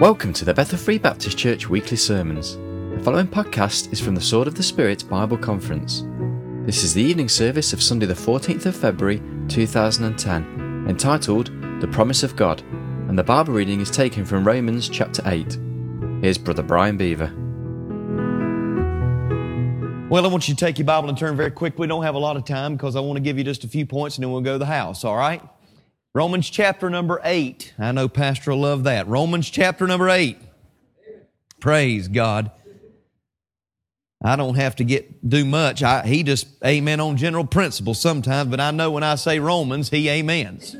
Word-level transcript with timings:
Welcome 0.00 0.34
to 0.34 0.44
the 0.44 0.52
Bethel 0.52 0.76
Free 0.76 0.98
Baptist 0.98 1.38
Church 1.38 1.70
weekly 1.70 1.96
sermons. 1.96 2.56
The 2.56 3.00
following 3.02 3.26
podcast 3.26 3.94
is 3.94 3.98
from 3.98 4.14
the 4.14 4.20
Sword 4.20 4.46
of 4.46 4.54
the 4.54 4.62
Spirit 4.62 5.08
Bible 5.08 5.38
Conference. 5.38 6.04
This 6.66 6.84
is 6.84 6.92
the 6.92 7.02
evening 7.02 7.30
service 7.30 7.72
of 7.72 7.82
Sunday, 7.82 8.04
the 8.04 8.12
14th 8.12 8.66
of 8.66 8.76
February 8.76 9.22
2010, 9.48 10.84
entitled 10.86 11.46
The 11.80 11.88
Promise 11.88 12.24
of 12.24 12.36
God, 12.36 12.60
and 13.08 13.18
the 13.18 13.24
Bible 13.24 13.54
reading 13.54 13.80
is 13.80 13.90
taken 13.90 14.26
from 14.26 14.46
Romans 14.46 14.90
chapter 14.90 15.22
8. 15.24 15.58
Here's 16.20 16.36
Brother 16.36 16.62
Brian 16.62 16.98
Beaver. 16.98 17.32
Well, 20.10 20.26
I 20.26 20.28
want 20.28 20.46
you 20.46 20.54
to 20.54 20.60
take 20.60 20.76
your 20.78 20.84
Bible 20.84 21.08
and 21.08 21.16
turn 21.16 21.38
very 21.38 21.50
quick. 21.50 21.78
We 21.78 21.86
don't 21.86 22.02
have 22.02 22.16
a 22.16 22.18
lot 22.18 22.36
of 22.36 22.44
time 22.44 22.76
because 22.76 22.96
I 22.96 23.00
want 23.00 23.16
to 23.16 23.22
give 23.22 23.38
you 23.38 23.44
just 23.44 23.64
a 23.64 23.68
few 23.68 23.86
points 23.86 24.18
and 24.18 24.24
then 24.24 24.30
we'll 24.30 24.42
go 24.42 24.52
to 24.52 24.58
the 24.58 24.66
house, 24.66 25.04
all 25.04 25.16
right? 25.16 25.40
Romans 26.16 26.48
chapter 26.48 26.88
number 26.88 27.20
8. 27.22 27.74
I 27.78 27.92
know 27.92 28.08
Pastor 28.08 28.52
will 28.52 28.60
love 28.60 28.84
that. 28.84 29.06
Romans 29.06 29.50
chapter 29.50 29.86
number 29.86 30.08
8. 30.08 30.38
Praise 31.60 32.08
God. 32.08 32.50
I 34.24 34.34
don't 34.36 34.54
have 34.54 34.76
to 34.76 34.84
get 34.84 35.28
do 35.28 35.44
much. 35.44 35.82
I, 35.82 36.06
he 36.06 36.22
just 36.22 36.48
amen 36.64 37.00
on 37.00 37.18
general 37.18 37.44
principles 37.44 38.00
sometimes, 38.00 38.48
but 38.48 38.60
I 38.60 38.70
know 38.70 38.90
when 38.90 39.02
I 39.02 39.16
say 39.16 39.38
Romans, 39.38 39.90
he 39.90 40.08
amens. 40.08 40.74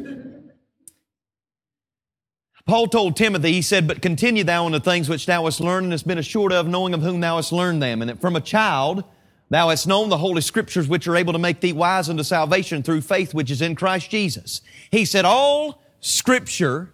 Paul 2.64 2.86
told 2.86 3.14
Timothy, 3.14 3.52
he 3.52 3.60
said, 3.60 3.86
But 3.86 4.00
continue 4.00 4.42
thou 4.42 4.64
in 4.64 4.72
the 4.72 4.80
things 4.80 5.06
which 5.06 5.26
thou 5.26 5.44
hast 5.44 5.60
learned 5.60 5.84
and 5.84 5.92
hast 5.92 6.08
been 6.08 6.16
assured 6.16 6.54
of, 6.54 6.66
knowing 6.66 6.94
of 6.94 7.02
whom 7.02 7.20
thou 7.20 7.36
hast 7.36 7.52
learned 7.52 7.82
them, 7.82 8.00
and 8.00 8.08
that 8.08 8.22
from 8.22 8.36
a 8.36 8.40
child 8.40 9.04
Thou 9.48 9.68
hast 9.68 9.86
known 9.86 10.08
the 10.08 10.18
Holy 10.18 10.40
Scriptures 10.40 10.88
which 10.88 11.06
are 11.06 11.16
able 11.16 11.32
to 11.32 11.38
make 11.38 11.60
thee 11.60 11.72
wise 11.72 12.08
unto 12.08 12.22
salvation 12.22 12.82
through 12.82 13.02
faith 13.02 13.32
which 13.32 13.50
is 13.50 13.62
in 13.62 13.76
Christ 13.76 14.10
Jesus. 14.10 14.60
He 14.90 15.04
said 15.04 15.24
all 15.24 15.82
Scripture 16.00 16.92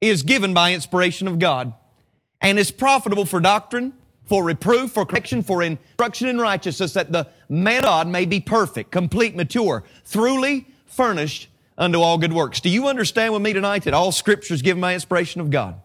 is 0.00 0.22
given 0.22 0.52
by 0.52 0.72
inspiration 0.72 1.28
of 1.28 1.38
God 1.38 1.72
and 2.40 2.58
is 2.58 2.72
profitable 2.72 3.24
for 3.24 3.40
doctrine, 3.40 3.92
for 4.24 4.42
reproof, 4.42 4.90
for 4.90 5.06
correction, 5.06 5.42
for 5.42 5.62
instruction 5.62 6.28
in 6.28 6.38
righteousness 6.38 6.92
that 6.94 7.12
the 7.12 7.28
man 7.48 7.78
of 7.78 7.84
God 7.84 8.08
may 8.08 8.24
be 8.24 8.40
perfect, 8.40 8.90
complete, 8.90 9.36
mature, 9.36 9.84
truly 10.10 10.66
furnished 10.86 11.48
unto 11.78 12.00
all 12.00 12.18
good 12.18 12.32
works. 12.32 12.60
Do 12.60 12.68
you 12.68 12.88
understand 12.88 13.32
with 13.32 13.42
me 13.42 13.52
tonight 13.52 13.84
that 13.84 13.94
all 13.94 14.10
Scripture 14.10 14.54
is 14.54 14.62
given 14.62 14.80
by 14.80 14.94
inspiration 14.94 15.40
of 15.40 15.50
God? 15.50 15.80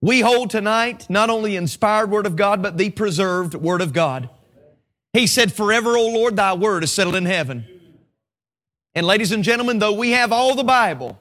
We 0.00 0.20
hold 0.20 0.50
tonight 0.50 1.10
not 1.10 1.28
only 1.28 1.56
inspired 1.56 2.10
Word 2.10 2.26
of 2.26 2.36
God, 2.36 2.62
but 2.62 2.78
the 2.78 2.90
preserved 2.90 3.54
Word 3.54 3.82
of 3.82 3.92
God. 3.92 4.30
He 5.12 5.26
said, 5.26 5.52
Forever, 5.52 5.96
O 5.96 6.06
Lord, 6.08 6.36
thy 6.36 6.54
word 6.54 6.84
is 6.84 6.92
settled 6.92 7.16
in 7.16 7.24
heaven. 7.24 7.66
And 8.94 9.06
ladies 9.06 9.32
and 9.32 9.44
gentlemen, 9.44 9.78
though 9.78 9.92
we 9.92 10.10
have 10.10 10.32
all 10.32 10.54
the 10.54 10.64
Bible, 10.64 11.20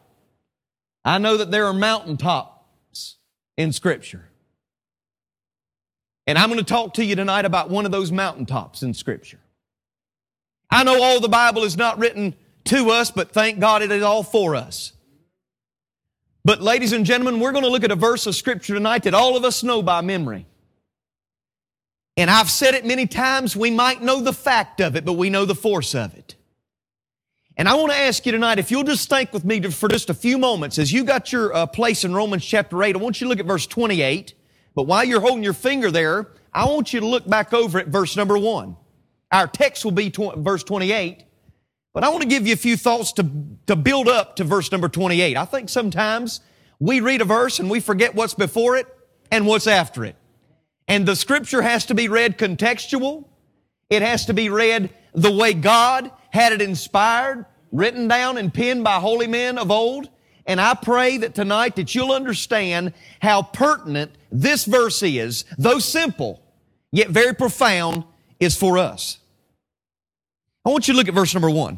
I 1.05 1.17
know 1.17 1.37
that 1.37 1.51
there 1.51 1.65
are 1.67 1.73
mountaintops 1.73 3.17
in 3.57 3.71
Scripture. 3.71 4.25
And 6.27 6.37
I'm 6.37 6.49
going 6.49 6.59
to 6.59 6.65
talk 6.65 6.95
to 6.95 7.05
you 7.05 7.15
tonight 7.15 7.45
about 7.45 7.69
one 7.69 7.85
of 7.85 7.91
those 7.91 8.11
mountaintops 8.11 8.83
in 8.83 8.93
Scripture. 8.93 9.39
I 10.69 10.83
know 10.83 11.01
all 11.01 11.19
the 11.19 11.29
Bible 11.29 11.63
is 11.63 11.75
not 11.75 11.97
written 11.97 12.35
to 12.65 12.91
us, 12.91 13.09
but 13.09 13.31
thank 13.31 13.59
God 13.59 13.81
it 13.81 13.91
is 13.91 14.03
all 14.03 14.21
for 14.21 14.55
us. 14.55 14.93
But 16.45 16.61
ladies 16.61 16.93
and 16.93 17.05
gentlemen, 17.05 17.39
we're 17.39 17.51
going 17.51 17.63
to 17.63 17.69
look 17.69 17.83
at 17.83 17.91
a 17.91 17.95
verse 17.95 18.27
of 18.27 18.35
Scripture 18.35 18.75
tonight 18.75 19.03
that 19.03 19.13
all 19.13 19.35
of 19.35 19.43
us 19.43 19.63
know 19.63 19.81
by 19.81 20.01
memory. 20.01 20.45
And 22.19 22.29
I've 22.29 22.49
said 22.49 22.73
it 22.75 22.83
many 22.83 23.07
times, 23.07 23.55
we 23.55 23.71
might 23.71 24.01
know 24.01 24.19
the 24.19 24.33
fact 24.33 24.81
of 24.81 24.97
it, 24.97 25.05
but 25.05 25.13
we 25.13 25.29
know 25.29 25.45
the 25.45 25.55
force 25.55 25.95
of 25.95 26.13
it. 26.15 26.35
And 27.55 27.65
I 27.65 27.75
want 27.75 27.93
to 27.93 27.97
ask 27.97 28.25
you 28.25 28.33
tonight, 28.33 28.59
if 28.59 28.71
you'll 28.71 28.83
just 28.83 29.09
think 29.09 29.31
with 29.31 29.45
me 29.45 29.61
for 29.61 29.87
just 29.87 30.09
a 30.09 30.13
few 30.13 30.37
moments, 30.37 30.77
as 30.77 30.91
you 30.91 31.05
got 31.05 31.31
your 31.31 31.55
uh, 31.55 31.65
place 31.65 32.03
in 32.03 32.13
Romans 32.13 32.43
chapter 32.43 32.83
8, 32.83 32.97
I 32.97 32.99
want 32.99 33.21
you 33.21 33.25
to 33.25 33.29
look 33.29 33.39
at 33.39 33.45
verse 33.45 33.65
28. 33.65 34.33
But 34.75 34.83
while 34.83 35.05
you're 35.05 35.21
holding 35.21 35.45
your 35.45 35.53
finger 35.53 35.91
there, 35.91 36.27
I 36.53 36.65
want 36.65 36.91
you 36.91 36.99
to 36.99 37.05
look 37.05 37.25
back 37.25 37.53
over 37.53 37.79
at 37.79 37.87
verse 37.87 38.17
number 38.17 38.37
1. 38.37 38.75
Our 39.31 39.47
text 39.47 39.85
will 39.85 39.93
be 39.93 40.09
tw- 40.09 40.35
verse 40.35 40.65
28. 40.65 41.23
But 41.93 42.03
I 42.03 42.09
want 42.09 42.23
to 42.23 42.27
give 42.27 42.45
you 42.45 42.51
a 42.51 42.57
few 42.57 42.75
thoughts 42.75 43.13
to, 43.13 43.25
to 43.67 43.77
build 43.77 44.09
up 44.09 44.35
to 44.35 44.43
verse 44.43 44.73
number 44.73 44.89
28. 44.89 45.37
I 45.37 45.45
think 45.45 45.69
sometimes 45.69 46.41
we 46.81 46.99
read 46.99 47.21
a 47.21 47.25
verse 47.25 47.59
and 47.59 47.69
we 47.69 47.79
forget 47.79 48.13
what's 48.13 48.33
before 48.33 48.75
it 48.75 48.87
and 49.31 49.47
what's 49.47 49.67
after 49.67 50.03
it. 50.03 50.17
And 50.89 51.07
the 51.07 51.15
scripture 51.15 51.61
has 51.61 51.85
to 51.85 51.93
be 51.93 52.09
read 52.09 52.39
contextual. 52.39 53.25
It 53.91 54.01
has 54.01 54.25
to 54.25 54.33
be 54.33 54.49
read 54.49 54.89
the 55.13 55.31
way 55.31 55.53
God 55.53 56.11
had 56.31 56.51
it 56.51 56.61
inspired, 56.61 57.45
written 57.71 58.07
down 58.07 58.39
and 58.39 58.51
penned 58.51 58.83
by 58.83 58.99
holy 58.99 59.27
men 59.27 59.59
of 59.59 59.69
old. 59.69 60.09
And 60.47 60.59
I 60.59 60.73
pray 60.73 61.17
that 61.17 61.35
tonight 61.35 61.75
that 61.75 61.93
you'll 61.93 62.11
understand 62.11 62.93
how 63.21 63.43
pertinent 63.43 64.11
this 64.31 64.65
verse 64.65 65.03
is, 65.03 65.45
though 65.59 65.77
simple, 65.77 66.41
yet 66.91 67.09
very 67.09 67.35
profound, 67.35 68.03
is 68.39 68.57
for 68.57 68.79
us. 68.79 69.19
I 70.65 70.69
want 70.69 70.87
you 70.87 70.95
to 70.95 70.97
look 70.97 71.07
at 71.07 71.13
verse 71.13 71.35
number 71.35 71.51
one. 71.51 71.77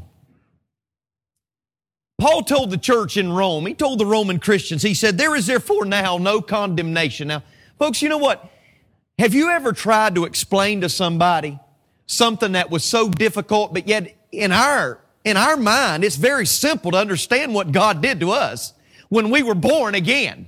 Paul 2.18 2.44
told 2.44 2.70
the 2.70 2.78
church 2.78 3.18
in 3.18 3.34
Rome, 3.34 3.66
he 3.66 3.74
told 3.74 4.00
the 4.00 4.06
Roman 4.06 4.40
Christians, 4.40 4.84
he 4.84 4.94
said, 4.94 5.18
There 5.18 5.36
is 5.36 5.48
therefore 5.48 5.84
now 5.84 6.18
no 6.18 6.40
condemnation. 6.42 7.28
Now, 7.28 7.44
folks, 7.78 8.02
you 8.02 8.08
know 8.08 8.20
what? 8.20 8.50
Have 9.22 9.36
you 9.36 9.52
ever 9.52 9.72
tried 9.72 10.16
to 10.16 10.26
explain 10.26 10.82
to 10.82 10.90
somebody 10.90 11.60
something 12.08 12.54
that 12.54 12.72
was 12.72 12.84
so 12.84 13.08
difficult, 13.08 13.72
but 13.72 13.88
yet 13.88 14.18
in 14.32 14.52
our, 14.52 14.98
in 15.24 15.38
our 15.38 15.56
mind, 15.58 16.04
it's 16.04 16.16
very 16.16 16.48
simple 16.48 16.90
to 16.90 16.98
understand 16.98 17.54
what 17.54 17.72
God 17.72 18.02
did 18.02 18.20
to 18.22 18.32
us 18.32 18.74
when 19.10 19.30
we 19.30 19.44
were 19.44 19.54
born 19.54 19.94
again. 19.94 20.48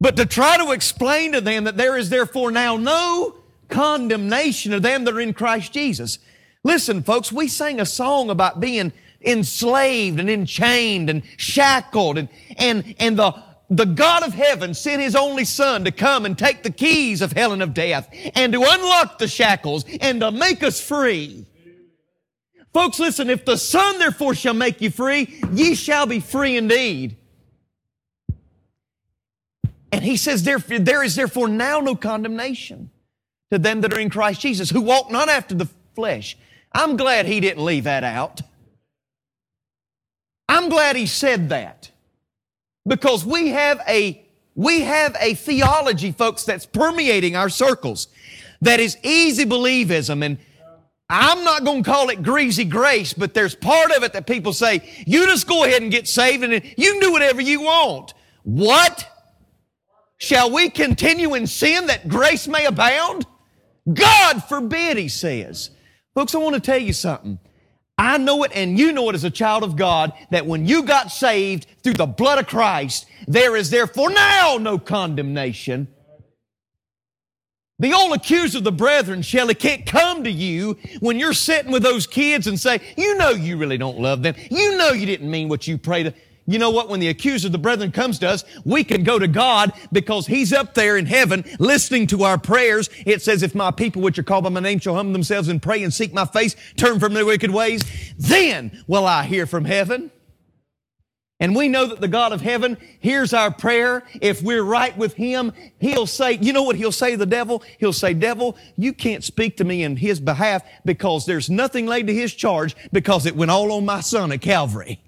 But 0.00 0.16
to 0.16 0.26
try 0.26 0.56
to 0.56 0.72
explain 0.72 1.30
to 1.30 1.40
them 1.40 1.62
that 1.62 1.76
there 1.76 1.96
is 1.96 2.10
therefore 2.10 2.50
now 2.50 2.76
no 2.76 3.36
condemnation 3.68 4.72
of 4.72 4.82
them 4.82 5.04
that 5.04 5.14
are 5.14 5.20
in 5.20 5.32
Christ 5.32 5.72
Jesus. 5.72 6.18
Listen, 6.64 7.04
folks, 7.04 7.30
we 7.30 7.46
sang 7.46 7.78
a 7.78 7.86
song 7.86 8.30
about 8.30 8.58
being 8.58 8.92
enslaved 9.20 10.18
and 10.18 10.28
enchained 10.28 11.08
and 11.08 11.22
shackled 11.36 12.18
and, 12.18 12.28
and, 12.56 12.96
and 12.98 13.16
the, 13.16 13.32
the 13.76 13.86
God 13.86 14.22
of 14.22 14.34
heaven 14.34 14.74
sent 14.74 15.00
His 15.00 15.16
only 15.16 15.44
Son 15.44 15.84
to 15.84 15.90
come 15.90 16.26
and 16.26 16.38
take 16.38 16.62
the 16.62 16.70
keys 16.70 17.22
of 17.22 17.32
hell 17.32 17.52
and 17.52 17.62
of 17.62 17.72
death 17.72 18.08
and 18.34 18.52
to 18.52 18.62
unlock 18.62 19.18
the 19.18 19.26
shackles 19.26 19.84
and 20.00 20.20
to 20.20 20.30
make 20.30 20.62
us 20.62 20.80
free. 20.80 21.46
Folks, 22.74 22.98
listen, 22.98 23.30
if 23.30 23.44
the 23.44 23.56
Son 23.56 23.98
therefore 23.98 24.34
shall 24.34 24.54
make 24.54 24.80
you 24.80 24.90
free, 24.90 25.40
ye 25.52 25.74
shall 25.74 26.06
be 26.06 26.20
free 26.20 26.56
indeed. 26.56 27.16
And 29.90 30.04
he 30.04 30.16
says, 30.16 30.42
there, 30.42 30.58
there 30.58 31.02
is 31.02 31.16
therefore 31.16 31.48
now 31.48 31.80
no 31.80 31.94
condemnation 31.94 32.90
to 33.50 33.58
them 33.58 33.82
that 33.82 33.92
are 33.92 34.00
in 34.00 34.10
Christ 34.10 34.40
Jesus, 34.40 34.70
who 34.70 34.80
walk 34.80 35.10
not 35.10 35.28
after 35.28 35.54
the 35.54 35.68
flesh. 35.94 36.36
I'm 36.72 36.96
glad 36.96 37.26
he 37.26 37.40
didn't 37.40 37.64
leave 37.64 37.84
that 37.84 38.04
out. 38.04 38.40
I'm 40.48 40.68
glad 40.68 40.96
he 40.96 41.06
said 41.06 41.50
that. 41.50 41.91
Because 42.86 43.24
we 43.24 43.48
have 43.48 43.80
a, 43.88 44.24
we 44.54 44.80
have 44.80 45.16
a 45.20 45.34
theology, 45.34 46.12
folks, 46.12 46.44
that's 46.44 46.66
permeating 46.66 47.36
our 47.36 47.48
circles 47.48 48.08
that 48.60 48.80
is 48.80 48.96
easy 49.02 49.44
believism. 49.44 50.24
And 50.24 50.38
I'm 51.10 51.44
not 51.44 51.64
going 51.64 51.82
to 51.82 51.90
call 51.90 52.08
it 52.08 52.22
greasy 52.22 52.64
grace, 52.64 53.12
but 53.12 53.34
there's 53.34 53.54
part 53.54 53.90
of 53.92 54.02
it 54.02 54.14
that 54.14 54.26
people 54.26 54.52
say, 54.52 54.82
you 55.06 55.26
just 55.26 55.46
go 55.46 55.64
ahead 55.64 55.82
and 55.82 55.90
get 55.90 56.08
saved 56.08 56.42
and 56.42 56.52
you 56.54 56.92
can 56.92 57.00
do 57.00 57.12
whatever 57.12 57.40
you 57.40 57.62
want. 57.62 58.14
What? 58.44 59.08
Shall 60.18 60.50
we 60.50 60.70
continue 60.70 61.34
in 61.34 61.46
sin 61.46 61.86
that 61.88 62.08
grace 62.08 62.48
may 62.48 62.64
abound? 62.64 63.26
God 63.92 64.44
forbid, 64.44 64.96
he 64.96 65.08
says. 65.08 65.70
Folks, 66.14 66.34
I 66.34 66.38
want 66.38 66.54
to 66.54 66.60
tell 66.60 66.78
you 66.78 66.92
something. 66.92 67.38
I 67.98 68.18
know 68.18 68.42
it 68.42 68.52
and 68.54 68.78
you 68.78 68.92
know 68.92 69.08
it 69.10 69.14
as 69.14 69.24
a 69.24 69.30
child 69.30 69.62
of 69.62 69.76
God 69.76 70.12
that 70.30 70.46
when 70.46 70.66
you 70.66 70.82
got 70.82 71.12
saved 71.12 71.66
through 71.82 71.94
the 71.94 72.06
blood 72.06 72.38
of 72.38 72.46
Christ, 72.46 73.06
there 73.28 73.56
is 73.56 73.70
therefore 73.70 74.10
now 74.10 74.58
no 74.60 74.78
condemnation. 74.78 75.88
The 77.78 77.92
old 77.92 78.14
accuser 78.14 78.58
of 78.58 78.64
the 78.64 78.72
brethren, 78.72 79.22
Shelley, 79.22 79.54
can't 79.54 79.84
come 79.84 80.24
to 80.24 80.30
you 80.30 80.78
when 81.00 81.18
you're 81.18 81.32
sitting 81.32 81.72
with 81.72 81.82
those 81.82 82.06
kids 82.06 82.46
and 82.46 82.58
say, 82.58 82.80
you 82.96 83.16
know 83.16 83.30
you 83.30 83.56
really 83.56 83.78
don't 83.78 83.98
love 83.98 84.22
them. 84.22 84.36
You 84.50 84.76
know 84.76 84.90
you 84.90 85.04
didn't 85.04 85.30
mean 85.30 85.48
what 85.48 85.66
you 85.66 85.78
prayed. 85.78 86.14
You 86.46 86.58
know 86.58 86.70
what? 86.70 86.88
When 86.88 86.98
the 86.98 87.08
accuser 87.08 87.48
of 87.48 87.52
the 87.52 87.58
brethren 87.58 87.92
comes 87.92 88.18
to 88.18 88.28
us, 88.28 88.44
we 88.64 88.82
can 88.82 89.04
go 89.04 89.18
to 89.18 89.28
God 89.28 89.72
because 89.92 90.26
He's 90.26 90.52
up 90.52 90.74
there 90.74 90.96
in 90.96 91.06
heaven 91.06 91.44
listening 91.58 92.08
to 92.08 92.24
our 92.24 92.38
prayers. 92.38 92.90
It 93.06 93.22
says, 93.22 93.42
if 93.42 93.54
my 93.54 93.70
people 93.70 94.02
which 94.02 94.18
are 94.18 94.24
called 94.24 94.44
by 94.44 94.50
my 94.50 94.60
name 94.60 94.80
shall 94.80 94.94
humble 94.94 95.12
themselves 95.12 95.48
and 95.48 95.62
pray 95.62 95.82
and 95.84 95.94
seek 95.94 96.12
my 96.12 96.24
face, 96.24 96.56
turn 96.76 96.98
from 96.98 97.14
their 97.14 97.24
wicked 97.26 97.50
ways, 97.50 97.82
then 98.18 98.82
will 98.88 99.06
I 99.06 99.24
hear 99.24 99.46
from 99.46 99.64
heaven. 99.64 100.10
And 101.38 101.56
we 101.56 101.68
know 101.68 101.86
that 101.86 102.00
the 102.00 102.06
God 102.06 102.32
of 102.32 102.40
heaven 102.40 102.76
hears 103.00 103.32
our 103.32 103.52
prayer. 103.52 104.04
If 104.20 104.42
we're 104.42 104.62
right 104.62 104.96
with 104.96 105.14
Him, 105.14 105.52
He'll 105.80 106.06
say, 106.06 106.38
you 106.40 106.52
know 106.52 106.62
what 106.62 106.76
He'll 106.76 106.92
say 106.92 107.12
to 107.12 107.16
the 107.16 107.26
devil? 107.26 107.64
He'll 107.78 107.92
say, 107.92 108.14
devil, 108.14 108.56
you 108.76 108.92
can't 108.92 109.24
speak 109.24 109.56
to 109.56 109.64
me 109.64 109.82
in 109.82 109.96
His 109.96 110.20
behalf 110.20 110.62
because 110.84 111.26
there's 111.26 111.50
nothing 111.50 111.86
laid 111.86 112.06
to 112.06 112.14
His 112.14 112.32
charge 112.32 112.76
because 112.92 113.26
it 113.26 113.34
went 113.34 113.50
all 113.50 113.72
on 113.72 113.84
my 113.84 114.00
son 114.00 114.30
at 114.30 114.40
Calvary. 114.40 115.00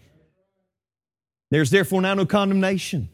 There's 1.50 1.70
therefore 1.70 2.00
now 2.00 2.14
no 2.14 2.26
condemnation. 2.26 3.08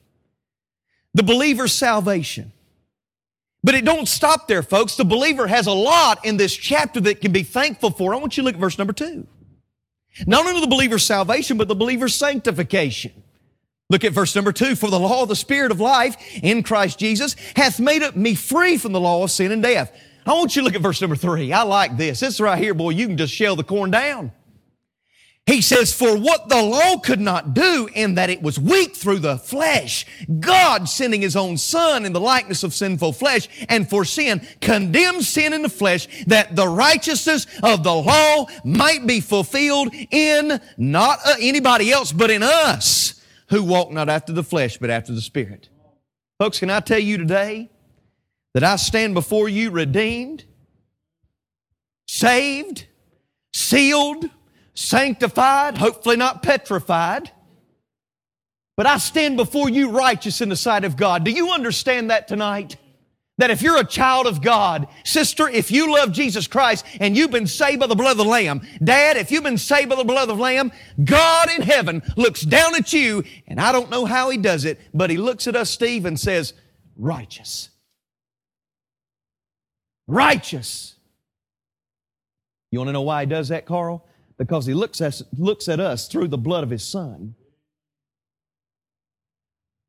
The 1.15 1.23
believer's 1.23 1.73
salvation. 1.73 2.53
But 3.63 3.75
it 3.75 3.85
don't 3.85 4.09
stop 4.09 4.49
there, 4.49 4.63
folks. 4.63 4.97
The 4.97 5.05
believer 5.05 5.47
has 5.47 5.67
a 5.67 5.73
lot 5.73 6.25
in 6.25 6.37
this 6.37 6.57
chapter 6.57 7.01
that 7.03 7.21
can 7.21 7.33
be 7.33 7.43
thankful 7.43 7.91
for. 7.91 8.15
I 8.15 8.19
want 8.19 8.37
you 8.37 8.43
to 8.43 8.47
look 8.47 8.55
at 8.55 8.61
verse 8.61 8.79
number 8.79 8.93
two. 8.93 9.27
Not 10.27 10.47
only 10.47 10.61
the 10.61 10.67
believer's 10.67 11.05
salvation, 11.05 11.59
but 11.59 11.69
the 11.69 11.75
believer's 11.75 12.15
sanctification. 12.15 13.13
Look 13.91 14.05
at 14.05 14.13
verse 14.13 14.35
number 14.35 14.53
two. 14.53 14.77
For 14.77 14.89
the 14.89 14.99
law 14.99 15.23
of 15.23 15.29
the 15.29 15.37
Spirit 15.37 15.73
of 15.73 15.81
life 15.81 16.17
in 16.43 16.63
Christ 16.63 16.99
Jesus 16.99 17.37
hath 17.57 17.81
made 17.81 18.17
me 18.17 18.35
free 18.35 18.79
from 18.79 18.93
the 18.93 19.01
law 19.01 19.25
of 19.25 19.31
sin 19.31 19.53
and 19.53 19.63
death. 19.63 19.93
I 20.25 20.33
want 20.33 20.55
you 20.55 20.63
to 20.63 20.67
look 20.67 20.75
at 20.75 20.81
verse 20.81 21.01
number 21.01 21.17
three. 21.17 21.53
I 21.53 21.63
like 21.63 21.97
this. 21.97 22.21
This 22.21 22.41
right 22.41 22.59
here, 22.59 22.75
boy, 22.75 22.91
you 22.91 23.07
can 23.09 23.17
just 23.17 23.35
shell 23.35 23.57
the 23.57 23.65
corn 23.65 23.91
down. 23.91 24.33
He 25.47 25.63
says, 25.63 25.93
For 25.93 26.17
what 26.17 26.49
the 26.49 26.63
law 26.63 26.99
could 26.99 27.21
not 27.21 27.55
do 27.55 27.89
in 27.93 28.15
that 28.15 28.31
it 28.31 28.41
was 28.41 28.59
weak 28.61 28.95
through 28.95 29.19
the 29.19 29.37
flesh, 29.37 30.07
God 30.39 30.89
sending 30.89 31.23
His 31.23 31.35
own 31.35 31.57
Son 31.57 32.07
in 32.07 32.13
the 32.13 32.21
likeness 32.21 32.63
of 32.63 32.73
sinful 32.73 33.15
flesh 33.15 33.49
and 33.69 33.89
for 33.89 34.05
sin, 34.05 34.47
condemned 34.61 35.25
sin 35.25 35.53
in 35.53 35.63
the 35.63 35.69
flesh 35.69 36.07
that 36.27 36.55
the 36.55 36.69
righteousness 36.69 37.47
of 37.63 37.83
the 37.83 37.93
law 37.93 38.47
might 38.65 39.07
be 39.07 39.21
fulfilled 39.21 39.93
in 40.11 40.61
not 40.77 41.19
uh, 41.27 41.35
anybody 41.41 41.91
else, 41.91 42.13
but 42.13 42.31
in 42.31 42.43
us 42.43 43.21
who 43.49 43.65
walk 43.65 43.91
not 43.91 44.09
after 44.09 44.33
the 44.33 44.45
flesh, 44.45 44.79
but 44.79 44.91
after 44.91 45.13
the 45.13 45.21
Spirit. 45.21 45.69
Folks, 46.39 46.61
can 46.61 46.71
I 46.71 46.81
tell 46.81 47.01
you 47.01 47.19
today 47.19 47.71
that 48.55 48.63
I 48.63 48.77
stand 48.77 49.15
before 49.15 49.49
you 49.49 49.71
redeemed, 49.71 50.45
saved, 52.07 52.87
sealed, 53.53 54.31
sanctified, 54.81 55.79
hopefully 55.79 56.17
not 56.17 56.43
petrified. 56.43 57.31
But 58.77 58.87
I 58.87 58.97
stand 58.97 59.37
before 59.37 59.69
you 59.69 59.91
righteous 59.91 60.41
in 60.41 60.49
the 60.49 60.57
sight 60.57 60.85
of 60.85 60.97
God. 60.97 61.23
Do 61.23 61.31
you 61.31 61.51
understand 61.51 62.11
that 62.11 62.27
tonight? 62.27 62.77
That 63.37 63.51
if 63.51 63.63
you're 63.63 63.79
a 63.79 63.85
child 63.85 64.27
of 64.27 64.43
God, 64.43 64.89
sister, 65.05 65.49
if 65.49 65.71
you 65.71 65.93
love 65.93 66.13
Jesus 66.13 66.47
Christ 66.47 66.85
and 66.99 67.17
you've 67.17 67.31
been 67.31 67.47
saved 67.47 67.81
by 67.81 67.87
the 67.87 67.95
blood 67.95 68.13
of 68.13 68.19
the 68.19 68.25
Lamb, 68.25 68.63
dad, 68.83 69.17
if 69.17 69.31
you've 69.31 69.45
been 69.45 69.59
saved 69.59 69.89
by 69.91 69.97
the 69.97 70.05
blood 70.05 70.29
of 70.29 70.37
the 70.37 70.43
Lamb, 70.43 70.73
God 71.03 71.49
in 71.51 71.63
heaven 71.63 72.03
looks 72.17 72.43
down 72.43 72.75
at 72.75 72.93
you, 72.93 73.25
and 73.47 73.61
I 73.61 73.73
don't 73.73 73.91
know 73.91 74.05
how 74.05 74.31
he 74.31 74.37
does 74.39 74.65
it, 74.65 74.81
but 74.93 75.11
he 75.11 75.17
looks 75.17 75.47
at 75.47 75.57
us, 75.57 75.71
Steve, 75.71 76.05
and 76.07 76.19
says, 76.19 76.55
righteous. 76.97 77.71
Righteous. 80.07 80.97
You 82.71 82.79
want 82.79 82.89
to 82.89 82.93
know 82.93 83.03
why 83.03 83.23
he 83.23 83.27
does 83.27 83.49
that, 83.49 83.67
Carl? 83.67 84.07
Because 84.41 84.65
he 84.65 84.73
looks 84.73 85.03
at, 85.03 85.21
looks 85.37 85.69
at 85.69 85.81
us 85.81 86.09
through 86.09 86.27
the 86.27 86.39
blood 86.39 86.65
of 86.65 86.71
his 86.71 86.83
son. 86.83 87.35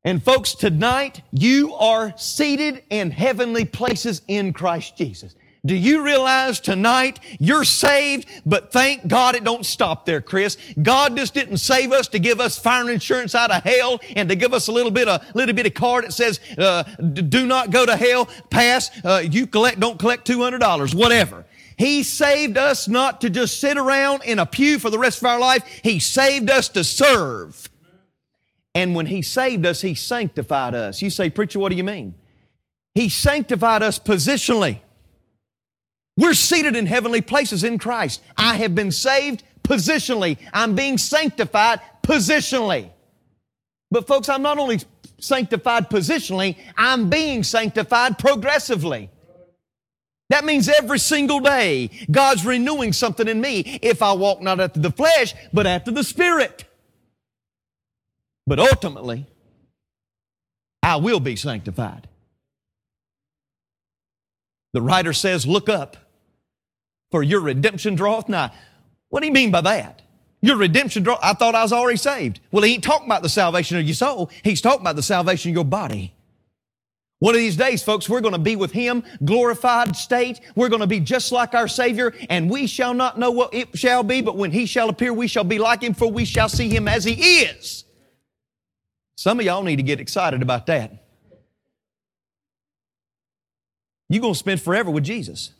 And 0.04 0.22
folks, 0.22 0.54
tonight 0.54 1.22
you 1.32 1.74
are 1.74 2.12
seated 2.18 2.82
in 2.90 3.12
heavenly 3.12 3.64
places 3.64 4.20
in 4.28 4.52
Christ 4.52 4.98
Jesus. 4.98 5.34
Do 5.64 5.74
you 5.74 6.04
realize 6.04 6.60
tonight 6.60 7.18
you're 7.38 7.64
saved, 7.64 8.28
but 8.44 8.72
thank 8.72 9.06
God 9.06 9.36
it 9.36 9.44
don't 9.44 9.64
stop 9.64 10.04
there, 10.04 10.20
Chris. 10.20 10.58
God 10.82 11.16
just 11.16 11.32
didn't 11.32 11.58
save 11.58 11.90
us 11.92 12.08
to 12.08 12.18
give 12.18 12.38
us 12.38 12.58
fire 12.58 12.90
insurance 12.90 13.34
out 13.34 13.50
of 13.50 13.62
hell 13.62 14.00
and 14.16 14.28
to 14.28 14.36
give 14.36 14.52
us 14.52 14.68
a 14.68 14.72
little 14.72 14.90
bit 14.90 15.08
of 15.08 15.24
little 15.34 15.54
bit 15.54 15.64
of 15.64 15.72
card 15.72 16.04
that 16.04 16.12
says, 16.12 16.40
uh, 16.58 16.82
"Do 16.82 17.46
not 17.46 17.70
go 17.70 17.86
to 17.86 17.96
hell." 17.96 18.28
Pass. 18.50 18.90
Uh, 19.02 19.22
you 19.24 19.46
collect. 19.46 19.80
Don't 19.80 19.98
collect 19.98 20.26
two 20.26 20.42
hundred 20.42 20.58
dollars. 20.58 20.94
Whatever. 20.94 21.46
He 21.82 22.04
saved 22.04 22.58
us 22.58 22.86
not 22.86 23.22
to 23.22 23.28
just 23.28 23.58
sit 23.58 23.76
around 23.76 24.22
in 24.22 24.38
a 24.38 24.46
pew 24.46 24.78
for 24.78 24.88
the 24.88 25.00
rest 25.00 25.18
of 25.18 25.26
our 25.26 25.40
life. 25.40 25.64
He 25.82 25.98
saved 25.98 26.48
us 26.48 26.68
to 26.68 26.84
serve. 26.84 27.68
And 28.72 28.94
when 28.94 29.06
He 29.06 29.20
saved 29.20 29.66
us, 29.66 29.80
He 29.80 29.96
sanctified 29.96 30.76
us. 30.76 31.02
You 31.02 31.10
say, 31.10 31.28
Preacher, 31.28 31.58
what 31.58 31.70
do 31.70 31.74
you 31.74 31.82
mean? 31.82 32.14
He 32.94 33.08
sanctified 33.08 33.82
us 33.82 33.98
positionally. 33.98 34.78
We're 36.16 36.34
seated 36.34 36.76
in 36.76 36.86
heavenly 36.86 37.20
places 37.20 37.64
in 37.64 37.78
Christ. 37.78 38.22
I 38.36 38.54
have 38.58 38.76
been 38.76 38.92
saved 38.92 39.42
positionally. 39.64 40.38
I'm 40.52 40.76
being 40.76 40.98
sanctified 40.98 41.80
positionally. 42.04 42.90
But 43.90 44.06
folks, 44.06 44.28
I'm 44.28 44.42
not 44.42 44.60
only 44.60 44.78
sanctified 45.18 45.90
positionally, 45.90 46.54
I'm 46.78 47.10
being 47.10 47.42
sanctified 47.42 48.20
progressively. 48.20 49.10
That 50.32 50.46
means 50.46 50.66
every 50.66 50.98
single 50.98 51.40
day, 51.40 51.90
God's 52.10 52.46
renewing 52.46 52.94
something 52.94 53.28
in 53.28 53.38
me 53.38 53.78
if 53.82 54.00
I 54.00 54.14
walk 54.14 54.40
not 54.40 54.60
after 54.60 54.80
the 54.80 54.90
flesh, 54.90 55.34
but 55.52 55.66
after 55.66 55.90
the 55.90 56.02
Spirit. 56.02 56.64
But 58.46 58.58
ultimately, 58.58 59.26
I 60.82 60.96
will 60.96 61.20
be 61.20 61.36
sanctified. 61.36 62.08
The 64.72 64.80
writer 64.80 65.12
says, 65.12 65.46
Look 65.46 65.68
up, 65.68 65.98
for 67.10 67.22
your 67.22 67.42
redemption 67.42 67.94
draweth 67.94 68.30
nigh. 68.30 68.52
What 69.10 69.20
do 69.20 69.26
you 69.26 69.34
mean 69.34 69.50
by 69.50 69.60
that? 69.60 70.00
Your 70.40 70.56
redemption 70.56 71.02
draw. 71.02 71.18
I 71.22 71.34
thought 71.34 71.54
I 71.54 71.62
was 71.62 71.74
already 71.74 71.98
saved. 71.98 72.40
Well, 72.50 72.62
he 72.62 72.72
ain't 72.72 72.84
talking 72.84 73.06
about 73.06 73.22
the 73.22 73.28
salvation 73.28 73.76
of 73.76 73.84
your 73.84 73.94
soul. 73.94 74.30
He's 74.42 74.62
talking 74.62 74.80
about 74.80 74.96
the 74.96 75.02
salvation 75.02 75.50
of 75.50 75.56
your 75.56 75.64
body. 75.66 76.14
One 77.22 77.36
of 77.36 77.38
these 77.38 77.54
days, 77.54 77.84
folks, 77.84 78.08
we're 78.08 78.20
going 78.20 78.34
to 78.34 78.40
be 78.40 78.56
with 78.56 78.72
Him, 78.72 79.04
glorified 79.24 79.94
state. 79.94 80.40
We're 80.56 80.68
going 80.68 80.80
to 80.80 80.88
be 80.88 80.98
just 80.98 81.30
like 81.30 81.54
our 81.54 81.68
Savior, 81.68 82.12
and 82.28 82.50
we 82.50 82.66
shall 82.66 82.94
not 82.94 83.16
know 83.16 83.30
what 83.30 83.54
it 83.54 83.78
shall 83.78 84.02
be, 84.02 84.22
but 84.22 84.36
when 84.36 84.50
He 84.50 84.66
shall 84.66 84.88
appear, 84.88 85.12
we 85.12 85.28
shall 85.28 85.44
be 85.44 85.60
like 85.60 85.84
Him, 85.84 85.94
for 85.94 86.10
we 86.10 86.24
shall 86.24 86.48
see 86.48 86.68
Him 86.68 86.88
as 86.88 87.04
He 87.04 87.12
is. 87.12 87.84
Some 89.14 89.38
of 89.38 89.46
y'all 89.46 89.62
need 89.62 89.76
to 89.76 89.84
get 89.84 90.00
excited 90.00 90.42
about 90.42 90.66
that. 90.66 91.04
You're 94.08 94.20
going 94.20 94.34
to 94.34 94.38
spend 94.40 94.60
forever 94.60 94.90
with 94.90 95.04
Jesus. 95.04 95.52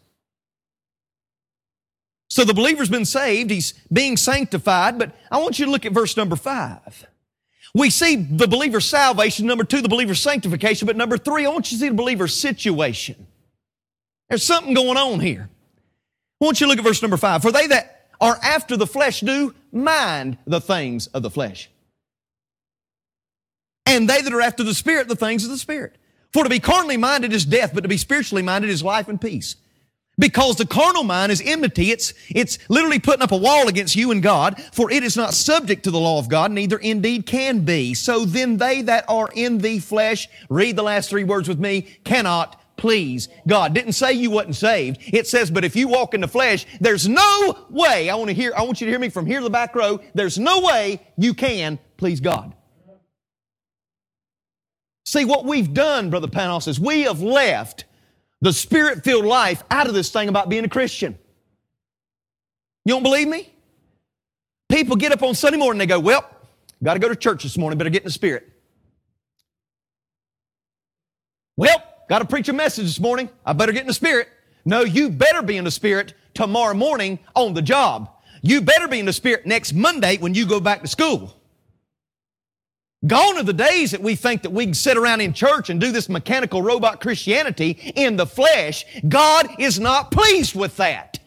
So 2.28 2.42
the 2.42 2.54
believer's 2.54 2.90
been 2.90 3.04
saved, 3.04 3.52
he's 3.52 3.72
being 3.92 4.16
sanctified, 4.16 4.98
but 4.98 5.14
I 5.30 5.38
want 5.38 5.60
you 5.60 5.66
to 5.66 5.70
look 5.70 5.86
at 5.86 5.92
verse 5.92 6.16
number 6.16 6.34
five. 6.34 7.06
We 7.74 7.88
see 7.90 8.16
the 8.16 8.46
believer's 8.46 8.84
salvation. 8.84 9.46
Number 9.46 9.64
two, 9.64 9.80
the 9.80 9.88
believer's 9.88 10.20
sanctification. 10.20 10.86
But 10.86 10.96
number 10.96 11.16
three, 11.16 11.46
I 11.46 11.48
want 11.48 11.70
you 11.72 11.78
to 11.78 11.80
see 11.80 11.88
the 11.88 11.94
believer's 11.94 12.34
situation. 12.34 13.26
There's 14.28 14.42
something 14.42 14.74
going 14.74 14.98
on 14.98 15.20
here. 15.20 15.48
I 16.40 16.44
want 16.44 16.60
you 16.60 16.66
to 16.66 16.70
look 16.70 16.78
at 16.78 16.84
verse 16.84 17.02
number 17.02 17.16
five. 17.16 17.40
For 17.42 17.52
they 17.52 17.66
that 17.68 18.08
are 18.20 18.38
after 18.42 18.76
the 18.76 18.86
flesh 18.86 19.20
do 19.20 19.54
mind 19.72 20.38
the 20.46 20.60
things 20.60 21.06
of 21.08 21.22
the 21.22 21.30
flesh. 21.30 21.70
And 23.86 24.08
they 24.08 24.20
that 24.22 24.32
are 24.32 24.40
after 24.40 24.62
the 24.62 24.74
Spirit, 24.74 25.08
the 25.08 25.16
things 25.16 25.44
of 25.44 25.50
the 25.50 25.58
Spirit. 25.58 25.96
For 26.32 26.44
to 26.44 26.50
be 26.50 26.60
carnally 26.60 26.96
minded 26.96 27.32
is 27.32 27.44
death, 27.44 27.72
but 27.74 27.82
to 27.82 27.88
be 27.88 27.96
spiritually 27.96 28.42
minded 28.42 28.70
is 28.70 28.82
life 28.82 29.08
and 29.08 29.20
peace. 29.20 29.56
Because 30.22 30.54
the 30.54 30.66
carnal 30.66 31.02
mind 31.02 31.32
is 31.32 31.42
enmity. 31.44 31.90
It's, 31.90 32.14
it's 32.28 32.56
literally 32.68 33.00
putting 33.00 33.22
up 33.22 33.32
a 33.32 33.36
wall 33.36 33.66
against 33.66 33.96
you 33.96 34.12
and 34.12 34.22
God, 34.22 34.62
for 34.72 34.88
it 34.88 35.02
is 35.02 35.16
not 35.16 35.34
subject 35.34 35.82
to 35.82 35.90
the 35.90 35.98
law 35.98 36.20
of 36.20 36.28
God, 36.28 36.52
neither 36.52 36.78
indeed 36.78 37.26
can 37.26 37.64
be. 37.64 37.92
So 37.92 38.24
then 38.24 38.56
they 38.56 38.82
that 38.82 39.04
are 39.08 39.28
in 39.34 39.58
the 39.58 39.80
flesh, 39.80 40.28
read 40.48 40.76
the 40.76 40.84
last 40.84 41.10
three 41.10 41.24
words 41.24 41.48
with 41.48 41.58
me, 41.58 41.82
cannot 42.04 42.76
please 42.76 43.30
God. 43.48 43.74
Didn't 43.74 43.94
say 43.94 44.12
you 44.12 44.30
wasn't 44.30 44.54
saved. 44.54 45.00
It 45.12 45.26
says, 45.26 45.50
but 45.50 45.64
if 45.64 45.74
you 45.74 45.88
walk 45.88 46.14
in 46.14 46.20
the 46.20 46.28
flesh, 46.28 46.66
there's 46.80 47.08
no 47.08 47.66
way, 47.68 48.08
I 48.08 48.14
want 48.14 48.28
to 48.28 48.34
hear, 48.34 48.52
I 48.56 48.62
want 48.62 48.80
you 48.80 48.84
to 48.86 48.92
hear 48.92 49.00
me 49.00 49.08
from 49.08 49.26
here 49.26 49.38
to 49.38 49.44
the 49.44 49.50
back 49.50 49.74
row, 49.74 49.98
there's 50.14 50.38
no 50.38 50.60
way 50.60 51.00
you 51.16 51.34
can 51.34 51.80
please 51.96 52.20
God. 52.20 52.54
See, 55.04 55.24
what 55.24 55.46
we've 55.46 55.74
done, 55.74 56.10
Brother 56.10 56.28
Panos, 56.28 56.68
is 56.68 56.78
we 56.78 57.02
have 57.02 57.20
left 57.20 57.86
the 58.42 58.52
spirit 58.52 59.04
filled 59.04 59.24
life 59.24 59.62
out 59.70 59.86
of 59.86 59.94
this 59.94 60.10
thing 60.10 60.28
about 60.28 60.50
being 60.50 60.64
a 60.64 60.68
Christian. 60.68 61.16
You 62.84 62.94
don't 62.94 63.04
believe 63.04 63.28
me? 63.28 63.48
People 64.68 64.96
get 64.96 65.12
up 65.12 65.22
on 65.22 65.34
Sunday 65.34 65.58
morning 65.58 65.78
they 65.78 65.86
go, 65.86 66.00
Well, 66.00 66.28
got 66.82 66.94
to 66.94 67.00
go 67.00 67.08
to 67.08 67.16
church 67.16 67.44
this 67.44 67.56
morning, 67.56 67.78
better 67.78 67.88
get 67.88 68.02
in 68.02 68.06
the 68.06 68.12
spirit. 68.12 68.50
Well, 71.56 71.82
got 72.08 72.18
to 72.18 72.24
preach 72.24 72.48
a 72.48 72.52
message 72.52 72.86
this 72.86 73.00
morning, 73.00 73.30
I 73.46 73.52
better 73.52 73.72
get 73.72 73.82
in 73.82 73.86
the 73.86 73.94
spirit. 73.94 74.28
No, 74.64 74.80
you 74.80 75.08
better 75.08 75.42
be 75.42 75.56
in 75.56 75.64
the 75.64 75.70
spirit 75.70 76.14
tomorrow 76.34 76.74
morning 76.74 77.20
on 77.34 77.54
the 77.54 77.62
job. 77.62 78.10
You 78.42 78.60
better 78.60 78.88
be 78.88 78.98
in 78.98 79.06
the 79.06 79.12
spirit 79.12 79.46
next 79.46 79.72
Monday 79.72 80.16
when 80.18 80.34
you 80.34 80.46
go 80.46 80.58
back 80.58 80.82
to 80.82 80.88
school. 80.88 81.36
Gone 83.06 83.36
are 83.36 83.42
the 83.42 83.52
days 83.52 83.90
that 83.90 84.00
we 84.00 84.14
think 84.14 84.42
that 84.42 84.50
we 84.50 84.64
can 84.64 84.74
sit 84.74 84.96
around 84.96 85.20
in 85.20 85.32
church 85.32 85.70
and 85.70 85.80
do 85.80 85.90
this 85.90 86.08
mechanical 86.08 86.62
robot 86.62 87.00
Christianity 87.00 87.70
in 87.96 88.16
the 88.16 88.26
flesh. 88.26 88.84
God 89.08 89.48
is 89.58 89.80
not 89.80 90.12
pleased 90.12 90.54
with 90.54 90.76
that. 90.76 91.18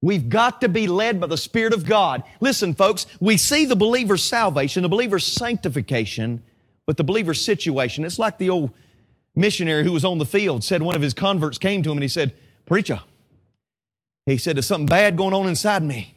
We've 0.00 0.28
got 0.28 0.60
to 0.60 0.68
be 0.68 0.86
led 0.86 1.20
by 1.20 1.26
the 1.26 1.36
Spirit 1.36 1.72
of 1.72 1.84
God. 1.84 2.22
Listen, 2.40 2.74
folks, 2.74 3.06
we 3.20 3.36
see 3.36 3.64
the 3.64 3.76
believer's 3.76 4.22
salvation, 4.22 4.82
the 4.82 4.88
believer's 4.88 5.26
sanctification, 5.26 6.42
but 6.86 6.96
the 6.96 7.04
believer's 7.04 7.44
situation. 7.44 8.04
It's 8.04 8.18
like 8.18 8.38
the 8.38 8.50
old 8.50 8.70
missionary 9.34 9.84
who 9.84 9.92
was 9.92 10.04
on 10.04 10.18
the 10.18 10.26
field 10.26 10.64
said 10.64 10.82
one 10.82 10.96
of 10.96 11.02
his 11.02 11.14
converts 11.14 11.58
came 11.58 11.82
to 11.82 11.90
him 11.90 11.98
and 11.98 12.02
he 12.02 12.08
said, 12.08 12.34
Preacher, 12.66 13.00
he 14.26 14.36
said, 14.36 14.56
there's 14.56 14.66
something 14.66 14.86
bad 14.86 15.16
going 15.16 15.34
on 15.34 15.48
inside 15.48 15.82
me. 15.82 16.14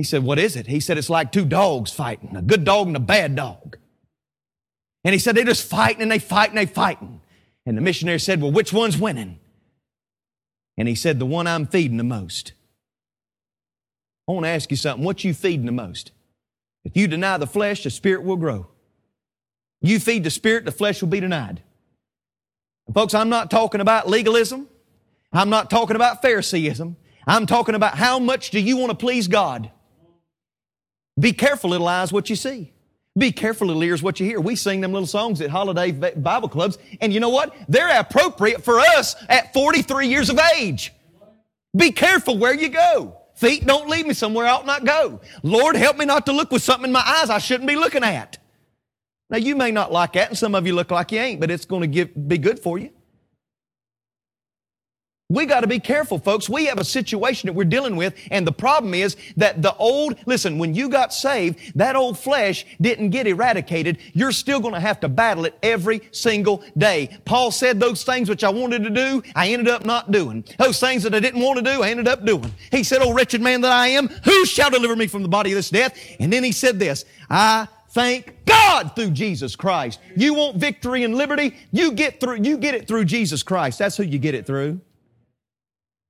He 0.00 0.04
said, 0.04 0.24
What 0.24 0.38
is 0.38 0.56
it? 0.56 0.66
He 0.66 0.80
said, 0.80 0.96
It's 0.96 1.10
like 1.10 1.30
two 1.30 1.44
dogs 1.44 1.92
fighting, 1.92 2.34
a 2.34 2.40
good 2.40 2.64
dog 2.64 2.86
and 2.86 2.96
a 2.96 3.00
bad 3.00 3.36
dog. 3.36 3.76
And 5.04 5.12
he 5.12 5.18
said, 5.18 5.36
They're 5.36 5.44
just 5.44 5.68
fighting 5.68 6.00
and 6.00 6.10
they 6.10 6.18
fight 6.18 6.48
and 6.48 6.56
they 6.56 6.64
fighting. 6.64 7.20
And 7.66 7.76
the 7.76 7.82
missionary 7.82 8.18
said, 8.18 8.40
Well, 8.40 8.50
which 8.50 8.72
one's 8.72 8.96
winning? 8.96 9.38
And 10.78 10.88
he 10.88 10.94
said, 10.94 11.18
The 11.18 11.26
one 11.26 11.46
I'm 11.46 11.66
feeding 11.66 11.98
the 11.98 12.02
most. 12.02 12.54
I 14.26 14.32
want 14.32 14.46
to 14.46 14.48
ask 14.48 14.70
you 14.70 14.76
something. 14.78 15.04
What 15.04 15.22
you 15.22 15.34
feeding 15.34 15.66
the 15.66 15.72
most? 15.72 16.12
If 16.82 16.96
you 16.96 17.06
deny 17.06 17.36
the 17.36 17.46
flesh, 17.46 17.82
the 17.82 17.90
spirit 17.90 18.22
will 18.22 18.36
grow. 18.36 18.68
You 19.82 20.00
feed 20.00 20.24
the 20.24 20.30
spirit, 20.30 20.64
the 20.64 20.72
flesh 20.72 21.02
will 21.02 21.10
be 21.10 21.20
denied. 21.20 21.60
And 22.86 22.94
folks, 22.94 23.12
I'm 23.12 23.28
not 23.28 23.50
talking 23.50 23.82
about 23.82 24.08
legalism. 24.08 24.66
I'm 25.30 25.50
not 25.50 25.68
talking 25.68 25.94
about 25.94 26.22
Phariseeism. 26.22 26.96
I'm 27.26 27.44
talking 27.44 27.74
about 27.74 27.98
how 27.98 28.18
much 28.18 28.48
do 28.48 28.58
you 28.58 28.78
want 28.78 28.92
to 28.92 28.96
please 28.96 29.28
God? 29.28 29.70
Be 31.20 31.32
careful, 31.32 31.70
little 31.70 31.86
eyes, 31.86 32.12
what 32.12 32.30
you 32.30 32.36
see. 32.36 32.72
Be 33.18 33.30
careful, 33.30 33.66
little 33.66 33.82
ears, 33.84 34.02
what 34.02 34.18
you 34.18 34.26
hear. 34.26 34.40
We 34.40 34.56
sing 34.56 34.80
them 34.80 34.92
little 34.92 35.06
songs 35.06 35.40
at 35.40 35.50
holiday 35.50 35.90
Bible 35.90 36.48
clubs, 36.48 36.78
and 37.00 37.12
you 37.12 37.20
know 37.20 37.28
what? 37.28 37.54
They're 37.68 38.00
appropriate 38.00 38.64
for 38.64 38.80
us 38.80 39.14
at 39.28 39.52
43 39.52 40.08
years 40.08 40.30
of 40.30 40.40
age. 40.56 40.92
Be 41.76 41.92
careful 41.92 42.38
where 42.38 42.54
you 42.54 42.68
go. 42.68 43.16
Feet 43.34 43.66
don't 43.66 43.88
lead 43.88 44.06
me 44.06 44.14
somewhere 44.14 44.46
I 44.46 44.50
ought 44.50 44.66
not 44.66 44.84
go. 44.84 45.20
Lord, 45.42 45.76
help 45.76 45.96
me 45.96 46.04
not 46.04 46.26
to 46.26 46.32
look 46.32 46.50
with 46.50 46.62
something 46.62 46.86
in 46.86 46.92
my 46.92 47.02
eyes 47.04 47.30
I 47.30 47.38
shouldn't 47.38 47.68
be 47.68 47.76
looking 47.76 48.04
at. 48.04 48.38
Now, 49.28 49.38
you 49.38 49.54
may 49.56 49.70
not 49.70 49.92
like 49.92 50.14
that, 50.14 50.28
and 50.30 50.38
some 50.38 50.54
of 50.54 50.66
you 50.66 50.74
look 50.74 50.90
like 50.90 51.12
you 51.12 51.20
ain't, 51.20 51.40
but 51.40 51.50
it's 51.50 51.64
going 51.64 51.90
to 51.90 52.04
be 52.06 52.38
good 52.38 52.58
for 52.58 52.78
you. 52.78 52.90
We 55.30 55.46
got 55.46 55.60
to 55.60 55.68
be 55.68 55.78
careful, 55.78 56.18
folks. 56.18 56.48
We 56.48 56.66
have 56.66 56.78
a 56.78 56.84
situation 56.84 57.46
that 57.46 57.52
we're 57.52 57.64
dealing 57.64 57.94
with, 57.94 58.14
and 58.32 58.44
the 58.44 58.52
problem 58.52 58.94
is 58.94 59.16
that 59.36 59.62
the 59.62 59.74
old, 59.76 60.16
listen, 60.26 60.58
when 60.58 60.74
you 60.74 60.88
got 60.88 61.14
saved, 61.14 61.76
that 61.76 61.94
old 61.94 62.18
flesh 62.18 62.66
didn't 62.80 63.10
get 63.10 63.28
eradicated. 63.28 63.98
You're 64.12 64.32
still 64.32 64.58
going 64.58 64.74
to 64.74 64.80
have 64.80 64.98
to 65.00 65.08
battle 65.08 65.44
it 65.44 65.56
every 65.62 66.02
single 66.10 66.64
day. 66.76 67.16
Paul 67.24 67.52
said 67.52 67.78
those 67.78 68.02
things 68.02 68.28
which 68.28 68.42
I 68.42 68.50
wanted 68.50 68.82
to 68.82 68.90
do, 68.90 69.22
I 69.36 69.50
ended 69.50 69.68
up 69.68 69.84
not 69.84 70.10
doing. 70.10 70.44
Those 70.58 70.80
things 70.80 71.04
that 71.04 71.14
I 71.14 71.20
didn't 71.20 71.40
want 71.40 71.64
to 71.64 71.64
do, 71.64 71.82
I 71.84 71.90
ended 71.90 72.08
up 72.08 72.26
doing. 72.26 72.52
He 72.72 72.82
said, 72.82 72.98
Oh, 73.00 73.12
wretched 73.12 73.40
man 73.40 73.60
that 73.60 73.72
I 73.72 73.86
am, 73.88 74.08
who 74.08 74.44
shall 74.44 74.70
deliver 74.70 74.96
me 74.96 75.06
from 75.06 75.22
the 75.22 75.28
body 75.28 75.52
of 75.52 75.56
this 75.56 75.70
death? 75.70 75.96
And 76.18 76.32
then 76.32 76.42
he 76.42 76.50
said 76.50 76.80
this, 76.80 77.04
I 77.30 77.68
thank 77.90 78.34
God 78.46 78.96
through 78.96 79.10
Jesus 79.10 79.54
Christ. 79.54 80.00
You 80.16 80.34
want 80.34 80.56
victory 80.56 81.04
and 81.04 81.14
liberty? 81.14 81.56
You 81.70 81.92
get 81.92 82.18
through, 82.18 82.38
you 82.42 82.58
get 82.58 82.74
it 82.74 82.88
through 82.88 83.04
Jesus 83.04 83.44
Christ. 83.44 83.78
That's 83.78 83.96
who 83.96 84.02
you 84.02 84.18
get 84.18 84.34
it 84.34 84.44
through 84.44 84.80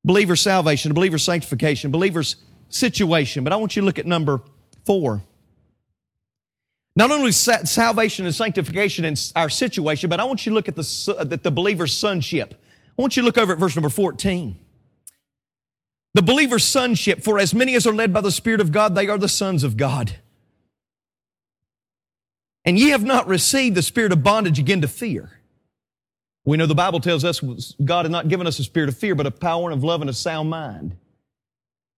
believer's 0.05 0.41
salvation, 0.41 0.91
a 0.91 0.95
believer's 0.95 1.23
sanctification, 1.23 1.91
believer's 1.91 2.37
situation. 2.69 3.45
But 3.45 3.53
I 3.53 3.57
want 3.57 3.77
you 3.77 3.83
to 3.83 3.87
look 3.87 3.99
at 3.99 4.07
number 4.07 4.43
four. 4.85 5.23
Not 6.97 7.11
only 7.11 7.33
salvation 7.33 8.27
and 8.27 8.35
sanctification 8.35 9.05
in 9.05 9.15
our 9.37 9.49
situation, 9.49 10.11
but 10.11 10.21
I 10.21 10.25
want 10.25 10.45
you 10.45 10.51
to 10.51 10.55
look 10.55 10.69
at 10.69 10.77
the, 10.77 11.17
at 11.19 11.43
the 11.43 11.51
believer's 11.51 11.93
sonship. 11.93 12.55
I 12.99 13.03
want 13.03 13.17
you 13.17 13.23
to 13.23 13.27
look 13.27 13.39
over 13.39 13.53
at 13.53 13.59
verse 13.59 13.77
number 13.77 13.89
14. 13.89 14.59
The 16.13 16.23
believer's 16.23 16.65
sonship, 16.65 17.23
for 17.23 17.39
as 17.39 17.55
many 17.55 17.77
as 17.77 17.87
are 17.87 17.95
led 17.95 18.13
by 18.13 18.21
the 18.21 18.33
Spirit 18.33 18.61
of 18.61 18.73
God, 18.73 18.97
they 18.97 19.09
are 19.09 19.19
the 19.19 19.29
sons 19.29 19.63
of 19.63 19.77
God. 19.77 20.17
And 22.65 22.79
ye 22.79 22.91
have 22.91 23.05
not 23.05 23.27
received 23.27 23.77
the 23.77 23.83
spirit 23.83 24.13
of 24.13 24.23
bondage 24.23 24.59
again 24.59 24.83
to 24.83 24.89
fear 24.89 25.40
we 26.45 26.57
know 26.57 26.67
the 26.67 26.75
Bible 26.75 27.01
tells 27.01 27.25
us 27.25 27.41
God 27.85 28.07
has 28.07 28.11
not 28.11 28.29
given 28.29 28.47
us 28.47 28.59
a 28.59 28.65
spirit 28.65 28.89
of 28.89 28.97
fear, 28.97 29.15
but 29.15 29.27
a 29.27 29.31
power 29.31 29.71
and 29.71 29.79
of 29.79 29.85
love 29.85 30.01
and 30.01 30.09
a 30.09 30.15
sound 30.15 30.49
mind. 30.49 30.97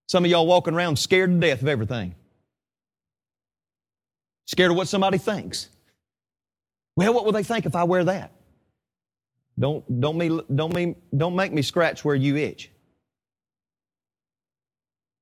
Some 0.08 0.24
of 0.24 0.30
y'all 0.30 0.46
walking 0.46 0.74
around 0.74 0.98
scared 0.98 1.30
to 1.30 1.38
death 1.38 1.62
of 1.62 1.68
everything. 1.68 2.14
Scared 4.46 4.72
of 4.72 4.76
what 4.76 4.88
somebody 4.88 5.18
thinks. 5.18 5.68
Well, 6.96 7.14
what 7.14 7.24
will 7.24 7.32
they 7.32 7.44
think 7.44 7.66
if 7.66 7.74
I 7.74 7.84
wear 7.84 8.04
that? 8.04 8.32
Don't, 9.58 10.00
don't, 10.00 10.18
me, 10.18 10.40
don't, 10.54 10.74
me, 10.74 10.96
don't 11.16 11.36
make 11.36 11.52
me 11.52 11.62
scratch 11.62 12.04
where 12.04 12.14
you 12.14 12.36
itch. 12.36 12.70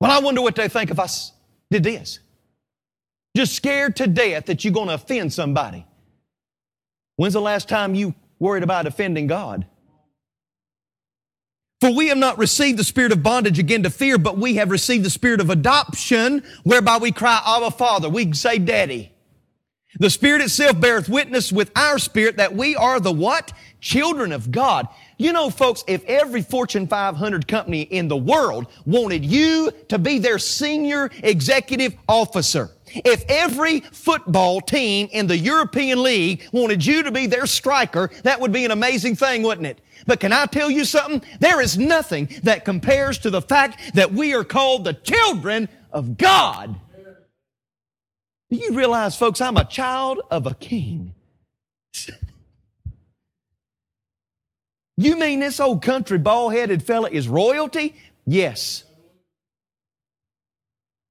Well, 0.01 0.11
I 0.11 0.21
wonder 0.21 0.41
what 0.41 0.57
they 0.57 0.69
think 0.69 0.91
if 0.91 0.99
I 0.99 1.07
did 1.71 1.83
this. 1.83 2.21
Just 3.37 3.55
scared 3.55 3.97
to 3.97 4.07
death 4.07 4.47
that 4.47 4.65
you're 4.65 4.73
going 4.73 4.89
to 4.89 4.95
offend 4.95 5.33
somebody. 5.33 5.87
When's 7.17 7.35
the 7.35 7.41
last 7.41 7.69
time 7.69 7.95
you 7.95 8.15
worried 8.41 8.65
about 8.65 8.87
offending 8.87 9.29
God. 9.29 9.67
For 11.81 11.91
we 11.91 12.09
have 12.09 12.19
not 12.19 12.37
received 12.37 12.79
the 12.79 12.85
spirit 12.85 13.13
of 13.13 13.23
bondage 13.23 13.59
again 13.59 13.85
to 13.85 13.91
fear, 13.91 14.19
but 14.19 14.37
we 14.37 14.57
have 14.57 14.71
received 14.71 15.05
the 15.05 15.11
spirit 15.11 15.41
of 15.41 15.49
adoption, 15.49 16.43
whereby 16.63 16.99
we 16.99 17.13
cry, 17.13 17.41
Abba, 17.47 17.71
Father. 17.71 18.09
We 18.09 18.33
say, 18.35 18.59
Daddy. 18.59 19.13
The 19.99 20.11
Spirit 20.11 20.43
itself 20.43 20.81
beareth 20.81 21.09
witness 21.09 21.51
with 21.51 21.73
our 21.75 21.99
spirit 21.99 22.37
that 22.37 22.55
we 22.55 22.77
are 22.77 23.01
the 23.01 23.13
what? 23.13 23.53
Children 23.81 24.31
of 24.31 24.51
God. 24.53 24.87
You 25.19 25.33
know, 25.33 25.51
folks, 25.51 25.83
if 25.89 26.05
every 26.05 26.43
Fortune 26.43 26.87
500 26.87 27.49
company 27.49 27.83
in 27.83 28.07
the 28.07 28.17
world 28.17 28.69
wanted 28.87 29.25
you 29.25 29.73
to 29.89 29.99
be 29.99 30.19
their 30.19 30.39
senior 30.39 31.11
executive 31.23 31.97
officer, 32.09 32.71
if 32.95 33.25
every 33.29 33.81
football 33.81 34.61
team 34.61 35.09
in 35.13 35.27
the 35.27 35.37
European 35.37 36.03
League 36.03 36.47
wanted 36.53 36.85
you 36.85 37.03
to 37.03 37.11
be 37.11 37.27
their 37.27 37.47
striker, 37.47 38.11
that 38.23 38.41
would 38.41 38.53
be 38.53 38.65
an 38.65 38.71
amazing 38.71 39.17
thing, 39.17 39.43
wouldn't 39.43 39.67
it? 39.67 39.81
But 40.07 40.21
can 40.21 40.33
I 40.33 40.47
tell 40.47 40.71
you 40.71 40.85
something? 40.85 41.23
There 41.41 41.61
is 41.61 41.79
nothing 41.79 42.29
that 42.43 42.65
compares 42.65 43.19
to 43.19 43.31
the 43.31 43.43
fact 43.43 43.95
that 43.95 44.13
we 44.13 44.35
are 44.35 44.45
called 44.45 44.85
the 44.85 44.95
children 44.95 45.69
of 45.93 46.17
God. 46.17 46.81
Do 48.51 48.57
you 48.57 48.73
realize, 48.73 49.17
folks, 49.17 49.41
I'm 49.41 49.57
a 49.57 49.65
child 49.65 50.21
of 50.31 50.47
a 50.47 50.55
king? 50.55 51.15
you 54.97 55.17
mean 55.17 55.41
this 55.41 55.61
old 55.61 55.83
country 55.83 56.19
bald 56.19 56.53
headed 56.53 56.83
fella 56.83 57.09
is 57.11 57.29
royalty? 57.29 57.95
Yes. 58.27 58.85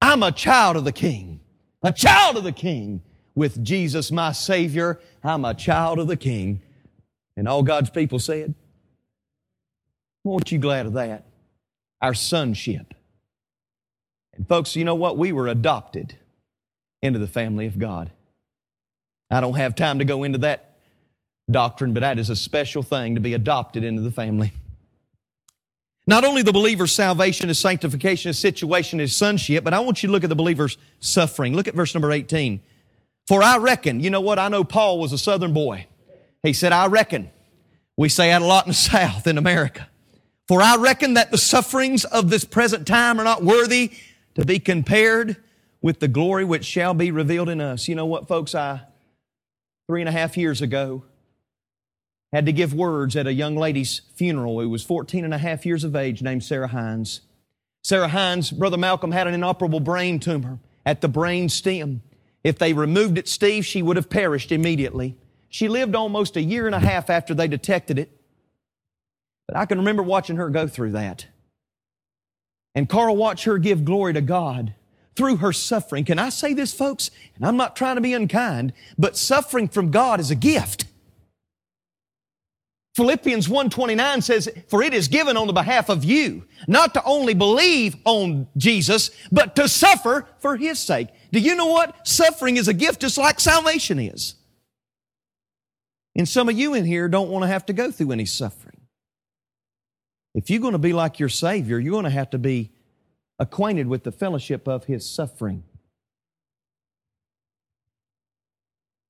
I'm 0.01 0.24
a 0.24 0.31
child 0.31 0.77
of 0.77 0.83
the 0.86 0.91
king 0.91 1.38
a 1.81 1.91
child 1.91 2.38
of 2.38 2.43
the 2.43 2.51
King. 2.51 3.01
With 3.36 3.63
Jesus, 3.63 4.12
my 4.12 4.33
Savior, 4.33 5.00
I'm 5.24 5.45
a 5.45 5.53
child 5.53 6.00
of 6.00 6.07
the 6.07 6.17
King. 6.17 6.62
And 7.38 7.48
all 7.48 7.63
God's 7.63 7.89
people 7.89 8.19
said, 8.19 8.53
Won't 10.24 10.51
you 10.51 10.59
glad 10.59 10.86
of 10.86 10.93
that? 10.93 11.25
Our 12.01 12.13
sonship. 12.13 12.93
And 14.33 14.48
folks, 14.48 14.75
you 14.75 14.83
know 14.83 14.95
what? 14.95 15.17
We 15.17 15.31
were 15.31 15.48
adopted 15.48 16.15
into 17.01 17.19
the 17.19 17.27
family 17.27 17.65
of 17.65 17.79
God. 17.79 18.12
I 19.31 19.41
don't 19.41 19.55
have 19.55 19.75
time 19.75 20.00
to 20.00 20.05
go 20.05 20.24
into 20.24 20.39
that 20.39 20.77
doctrine, 21.50 21.93
but 21.93 22.01
that 22.01 22.19
is 22.19 22.29
a 22.29 22.36
special 22.36 22.83
thing 22.83 23.15
to 23.15 23.21
be 23.21 23.33
adopted 23.33 23.83
into 23.83 24.01
the 24.01 24.12
family. 24.12 24.51
Not 26.09 26.25
only 26.25 26.41
the 26.41 26.51
believer's 26.51 26.91
salvation, 26.91 27.49
his 27.49 27.59
sanctification, 27.59 28.29
his 28.29 28.39
situation, 28.39 28.97
his 28.97 29.15
sonship, 29.15 29.63
but 29.63 29.75
I 29.75 29.79
want 29.79 30.01
you 30.01 30.07
to 30.07 30.11
look 30.11 30.23
at 30.23 30.29
the 30.31 30.35
believer's 30.35 30.75
suffering. 30.99 31.55
Look 31.55 31.67
at 31.67 31.75
verse 31.75 31.93
number 31.93 32.11
18. 32.11 32.61
For 33.27 33.43
I 33.43 33.57
reckon, 33.57 33.99
you 33.99 34.09
know 34.09 34.19
what? 34.19 34.39
I 34.39 34.47
know 34.47 34.63
Paul 34.63 34.97
was 34.97 35.13
a 35.13 35.19
southern 35.19 35.53
boy. 35.53 35.85
He 36.41 36.51
said, 36.53 36.71
I 36.71 36.87
reckon. 36.87 37.29
We 37.95 38.09
say 38.09 38.29
that 38.29 38.41
a 38.41 38.45
lot 38.45 38.65
in 38.65 38.71
the 38.71 38.73
South, 38.73 39.27
in 39.27 39.37
America. 39.37 39.87
For 40.47 40.63
I 40.63 40.77
reckon 40.77 41.13
that 41.13 41.29
the 41.29 41.37
sufferings 41.37 42.05
of 42.05 42.31
this 42.31 42.43
present 42.43 42.87
time 42.87 43.19
are 43.19 43.23
not 43.23 43.43
worthy 43.43 43.91
to 44.33 44.43
be 44.43 44.57
compared 44.57 45.37
with 45.79 45.99
the 45.99 46.07
glory 46.07 46.43
which 46.43 46.65
shall 46.65 46.95
be 46.95 47.11
revealed 47.11 47.49
in 47.49 47.61
us. 47.61 47.87
You 47.87 47.93
know 47.93 48.07
what, 48.07 48.27
folks? 48.27 48.55
I, 48.55 48.81
three 49.85 50.01
and 50.01 50.09
a 50.09 50.11
half 50.11 50.37
years 50.37 50.63
ago, 50.63 51.03
had 52.31 52.45
to 52.45 52.51
give 52.51 52.74
words 52.74 53.15
at 53.15 53.27
a 53.27 53.33
young 53.33 53.55
lady's 53.55 54.01
funeral 54.15 54.59
who 54.59 54.69
was 54.69 54.83
14 54.83 55.25
and 55.25 55.33
a 55.33 55.38
half 55.38 55.65
years 55.65 55.83
of 55.83 55.95
age 55.95 56.21
named 56.21 56.43
Sarah 56.43 56.67
Hines. 56.67 57.21
Sarah 57.83 58.09
Hines, 58.09 58.51
Brother 58.51 58.77
Malcolm 58.77 59.12
had 59.12 59.27
an 59.27 59.33
inoperable 59.33 59.79
brain 59.79 60.19
tumor 60.19 60.59
at 60.86 61.01
the 61.01 61.07
brain 61.07 61.50
stem. 61.50 62.01
If 62.43 62.57
they 62.57 62.74
removed 62.74 63.17
it, 63.17 63.27
Steve, 63.27 63.65
she 63.65 63.81
would 63.81 63.95
have 63.95 64.09
perished 64.09 64.51
immediately. 64.51 65.17
She 65.50 65.67
lived 65.67 65.95
almost 65.95 66.38
a 66.38 66.41
year 66.41 66.67
and 66.67 66.75
a 66.75 66.79
half 66.79 67.09
after 67.09 67.33
they 67.33 67.48
detected 67.48 67.98
it. 67.98 68.12
But 69.48 69.57
I 69.57 69.65
can 69.65 69.79
remember 69.79 70.03
watching 70.03 70.36
her 70.36 70.50
go 70.50 70.67
through 70.67 70.91
that. 70.91 71.25
And 72.75 72.88
Carl 72.88 73.15
watched 73.15 73.45
her 73.45 73.57
give 73.57 73.83
glory 73.83 74.13
to 74.13 74.21
God 74.21 74.75
through 75.15 75.38
her 75.38 75.51
suffering. 75.51 76.05
Can 76.05 76.19
I 76.19 76.29
say 76.29 76.53
this, 76.53 76.74
folks? 76.74 77.09
And 77.36 77.45
I'm 77.45 77.57
not 77.57 77.75
trying 77.75 77.95
to 77.95 78.01
be 78.01 78.13
unkind, 78.13 78.74
but 78.98 79.17
suffering 79.17 79.67
from 79.67 79.89
God 79.91 80.19
is 80.19 80.29
a 80.29 80.36
gift. 80.36 80.86
Philippians 83.00 83.48
1:29 83.48 84.22
says, 84.22 84.50
"For 84.68 84.84
it 84.84 84.94
is 84.94 85.08
given 85.08 85.38
on 85.38 85.48
the 85.48 85.53
behalf 85.53 85.88
of 85.88 86.03
you, 86.03 86.46
not 86.68 86.94
to 86.96 87.03
only 87.06 87.34
believe 87.34 87.96
on 88.03 88.50
Jesus, 88.58 89.10
but 89.32 89.56
to 89.56 89.70
suffer 89.70 90.27
for 90.39 90.58
his 90.58 90.79
sake." 90.79 91.08
Do 91.32 91.39
you 91.39 91.56
know 91.56 91.68
what? 91.68 92.06
Suffering 92.06 92.58
is 92.58 92.68
a 92.68 92.74
gift 92.74 93.00
just 93.00 93.18
like 93.18 93.39
salvation 93.39 94.00
is. 94.00 94.36
And 96.13 96.27
some 96.27 96.50
of 96.50 96.60
you 96.60 96.74
in 96.74 96.84
here 96.84 97.08
don't 97.08 97.29
want 97.29 97.44
to 97.44 97.48
have 97.48 97.65
to 97.68 97.74
go 97.74 97.89
through 97.89 98.12
any 98.12 98.25
suffering. 98.25 98.82
If 100.36 100.50
you're 100.50 100.60
going 100.60 100.74
to 100.74 100.77
be 100.77 100.91
like 100.91 101.20
your 101.20 101.29
Savior, 101.29 101.79
you're 101.79 101.94
going 101.94 102.03
to 102.03 102.10
have 102.10 102.32
to 102.32 102.38
be 102.38 102.70
acquainted 103.39 103.88
with 103.88 104.03
the 104.03 104.12
fellowship 104.12 104.68
of 104.68 104.84
his 104.84 105.10
suffering. 105.10 105.63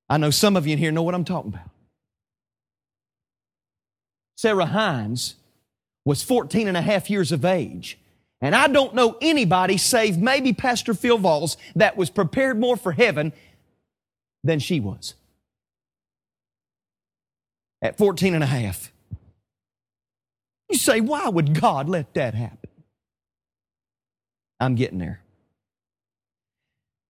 I 0.08 0.18
know 0.18 0.30
some 0.30 0.56
of 0.56 0.68
you 0.68 0.74
in 0.74 0.78
here 0.78 0.92
know 0.92 1.02
what 1.02 1.16
I'm 1.16 1.26
talking 1.26 1.56
about. 1.56 1.72
Sarah 4.40 4.68
Hines, 4.68 5.36
was 6.06 6.24
14 6.24 6.70
and 6.70 6.78
a 6.78 6.82
half 6.82 7.10
years 7.10 7.34
of 7.34 7.44
age. 7.44 8.00
And 8.40 8.56
I 8.56 8.70
don't 8.70 8.96
know 8.96 9.18
anybody, 9.20 9.76
save 9.76 10.18
maybe 10.18 10.54
Pastor 10.54 10.94
Phil 10.94 11.18
Valls, 11.18 11.58
that 11.76 11.98
was 11.98 12.10
prepared 12.10 12.58
more 12.58 12.78
for 12.78 12.94
heaven 12.94 13.34
than 14.46 14.60
she 14.60 14.80
was. 14.80 15.16
At 17.82 17.98
14 17.98 18.34
and 18.34 18.42
a 18.42 18.48
half. 18.48 18.94
You 20.70 20.78
say, 20.78 21.02
why 21.02 21.28
would 21.28 21.60
God 21.60 21.90
let 21.90 22.14
that 22.14 22.34
happen? 22.34 22.70
I'm 24.58 24.76
getting 24.76 25.00
there. 25.00 25.20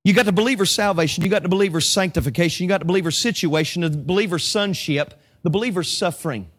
You 0.03 0.15
got 0.15 0.25
the 0.25 0.31
believer's 0.31 0.71
salvation, 0.71 1.23
you 1.23 1.29
got 1.29 1.43
the 1.43 1.49
believer's 1.49 1.87
sanctification, 1.87 2.63
you 2.63 2.69
got 2.69 2.79
the 2.79 2.87
believer's 2.87 3.19
situation, 3.19 3.83
the 3.83 3.91
believer's 3.91 4.45
sonship, 4.45 5.13
the 5.43 5.51
believer's 5.51 5.95
suffering. 5.95 6.49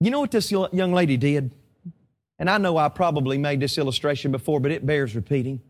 You 0.00 0.10
know 0.10 0.20
what 0.20 0.30
this 0.30 0.50
young 0.50 0.92
lady 0.92 1.18
did? 1.18 1.54
And 2.38 2.48
I 2.48 2.56
know 2.56 2.78
I 2.78 2.88
probably 2.88 3.36
made 3.36 3.60
this 3.60 3.76
illustration 3.76 4.32
before, 4.32 4.58
but 4.58 4.70
it 4.70 4.86
bears 4.86 5.14
repeating. 5.14 5.60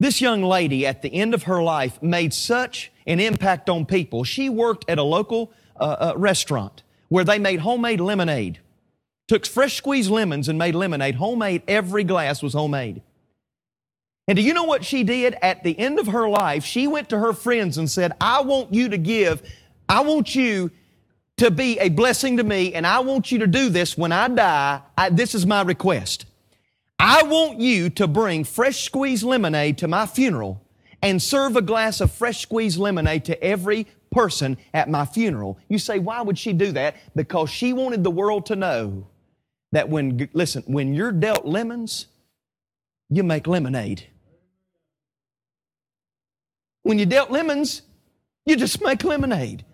This 0.00 0.20
young 0.20 0.42
lady 0.42 0.84
at 0.84 1.02
the 1.02 1.14
end 1.14 1.32
of 1.32 1.44
her 1.44 1.62
life 1.62 2.02
made 2.02 2.34
such 2.34 2.90
an 3.06 3.20
impact 3.20 3.70
on 3.70 3.86
people. 3.86 4.24
She 4.24 4.48
worked 4.48 4.84
at 4.88 4.98
a 4.98 5.02
local 5.04 5.52
uh, 5.78 5.84
uh, 5.84 6.14
restaurant 6.16 6.82
where 7.08 7.22
they 7.22 7.38
made 7.38 7.60
homemade 7.60 8.00
lemonade. 8.00 8.58
Took 9.28 9.46
fresh 9.46 9.76
squeezed 9.76 10.10
lemons 10.10 10.48
and 10.48 10.58
made 10.58 10.74
lemonade. 10.74 11.14
Homemade, 11.14 11.62
every 11.68 12.02
glass 12.02 12.42
was 12.42 12.54
homemade. 12.54 13.02
And 14.26 14.36
do 14.36 14.42
you 14.42 14.54
know 14.54 14.64
what 14.64 14.84
she 14.84 15.04
did? 15.04 15.36
At 15.42 15.62
the 15.62 15.78
end 15.78 16.00
of 16.00 16.08
her 16.08 16.28
life, 16.28 16.64
she 16.64 16.88
went 16.88 17.10
to 17.10 17.18
her 17.18 17.32
friends 17.32 17.78
and 17.78 17.88
said, 17.88 18.12
I 18.20 18.40
want 18.40 18.74
you 18.74 18.88
to 18.88 18.98
give, 18.98 19.42
I 19.88 20.00
want 20.00 20.34
you 20.34 20.70
to 21.40 21.50
be 21.50 21.78
a 21.78 21.88
blessing 21.88 22.36
to 22.36 22.44
me, 22.44 22.74
and 22.74 22.86
I 22.86 23.00
want 23.00 23.32
you 23.32 23.38
to 23.38 23.46
do 23.46 23.70
this 23.70 23.96
when 23.96 24.12
I 24.12 24.28
die. 24.28 24.82
I, 24.98 25.08
this 25.08 25.34
is 25.34 25.46
my 25.46 25.62
request. 25.62 26.26
I 26.98 27.22
want 27.22 27.58
you 27.58 27.88
to 27.88 28.06
bring 28.06 28.44
fresh 28.44 28.84
squeezed 28.84 29.24
lemonade 29.24 29.78
to 29.78 29.88
my 29.88 30.04
funeral 30.04 30.62
and 31.00 31.20
serve 31.20 31.56
a 31.56 31.62
glass 31.62 32.02
of 32.02 32.12
fresh 32.12 32.42
squeezed 32.42 32.78
lemonade 32.78 33.24
to 33.24 33.42
every 33.42 33.86
person 34.10 34.58
at 34.74 34.90
my 34.90 35.06
funeral. 35.06 35.58
You 35.66 35.78
say, 35.78 35.98
why 35.98 36.20
would 36.20 36.36
she 36.36 36.52
do 36.52 36.72
that? 36.72 36.96
Because 37.16 37.48
she 37.48 37.72
wanted 37.72 38.04
the 38.04 38.10
world 38.10 38.44
to 38.46 38.56
know 38.56 39.06
that 39.72 39.88
when, 39.88 40.28
listen, 40.34 40.62
when 40.66 40.92
you're 40.92 41.10
dealt 41.10 41.46
lemons, 41.46 42.04
you 43.08 43.22
make 43.22 43.46
lemonade. 43.46 44.06
When 46.82 46.98
you 46.98 47.06
dealt 47.06 47.30
lemons, 47.30 47.80
you 48.44 48.56
just 48.56 48.84
make 48.84 49.04
lemonade. 49.04 49.64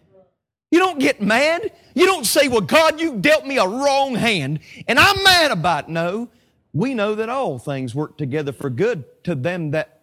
You 0.76 0.82
don't 0.82 0.98
get 0.98 1.22
mad. 1.22 1.72
You 1.94 2.04
don't 2.04 2.26
say, 2.26 2.48
well, 2.48 2.60
God, 2.60 3.00
you 3.00 3.16
dealt 3.16 3.46
me 3.46 3.56
a 3.56 3.66
wrong 3.66 4.14
hand 4.14 4.60
and 4.86 4.98
I'm 4.98 5.22
mad 5.24 5.50
about 5.50 5.84
it. 5.84 5.90
No. 5.90 6.28
We 6.74 6.92
know 6.92 7.14
that 7.14 7.30
all 7.30 7.58
things 7.58 7.94
work 7.94 8.18
together 8.18 8.52
for 8.52 8.68
good 8.68 9.06
to 9.24 9.34
them 9.34 9.70
that, 9.70 10.02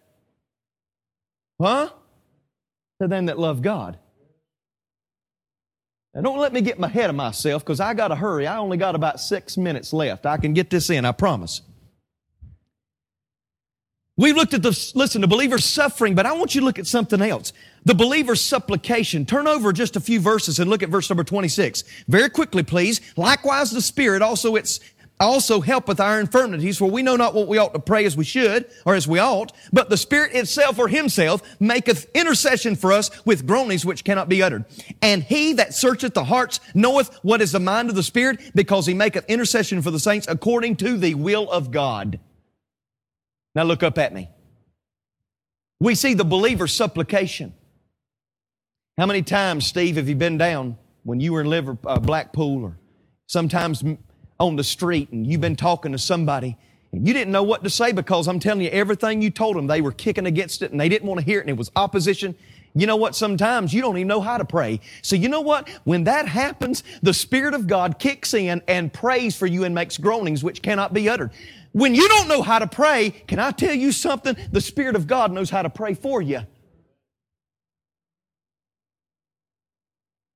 huh? 1.62 1.90
To 3.00 3.06
them 3.06 3.26
that 3.26 3.38
love 3.38 3.62
God. 3.62 4.00
Now, 6.12 6.22
don't 6.22 6.38
let 6.38 6.52
me 6.52 6.60
get 6.60 6.80
my 6.80 6.88
head 6.88 7.08
of 7.08 7.14
myself 7.14 7.62
because 7.62 7.78
I 7.78 7.94
got 7.94 8.08
to 8.08 8.16
hurry. 8.16 8.48
I 8.48 8.56
only 8.56 8.76
got 8.76 8.96
about 8.96 9.20
six 9.20 9.56
minutes 9.56 9.92
left. 9.92 10.26
I 10.26 10.38
can 10.38 10.54
get 10.54 10.70
this 10.70 10.90
in, 10.90 11.04
I 11.04 11.12
promise. 11.12 11.62
We've 14.16 14.36
looked 14.36 14.54
at 14.54 14.62
the, 14.62 14.92
listen, 14.94 15.22
the 15.22 15.26
believer's 15.26 15.64
suffering, 15.64 16.14
but 16.14 16.24
I 16.24 16.32
want 16.32 16.54
you 16.54 16.60
to 16.60 16.64
look 16.64 16.78
at 16.78 16.86
something 16.86 17.20
else. 17.20 17.52
The 17.84 17.94
believer's 17.94 18.40
supplication. 18.40 19.26
Turn 19.26 19.48
over 19.48 19.72
just 19.72 19.96
a 19.96 20.00
few 20.00 20.20
verses 20.20 20.60
and 20.60 20.70
look 20.70 20.84
at 20.84 20.88
verse 20.88 21.10
number 21.10 21.24
26. 21.24 21.82
Very 22.06 22.30
quickly, 22.30 22.62
please. 22.62 23.00
Likewise, 23.16 23.72
the 23.72 23.82
Spirit 23.82 24.22
also 24.22 24.54
it's 24.54 24.78
also 25.18 25.60
helpeth 25.60 26.00
our 26.00 26.20
infirmities, 26.20 26.78
for 26.78 26.90
we 26.90 27.02
know 27.02 27.16
not 27.16 27.34
what 27.34 27.48
we 27.48 27.58
ought 27.58 27.72
to 27.72 27.78
pray 27.80 28.04
as 28.04 28.16
we 28.16 28.24
should, 28.24 28.66
or 28.84 28.94
as 28.94 29.06
we 29.06 29.18
ought, 29.18 29.52
but 29.72 29.88
the 29.88 29.96
Spirit 29.96 30.32
itself 30.34 30.78
or 30.78 30.88
Himself 30.88 31.42
maketh 31.60 32.08
intercession 32.14 32.76
for 32.76 32.92
us 32.92 33.10
with 33.24 33.46
groanings 33.46 33.84
which 33.84 34.04
cannot 34.04 34.28
be 34.28 34.42
uttered. 34.42 34.64
And 35.02 35.22
He 35.22 35.54
that 35.54 35.74
searcheth 35.74 36.14
the 36.14 36.24
hearts 36.24 36.60
knoweth 36.74 37.14
what 37.22 37.40
is 37.40 37.52
the 37.52 37.60
mind 37.60 37.90
of 37.90 37.96
the 37.96 38.02
Spirit, 38.02 38.52
because 38.54 38.86
He 38.86 38.94
maketh 38.94 39.24
intercession 39.26 39.82
for 39.82 39.90
the 39.90 40.00
saints 40.00 40.26
according 40.28 40.76
to 40.76 40.96
the 40.96 41.14
will 41.14 41.50
of 41.50 41.70
God. 41.70 42.20
Now 43.54 43.62
look 43.64 43.82
up 43.82 43.98
at 43.98 44.12
me. 44.12 44.28
We 45.80 45.94
see 45.94 46.14
the 46.14 46.24
believer's 46.24 46.72
supplication. 46.72 47.54
How 48.96 49.06
many 49.06 49.22
times, 49.22 49.66
Steve, 49.66 49.96
have 49.96 50.08
you 50.08 50.14
been 50.14 50.38
down 50.38 50.76
when 51.02 51.20
you 51.20 51.32
were 51.32 51.40
in 51.40 51.48
Liverpool, 51.48 51.90
uh, 51.90 51.98
Blackpool 51.98 52.64
or 52.64 52.78
sometimes 53.26 53.82
on 54.38 54.56
the 54.56 54.64
street 54.64 55.10
and 55.10 55.26
you've 55.26 55.40
been 55.40 55.56
talking 55.56 55.92
to 55.92 55.98
somebody 55.98 56.56
and 56.92 57.06
you 57.06 57.12
didn't 57.12 57.32
know 57.32 57.42
what 57.42 57.64
to 57.64 57.70
say 57.70 57.92
because 57.92 58.28
I'm 58.28 58.38
telling 58.38 58.62
you, 58.62 58.70
everything 58.70 59.20
you 59.20 59.30
told 59.30 59.56
them, 59.56 59.66
they 59.66 59.80
were 59.80 59.92
kicking 59.92 60.26
against 60.26 60.62
it 60.62 60.70
and 60.70 60.80
they 60.80 60.88
didn't 60.88 61.08
want 61.08 61.20
to 61.20 61.26
hear 61.26 61.38
it 61.38 61.42
and 61.42 61.50
it 61.50 61.56
was 61.56 61.70
opposition. 61.74 62.36
You 62.76 62.86
know 62.86 62.96
what? 62.96 63.16
Sometimes 63.16 63.74
you 63.74 63.80
don't 63.80 63.96
even 63.96 64.08
know 64.08 64.20
how 64.20 64.38
to 64.38 64.44
pray. 64.44 64.80
So 65.02 65.16
you 65.16 65.28
know 65.28 65.40
what? 65.40 65.68
When 65.84 66.04
that 66.04 66.28
happens, 66.28 66.84
the 67.02 67.14
Spirit 67.14 67.54
of 67.54 67.66
God 67.66 67.98
kicks 67.98 68.34
in 68.34 68.62
and 68.68 68.92
prays 68.92 69.36
for 69.36 69.46
you 69.46 69.64
and 69.64 69.74
makes 69.74 69.98
groanings 69.98 70.42
which 70.44 70.62
cannot 70.62 70.92
be 70.92 71.08
uttered. 71.08 71.30
When 71.74 71.96
you 71.96 72.06
don't 72.06 72.28
know 72.28 72.40
how 72.40 72.60
to 72.60 72.68
pray, 72.68 73.10
can 73.10 73.40
I 73.40 73.50
tell 73.50 73.74
you 73.74 73.90
something? 73.90 74.36
The 74.52 74.60
Spirit 74.60 74.94
of 74.94 75.08
God 75.08 75.32
knows 75.32 75.50
how 75.50 75.62
to 75.62 75.68
pray 75.68 75.94
for 75.94 76.22
you. 76.22 76.42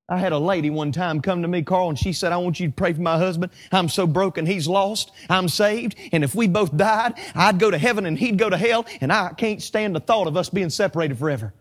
I 0.09 0.19
had 0.19 0.33
a 0.33 0.39
lady 0.39 0.69
one 0.69 0.91
time 0.91 1.23
come 1.23 1.43
to 1.43 1.49
me, 1.49 1.63
Carl, 1.63 1.91
and 1.91 1.99
she 1.99 2.13
said, 2.13 2.33
I 2.33 2.39
want 2.39 2.59
you 2.59 2.67
to 2.67 2.73
pray 2.73 2.93
for 2.93 3.03
my 3.03 3.19
husband. 3.19 3.53
I'm 3.71 3.89
so 3.89 4.05
broken. 4.05 4.47
He's 4.47 4.67
lost. 4.67 5.13
I'm 5.31 5.49
saved. 5.49 5.95
And 6.11 6.25
if 6.25 6.35
we 6.35 6.49
both 6.49 6.77
died, 6.77 7.15
I'd 7.37 7.61
go 7.61 7.71
to 7.71 7.79
heaven 7.79 8.05
and 8.05 8.19
he'd 8.19 8.37
go 8.37 8.51
to 8.51 8.57
hell. 8.57 8.85
And 9.01 9.13
I 9.13 9.33
can't 9.33 9.63
stand 9.63 9.95
the 9.95 10.01
thought 10.01 10.27
of 10.27 10.37
us 10.37 10.51
being 10.51 10.71
separated 10.71 11.21
forever. 11.21 11.55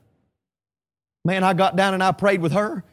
Man, 1.23 1.43
I 1.43 1.53
got 1.53 1.75
down 1.75 1.93
and 1.93 2.01
I 2.01 2.13
prayed 2.13 2.41
with 2.41 2.53
her. 2.53 2.83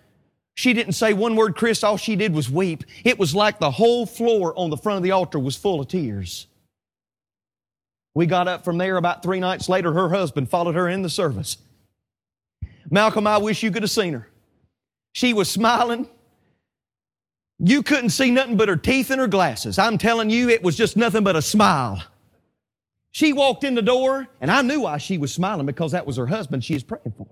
She 0.55 0.75
didn't 0.75 0.93
say 0.93 1.15
one 1.15 1.35
word, 1.35 1.57
Chris. 1.57 1.83
All 1.83 1.97
she 1.97 2.15
did 2.15 2.35
was 2.35 2.51
weep. 2.51 2.85
It 3.05 3.19
was 3.19 3.35
like 3.35 3.59
the 3.59 3.71
whole 3.71 4.05
floor 4.05 4.53
on 4.55 4.69
the 4.69 4.77
front 4.77 4.99
of 4.99 5.03
the 5.03 5.13
altar 5.13 5.39
was 5.39 5.57
full 5.57 5.81
of 5.81 5.89
tears. 5.89 6.47
We 8.15 8.27
got 8.27 8.49
up 8.49 8.65
from 8.65 8.79
there 8.79 8.97
about 8.97 9.23
three 9.23 9.41
nights 9.41 9.69
later. 9.69 9.93
Her 9.93 10.09
husband 10.09 10.49
followed 10.49 10.77
her 10.77 10.89
in 10.89 11.03
the 11.03 11.11
service. 11.11 11.57
Malcolm, 12.91 13.27
I 13.27 13.39
wish 13.39 13.63
you 13.63 13.71
could 13.71 13.83
have 13.83 13.91
seen 13.91 14.15
her. 14.15 14.29
She 15.13 15.33
was 15.33 15.51
smiling. 15.51 16.09
You 17.59 17.83
couldn't 17.83 18.11
see 18.11 18.31
nothing 18.31 18.57
but 18.57 18.69
her 18.69 18.77
teeth 18.77 19.11
and 19.11 19.21
her 19.21 19.27
glasses. 19.27 19.79
I'm 19.79 19.99
telling 19.99 20.31
you, 20.31 20.49
it 20.49 20.63
was 20.63 20.77
just 20.77 20.97
nothing 20.97 21.25
but 21.25 21.37
a 21.37 21.43
smile. 21.43 22.03
She 23.11 23.33
walked 23.33 23.63
in 23.63 23.77
the 23.77 23.83
door, 23.83 24.27
and 24.41 24.51
I 24.51 24.63
knew 24.63 24.81
why 24.81 24.99
she 24.99 25.19
was 25.19 25.33
smiling 25.33 25.67
because 25.67 25.93
that 25.93 26.07
was 26.07 26.17
her 26.17 26.27
husband 26.27 26.65
she 26.65 26.75
was 26.75 26.83
praying 26.83 27.15
for. 27.17 27.29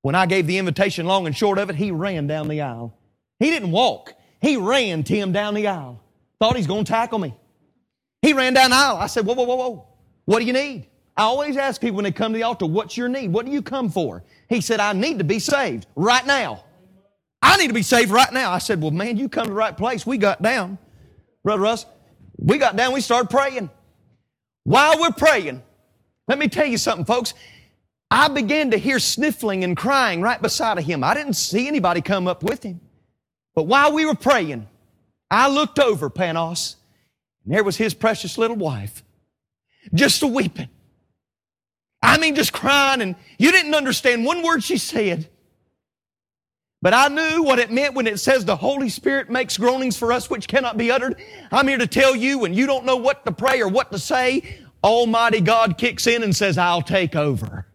When 0.00 0.14
I 0.14 0.26
gave 0.26 0.46
the 0.46 0.58
invitation, 0.58 1.06
long 1.06 1.26
and 1.26 1.36
short 1.36 1.58
of 1.58 1.68
it, 1.68 1.76
he 1.76 1.90
ran 1.90 2.26
down 2.26 2.48
the 2.48 2.62
aisle. 2.62 2.96
He 3.38 3.50
didn't 3.50 3.70
walk. 3.70 4.14
He 4.40 4.56
ran 4.56 5.02
Tim 5.02 5.32
down 5.32 5.54
the 5.54 5.66
aisle. 5.66 6.02
Thought 6.40 6.56
he's 6.56 6.66
going 6.66 6.84
to 6.84 6.90
tackle 6.90 7.18
me. 7.18 7.34
He 8.22 8.32
ran 8.32 8.54
down 8.54 8.70
the 8.70 8.76
aisle. 8.76 8.96
I 8.96 9.06
said, 9.06 9.24
whoa, 9.24 9.34
whoa, 9.34 9.44
whoa, 9.44 9.56
whoa. 9.56 9.86
What 10.24 10.40
do 10.40 10.44
you 10.44 10.52
need? 10.52 10.86
I 11.16 11.22
always 11.22 11.56
ask 11.56 11.80
people 11.80 11.96
when 11.96 12.04
they 12.04 12.12
come 12.12 12.32
to 12.32 12.38
the 12.38 12.44
altar, 12.44 12.66
what's 12.66 12.96
your 12.96 13.08
need? 13.08 13.32
What 13.32 13.46
do 13.46 13.52
you 13.52 13.62
come 13.62 13.90
for? 13.90 14.22
He 14.48 14.60
said, 14.60 14.80
I 14.80 14.92
need 14.92 15.18
to 15.18 15.24
be 15.24 15.38
saved 15.38 15.86
right 15.96 16.24
now. 16.24 16.64
I 17.42 17.56
need 17.56 17.68
to 17.68 17.74
be 17.74 17.82
saved 17.82 18.10
right 18.10 18.32
now. 18.32 18.52
I 18.52 18.58
said, 18.58 18.80
well, 18.80 18.90
man, 18.90 19.16
you 19.16 19.28
come 19.28 19.44
to 19.44 19.50
the 19.50 19.56
right 19.56 19.76
place. 19.76 20.06
We 20.06 20.18
got 20.18 20.42
down. 20.42 20.78
Brother 21.42 21.62
Russ, 21.62 21.86
we 22.36 22.58
got 22.58 22.76
down. 22.76 22.92
We 22.92 23.00
started 23.00 23.30
praying. 23.30 23.70
While 24.64 25.00
we're 25.00 25.12
praying, 25.12 25.62
let 26.26 26.38
me 26.38 26.48
tell 26.48 26.66
you 26.66 26.78
something, 26.78 27.04
folks. 27.04 27.34
I 28.10 28.28
began 28.28 28.70
to 28.70 28.78
hear 28.78 28.98
sniffling 28.98 29.64
and 29.64 29.76
crying 29.76 30.22
right 30.22 30.40
beside 30.40 30.78
of 30.78 30.84
him. 30.84 31.04
I 31.04 31.14
didn't 31.14 31.34
see 31.34 31.68
anybody 31.68 32.00
come 32.00 32.26
up 32.26 32.42
with 32.42 32.62
him. 32.62 32.80
But 33.54 33.64
while 33.64 33.92
we 33.92 34.06
were 34.06 34.14
praying, 34.14 34.68
I 35.30 35.48
looked 35.48 35.78
over 35.78 36.08
Panos 36.08 36.76
and 37.48 37.56
there 37.56 37.64
was 37.64 37.78
his 37.78 37.94
precious 37.94 38.36
little 38.36 38.58
wife, 38.58 39.02
just 39.94 40.22
a 40.22 40.26
weeping. 40.26 40.68
I 42.02 42.18
mean, 42.18 42.34
just 42.34 42.52
crying, 42.52 43.00
and 43.00 43.16
you 43.38 43.50
didn't 43.50 43.74
understand 43.74 44.26
one 44.26 44.42
word 44.42 44.62
she 44.62 44.76
said. 44.76 45.30
But 46.82 46.92
I 46.92 47.08
knew 47.08 47.42
what 47.42 47.58
it 47.58 47.72
meant 47.72 47.94
when 47.94 48.06
it 48.06 48.20
says 48.20 48.44
the 48.44 48.54
Holy 48.54 48.90
Spirit 48.90 49.30
makes 49.30 49.56
groanings 49.56 49.96
for 49.96 50.12
us 50.12 50.28
which 50.28 50.46
cannot 50.46 50.76
be 50.76 50.90
uttered. 50.90 51.16
I'm 51.50 51.66
here 51.66 51.78
to 51.78 51.86
tell 51.86 52.14
you 52.14 52.38
when 52.38 52.52
you 52.52 52.66
don't 52.66 52.84
know 52.84 52.96
what 52.96 53.24
to 53.24 53.32
pray 53.32 53.62
or 53.62 53.68
what 53.68 53.92
to 53.92 53.98
say, 53.98 54.58
Almighty 54.84 55.40
God 55.40 55.78
kicks 55.78 56.06
in 56.06 56.22
and 56.22 56.36
says, 56.36 56.58
I'll 56.58 56.82
take 56.82 57.16
over. 57.16 57.66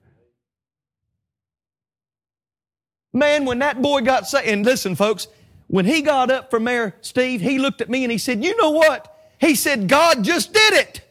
Man, 3.11 3.45
when 3.45 3.57
that 3.57 3.81
boy 3.81 4.01
got 4.01 4.27
saved, 4.27 4.47
and 4.47 4.63
listen, 4.63 4.95
folks, 4.95 5.27
when 5.65 5.85
he 5.85 6.03
got 6.03 6.29
up 6.29 6.51
from 6.51 6.63
there, 6.65 6.95
Steve, 7.01 7.41
he 7.41 7.57
looked 7.57 7.81
at 7.81 7.89
me 7.89 8.03
and 8.03 8.11
he 8.11 8.19
said, 8.19 8.43
You 8.43 8.55
know 8.55 8.69
what? 8.69 9.09
He 9.43 9.55
said, 9.55 9.89
God 9.89 10.23
just 10.23 10.53
did 10.53 10.73
it. 10.73 11.01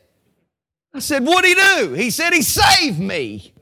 I 0.95 1.01
said, 1.01 1.25
What'd 1.25 1.49
he 1.49 1.55
do? 1.55 1.93
He 1.93 2.11
said, 2.11 2.33
He 2.33 2.43
saved 2.43 2.99
me. 2.99 3.53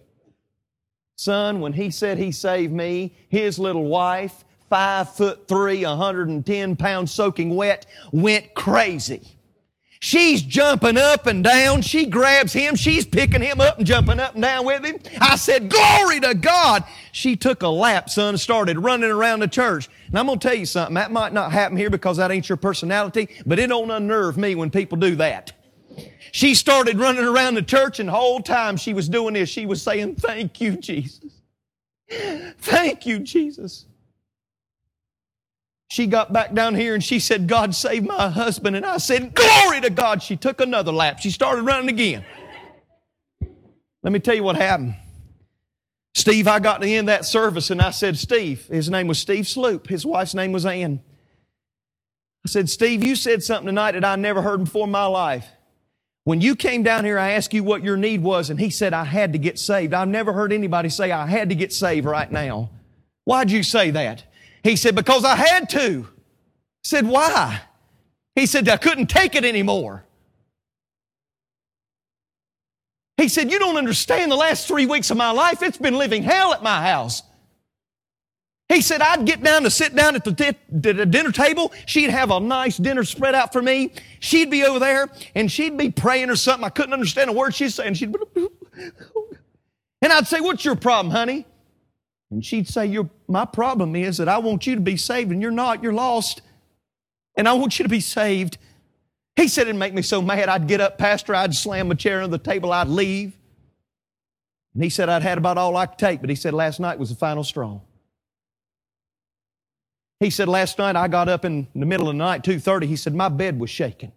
Son, 1.20 1.60
when 1.60 1.74
he 1.74 1.90
said 1.90 2.16
he 2.16 2.32
saved 2.32 2.72
me, 2.72 3.14
his 3.28 3.58
little 3.58 3.84
wife 3.84 4.42
five 4.70 5.14
foot 5.14 5.46
three, 5.46 5.84
110 5.84 6.76
pounds 6.76 7.12
soaking 7.12 7.54
wet, 7.54 7.84
went 8.10 8.54
crazy. 8.54 9.36
She's 10.02 10.40
jumping 10.40 10.96
up 10.96 11.26
and 11.26 11.44
down. 11.44 11.82
She 11.82 12.06
grabs 12.06 12.54
him. 12.54 12.74
She's 12.74 13.04
picking 13.04 13.42
him 13.42 13.60
up 13.60 13.76
and 13.76 13.86
jumping 13.86 14.18
up 14.18 14.32
and 14.32 14.42
down 14.42 14.64
with 14.64 14.82
him. 14.82 14.98
I 15.20 15.36
said, 15.36 15.68
glory 15.68 16.20
to 16.20 16.34
God. 16.34 16.84
She 17.12 17.36
took 17.36 17.62
a 17.62 17.68
lap, 17.68 18.08
son, 18.08 18.30
and 18.30 18.40
started 18.40 18.78
running 18.78 19.10
around 19.10 19.40
the 19.40 19.48
church. 19.48 19.90
And 20.06 20.18
I'm 20.18 20.24
going 20.24 20.38
to 20.38 20.48
tell 20.48 20.56
you 20.56 20.64
something. 20.64 20.94
That 20.94 21.12
might 21.12 21.34
not 21.34 21.52
happen 21.52 21.76
here 21.76 21.90
because 21.90 22.16
that 22.16 22.30
ain't 22.30 22.48
your 22.48 22.56
personality, 22.56 23.28
but 23.44 23.58
it 23.58 23.66
don't 23.66 23.90
unnerve 23.90 24.38
me 24.38 24.54
when 24.54 24.70
people 24.70 24.96
do 24.96 25.16
that. 25.16 25.52
She 26.32 26.54
started 26.54 26.98
running 26.98 27.24
around 27.24 27.56
the 27.56 27.62
church 27.62 28.00
and 28.00 28.08
the 28.08 28.12
whole 28.12 28.40
time 28.40 28.78
she 28.78 28.94
was 28.94 29.06
doing 29.06 29.34
this, 29.34 29.50
she 29.50 29.66
was 29.66 29.82
saying, 29.82 30.14
thank 30.16 30.62
you, 30.62 30.76
Jesus. 30.76 31.20
Thank 32.08 33.04
you, 33.04 33.18
Jesus. 33.18 33.84
She 35.90 36.06
got 36.06 36.32
back 36.32 36.54
down 36.54 36.76
here 36.76 36.94
and 36.94 37.02
she 37.02 37.18
said, 37.18 37.48
God 37.48 37.74
save 37.74 38.04
my 38.04 38.28
husband. 38.28 38.76
And 38.76 38.86
I 38.86 38.98
said, 38.98 39.34
Glory 39.34 39.80
to 39.80 39.90
God. 39.90 40.22
She 40.22 40.36
took 40.36 40.60
another 40.60 40.92
lap. 40.92 41.18
She 41.18 41.30
started 41.30 41.62
running 41.62 41.88
again. 41.88 42.24
Let 44.04 44.12
me 44.12 44.20
tell 44.20 44.36
you 44.36 44.44
what 44.44 44.54
happened. 44.54 44.94
Steve, 46.14 46.46
I 46.46 46.60
got 46.60 46.80
to 46.80 46.88
end 46.88 47.08
that 47.08 47.24
service 47.24 47.70
and 47.70 47.82
I 47.82 47.90
said, 47.90 48.16
Steve, 48.16 48.66
his 48.68 48.88
name 48.88 49.08
was 49.08 49.18
Steve 49.18 49.48
Sloop. 49.48 49.88
His 49.88 50.06
wife's 50.06 50.32
name 50.32 50.52
was 50.52 50.64
Ann. 50.64 51.02
I 52.46 52.48
said, 52.48 52.70
Steve, 52.70 53.04
you 53.04 53.16
said 53.16 53.42
something 53.42 53.66
tonight 53.66 53.92
that 53.92 54.04
I 54.04 54.14
never 54.14 54.42
heard 54.42 54.64
before 54.64 54.84
in 54.84 54.92
my 54.92 55.06
life. 55.06 55.46
When 56.22 56.40
you 56.40 56.54
came 56.54 56.84
down 56.84 57.04
here, 57.04 57.18
I 57.18 57.32
asked 57.32 57.52
you 57.52 57.64
what 57.64 57.82
your 57.82 57.96
need 57.96 58.22
was, 58.22 58.50
and 58.50 58.60
he 58.60 58.70
said, 58.70 58.92
I 58.92 59.04
had 59.04 59.32
to 59.32 59.38
get 59.38 59.58
saved. 59.58 59.92
I've 59.92 60.08
never 60.08 60.32
heard 60.32 60.52
anybody 60.52 60.88
say, 60.88 61.10
I 61.10 61.26
had 61.26 61.48
to 61.48 61.54
get 61.54 61.72
saved 61.72 62.06
right 62.06 62.30
now. 62.30 62.70
Why'd 63.24 63.50
you 63.50 63.62
say 63.62 63.90
that? 63.90 64.24
He 64.62 64.76
said, 64.76 64.94
Because 64.94 65.24
I 65.24 65.36
had 65.36 65.68
to. 65.70 66.06
I 66.06 66.84
said, 66.84 67.06
Why? 67.06 67.60
He 68.34 68.46
said, 68.46 68.68
I 68.68 68.76
couldn't 68.76 69.06
take 69.06 69.34
it 69.34 69.44
anymore. 69.44 70.04
He 73.16 73.28
said, 73.28 73.50
You 73.50 73.58
don't 73.58 73.76
understand 73.76 74.30
the 74.30 74.36
last 74.36 74.66
three 74.66 74.86
weeks 74.86 75.10
of 75.10 75.16
my 75.16 75.30
life. 75.30 75.62
It's 75.62 75.78
been 75.78 75.98
living 75.98 76.22
hell 76.22 76.54
at 76.54 76.62
my 76.62 76.82
house. 76.82 77.22
He 78.70 78.82
said, 78.82 79.02
I'd 79.02 79.26
get 79.26 79.42
down 79.42 79.64
to 79.64 79.70
sit 79.70 79.96
down 79.96 80.14
at 80.14 80.22
the, 80.22 80.56
the 80.70 81.04
dinner 81.04 81.32
table. 81.32 81.72
She'd 81.86 82.10
have 82.10 82.30
a 82.30 82.38
nice 82.38 82.76
dinner 82.76 83.02
spread 83.02 83.34
out 83.34 83.52
for 83.52 83.60
me. 83.60 83.92
She'd 84.20 84.48
be 84.48 84.62
over 84.62 84.78
there 84.78 85.08
and 85.34 85.50
she'd 85.50 85.76
be 85.76 85.90
praying 85.90 86.30
or 86.30 86.36
something. 86.36 86.64
I 86.64 86.68
couldn't 86.68 86.92
understand 86.92 87.30
a 87.30 87.32
word 87.32 87.52
she's 87.52 87.74
saying. 87.74 87.94
She'd, 87.94 88.14
and 90.02 90.12
I'd 90.12 90.28
say, 90.28 90.40
What's 90.40 90.64
your 90.64 90.76
problem, 90.76 91.12
honey? 91.12 91.46
And 92.30 92.44
she'd 92.44 92.68
say, 92.68 92.96
My 93.28 93.44
problem 93.44 93.96
is 93.96 94.18
that 94.18 94.28
I 94.28 94.38
want 94.38 94.66
you 94.66 94.74
to 94.74 94.80
be 94.80 94.96
saved 94.96 95.32
and 95.32 95.42
you're 95.42 95.50
not, 95.50 95.82
you're 95.82 95.92
lost. 95.92 96.42
And 97.36 97.48
I 97.48 97.52
want 97.54 97.78
you 97.78 97.82
to 97.84 97.88
be 97.88 98.00
saved. 98.00 98.58
He 99.36 99.48
said 99.48 99.62
it'd 99.62 99.76
make 99.76 99.94
me 99.94 100.02
so 100.02 100.20
mad 100.20 100.48
I'd 100.48 100.68
get 100.68 100.80
up, 100.80 100.98
Pastor, 100.98 101.34
I'd 101.34 101.54
slam 101.54 101.90
a 101.90 101.94
chair 101.94 102.22
under 102.22 102.36
the 102.36 102.42
table, 102.42 102.72
I'd 102.72 102.88
leave. 102.88 103.36
And 104.74 104.84
he 104.84 104.90
said 104.90 105.08
I'd 105.08 105.22
had 105.22 105.38
about 105.38 105.58
all 105.58 105.76
I 105.76 105.86
could 105.86 105.98
take, 105.98 106.20
but 106.20 106.30
he 106.30 106.36
said 106.36 106.54
last 106.54 106.80
night 106.80 106.98
was 106.98 107.10
the 107.10 107.16
final 107.16 107.42
straw. 107.44 107.80
He 110.20 110.30
said 110.30 110.48
last 110.48 110.78
night 110.78 110.96
I 110.96 111.08
got 111.08 111.28
up 111.28 111.44
in 111.44 111.66
the 111.74 111.86
middle 111.86 112.08
of 112.08 112.14
the 112.14 112.18
night, 112.18 112.42
2.30, 112.44 112.84
he 112.84 112.96
said 112.96 113.14
my 113.14 113.28
bed 113.28 113.58
was 113.58 113.70
shaking. 113.70 114.12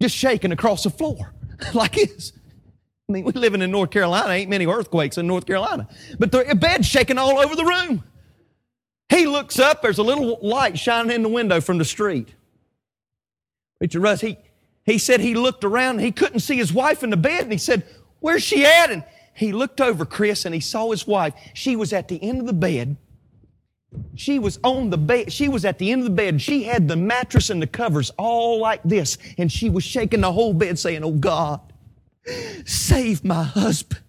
Just 0.00 0.16
shaking 0.16 0.52
across 0.52 0.84
the 0.84 0.90
floor 0.90 1.34
like 1.74 1.94
this. 1.94 2.32
I 3.08 3.12
mean, 3.12 3.24
we're 3.24 3.32
living 3.32 3.62
in 3.62 3.70
North 3.70 3.90
Carolina. 3.90 4.30
Ain't 4.30 4.50
many 4.50 4.66
earthquakes 4.66 5.18
in 5.18 5.26
North 5.26 5.46
Carolina. 5.46 5.88
But 6.18 6.32
the 6.32 6.54
bed's 6.54 6.86
shaking 6.86 7.18
all 7.18 7.38
over 7.38 7.54
the 7.56 7.64
room. 7.64 8.04
He 9.08 9.26
looks 9.26 9.58
up. 9.58 9.82
There's 9.82 9.98
a 9.98 10.02
little 10.02 10.38
light 10.40 10.78
shining 10.78 11.14
in 11.14 11.22
the 11.22 11.28
window 11.28 11.60
from 11.60 11.78
the 11.78 11.84
street. 11.84 12.34
Preacher 13.78 14.00
Russ, 14.00 14.20
he, 14.20 14.38
he 14.84 14.96
said 14.96 15.20
he 15.20 15.34
looked 15.34 15.64
around. 15.64 15.98
He 15.98 16.12
couldn't 16.12 16.40
see 16.40 16.56
his 16.56 16.72
wife 16.72 17.02
in 17.02 17.10
the 17.10 17.16
bed. 17.16 17.42
And 17.42 17.52
he 17.52 17.58
said, 17.58 17.84
where's 18.20 18.42
she 18.42 18.64
at? 18.64 18.90
And 18.90 19.04
he 19.34 19.52
looked 19.52 19.80
over, 19.80 20.06
Chris, 20.06 20.44
and 20.44 20.54
he 20.54 20.60
saw 20.60 20.90
his 20.90 21.06
wife. 21.06 21.34
She 21.54 21.76
was 21.76 21.92
at 21.92 22.08
the 22.08 22.22
end 22.22 22.40
of 22.40 22.46
the 22.46 22.52
bed. 22.52 22.96
She 24.14 24.38
was 24.38 24.58
on 24.64 24.90
the 24.90 24.98
bed. 24.98 25.32
She 25.32 25.48
was 25.48 25.64
at 25.64 25.78
the 25.78 25.90
end 25.90 26.02
of 26.02 26.04
the 26.06 26.14
bed. 26.14 26.40
She 26.40 26.62
had 26.64 26.88
the 26.88 26.96
mattress 26.96 27.50
and 27.50 27.60
the 27.60 27.66
covers 27.66 28.10
all 28.16 28.58
like 28.58 28.82
this. 28.84 29.18
And 29.36 29.52
she 29.52 29.68
was 29.68 29.84
shaking 29.84 30.22
the 30.22 30.32
whole 30.32 30.54
bed 30.54 30.78
saying, 30.78 31.04
Oh 31.04 31.12
God, 31.12 31.60
Save 32.64 33.24
my 33.24 33.42
husband. 33.42 34.02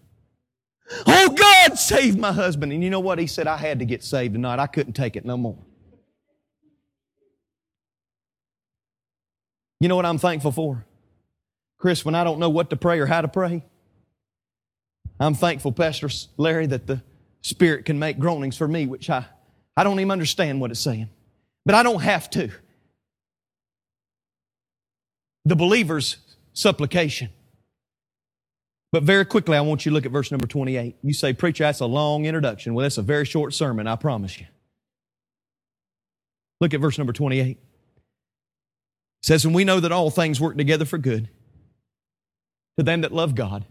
Oh 1.08 1.30
God, 1.30 1.78
save 1.78 2.18
my 2.18 2.32
husband. 2.32 2.72
And 2.72 2.84
you 2.84 2.90
know 2.90 3.00
what? 3.00 3.20
He 3.20 3.28
said, 3.28 3.48
I 3.48 3.58
had 3.58 3.80
to 3.80 3.86
get 3.86 4.04
saved 4.04 4.34
tonight. 4.34 4.60
I 4.60 4.68
couldn't 4.68 4.94
take 4.94 5.16
it 5.16 5.26
no 5.26 5.38
more. 5.38 5.58
You 9.80 9.90
know 9.90 9.96
what 9.96 10.06
I'm 10.06 10.18
thankful 10.18 10.52
for? 10.52 10.86
Chris, 11.78 12.06
when 12.06 12.16
I 12.16 12.24
don't 12.24 12.40
know 12.40 12.50
what 12.50 12.70
to 12.70 12.78
pray 12.78 13.00
or 13.00 13.06
how 13.06 13.22
to 13.22 13.28
pray, 13.28 13.64
I'm 15.20 15.34
thankful, 15.34 15.72
Pastor 15.72 16.10
Larry, 16.38 16.68
that 16.68 16.88
the 16.88 17.02
Spirit 17.42 17.86
can 17.86 18.00
make 18.00 18.20
groanings 18.20 18.56
for 18.56 18.68
me, 18.68 18.86
which 18.86 19.10
I, 19.10 19.26
I 19.76 19.84
don't 19.84 20.00
even 20.00 20.12
understand 20.12 20.62
what 20.62 20.72
it's 20.72 20.80
saying. 20.80 21.10
But 21.66 21.76
I 21.76 21.84
don't 21.84 22.02
have 22.02 22.30
to. 22.32 22.50
The 25.46 25.56
believer's 25.56 26.18
supplication 26.54 27.30
but 28.94 29.02
very 29.02 29.26
quickly, 29.26 29.58
I 29.58 29.62
want 29.62 29.88
you 29.88 29.90
to 29.90 29.96
look 29.96 30.06
at 30.06 30.12
verse 30.12 30.30
number 30.30 30.46
28. 30.46 30.98
You 31.02 31.14
say, 31.16 31.34
Preacher, 31.34 31.64
that's 31.64 31.80
a 31.80 31.86
long 31.88 32.28
introduction. 32.28 32.76
Well, 32.76 32.84
that's 32.84 33.00
a 33.00 33.02
very 33.02 33.26
short 33.26 33.56
sermon, 33.56 33.88
I 33.88 33.96
promise 33.96 34.40
you. 34.40 34.46
Look 36.62 36.76
at 36.76 36.80
verse 36.80 37.00
number 37.00 37.12
28. 37.12 37.48
It 37.48 37.58
says, 39.24 39.46
And 39.46 39.56
we 39.56 39.64
know 39.64 39.80
that 39.80 39.92
all 39.92 40.12
things 40.12 40.40
work 40.40 40.58
together 40.58 40.86
for 40.86 41.00
good 41.00 41.28
to 42.78 42.84
them 42.84 43.02
that 43.02 43.12
love 43.12 43.34
God, 43.34 43.66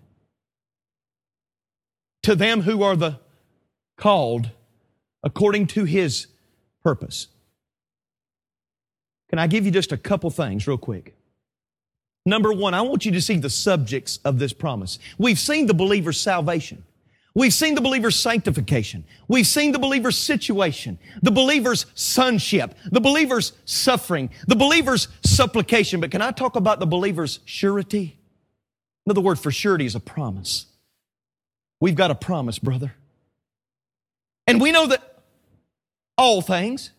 to 2.25 2.35
them 2.35 2.63
who 2.63 2.83
are 2.83 2.97
the 2.97 3.21
called 3.97 4.51
according 5.23 5.69
to 5.69 5.85
his 5.85 6.27
purpose. 6.83 7.29
Can 9.31 9.39
I 9.39 9.47
give 9.47 9.67
you 9.67 9.71
just 9.71 9.93
a 9.93 9.97
couple 9.97 10.31
things 10.31 10.67
real 10.67 10.79
quick? 10.79 11.15
Number 12.25 12.53
one, 12.53 12.75
I 12.75 12.83
want 12.83 13.05
you 13.05 13.13
to 13.13 13.21
see 13.21 13.39
the 13.39 13.51
subjects 13.51 14.21
of 14.25 14.39
this 14.39 14.53
promise. 14.53 14.99
We've 15.19 15.39
seen 15.39 15.67
the 15.67 15.75
believer's 15.75 16.21
salvation. 16.21 16.85
We've 17.35 17.55
seen 17.55 17.75
the 17.75 17.81
believer's 17.81 18.17
sanctification. 18.17 19.05
We've 19.27 19.47
seen 19.47 19.73
the 19.73 19.79
believer's 19.79 20.19
situation, 20.19 20.99
the 21.23 21.31
believer's 21.31 21.87
sonship, 21.95 22.75
the 22.91 23.01
believer's 23.01 23.55
suffering, 23.65 24.31
the 24.47 24.57
believer's 24.57 25.09
supplication. 25.25 26.01
But 26.01 26.11
can 26.11 26.21
I 26.21 26.31
talk 26.31 26.57
about 26.57 26.79
the 26.79 26.87
believer's 26.87 27.41
surety? 27.47 28.19
Another 29.07 29.23
word 29.23 29.39
for 29.39 29.51
surety 29.51 29.87
is 29.87 29.95
a 29.95 30.01
promise. 30.01 30.67
We've 31.81 31.97
got 31.97 32.11
a 32.11 32.15
promise, 32.15 32.59
brother. 32.59 32.95
And 34.47 34.61
we 34.61 34.71
know 34.71 34.87
that 34.89 35.23
all 36.19 36.43
things, 36.43 36.91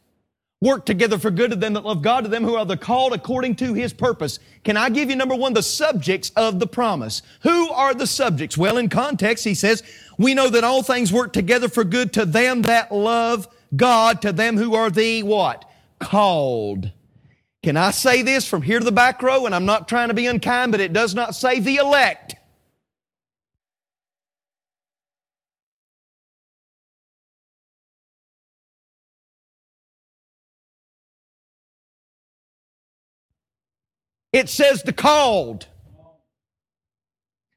work 0.63 0.85
together 0.85 1.19
for 1.19 1.29
good 1.29 1.51
to 1.51 1.57
them 1.57 1.73
that 1.73 1.83
love 1.83 2.01
God, 2.01 2.23
to 2.23 2.29
them 2.29 2.43
who 2.43 2.55
are 2.55 2.65
the 2.65 2.77
called 2.77 3.13
according 3.13 3.55
to 3.57 3.73
His 3.73 3.91
purpose. 3.93 4.39
Can 4.63 4.77
I 4.77 4.89
give 4.89 5.09
you 5.09 5.15
number 5.15 5.35
one, 5.35 5.53
the 5.53 5.61
subjects 5.61 6.31
of 6.35 6.59
the 6.59 6.67
promise? 6.67 7.21
Who 7.41 7.69
are 7.71 7.93
the 7.93 8.07
subjects? 8.07 8.57
Well, 8.57 8.77
in 8.77 8.87
context, 8.89 9.43
he 9.43 9.55
says, 9.55 9.83
we 10.17 10.33
know 10.33 10.49
that 10.49 10.63
all 10.63 10.81
things 10.81 11.11
work 11.11 11.33
together 11.33 11.67
for 11.67 11.83
good 11.83 12.13
to 12.13 12.25
them 12.25 12.61
that 12.63 12.91
love 12.91 13.47
God, 13.75 14.21
to 14.21 14.31
them 14.31 14.57
who 14.57 14.73
are 14.73 14.89
the 14.89 15.21
what? 15.23 15.69
Called. 15.99 16.91
Can 17.61 17.77
I 17.77 17.91
say 17.91 18.21
this 18.21 18.47
from 18.47 18.61
here 18.61 18.79
to 18.79 18.85
the 18.85 18.91
back 18.91 19.21
row? 19.21 19.45
And 19.45 19.53
I'm 19.53 19.65
not 19.65 19.87
trying 19.87 20.07
to 20.09 20.13
be 20.13 20.27
unkind, 20.27 20.71
but 20.71 20.81
it 20.81 20.93
does 20.93 21.13
not 21.13 21.35
say 21.35 21.59
the 21.59 21.77
elect. 21.77 22.32
It 34.33 34.49
says 34.49 34.83
the 34.83 34.91
called. 34.91 35.67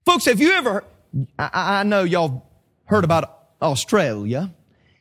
Folks, 0.04 0.26
have 0.26 0.40
you 0.40 0.52
ever, 0.52 0.84
I, 1.38 1.80
I 1.80 1.82
know 1.82 2.04
y'all 2.04 2.46
heard 2.84 3.02
about 3.02 3.48
Australia. 3.60 4.54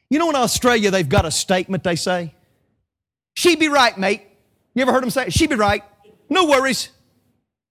You 0.09 0.19
know 0.19 0.29
in 0.29 0.35
Australia 0.35 0.89
they've 0.89 1.07
got 1.07 1.25
a 1.25 1.31
statement 1.31 1.83
they 1.83 1.97
say? 1.97 2.33
She 3.35 3.55
be 3.57 3.67
right, 3.67 3.95
mate. 3.97 4.23
You 4.73 4.81
ever 4.81 4.93
heard 4.93 5.03
them 5.03 5.09
say, 5.09 5.29
she 5.29 5.47
be 5.47 5.55
right. 5.55 5.83
No 6.29 6.45
worries. 6.45 6.89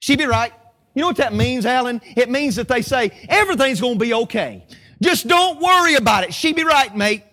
She 0.00 0.16
be 0.16 0.26
right. 0.26 0.52
You 0.94 1.00
know 1.00 1.08
what 1.08 1.16
that 1.16 1.32
means, 1.32 1.66
Alan? 1.66 2.00
It 2.16 2.30
means 2.30 2.56
that 2.56 2.68
they 2.68 2.82
say, 2.82 3.10
everything's 3.28 3.80
going 3.80 3.94
to 3.94 4.04
be 4.04 4.14
okay. 4.14 4.64
Just 5.02 5.26
don't 5.26 5.60
worry 5.60 5.94
about 5.94 6.24
it. 6.24 6.32
She 6.34 6.52
be 6.52 6.62
right, 6.62 6.94
mate. 6.94 7.24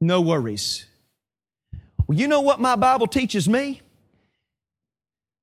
No 0.00 0.20
worries. 0.20 0.86
Well, 2.06 2.18
you 2.18 2.28
know 2.28 2.40
what 2.40 2.60
my 2.60 2.76
Bible 2.76 3.06
teaches 3.06 3.48
me? 3.48 3.82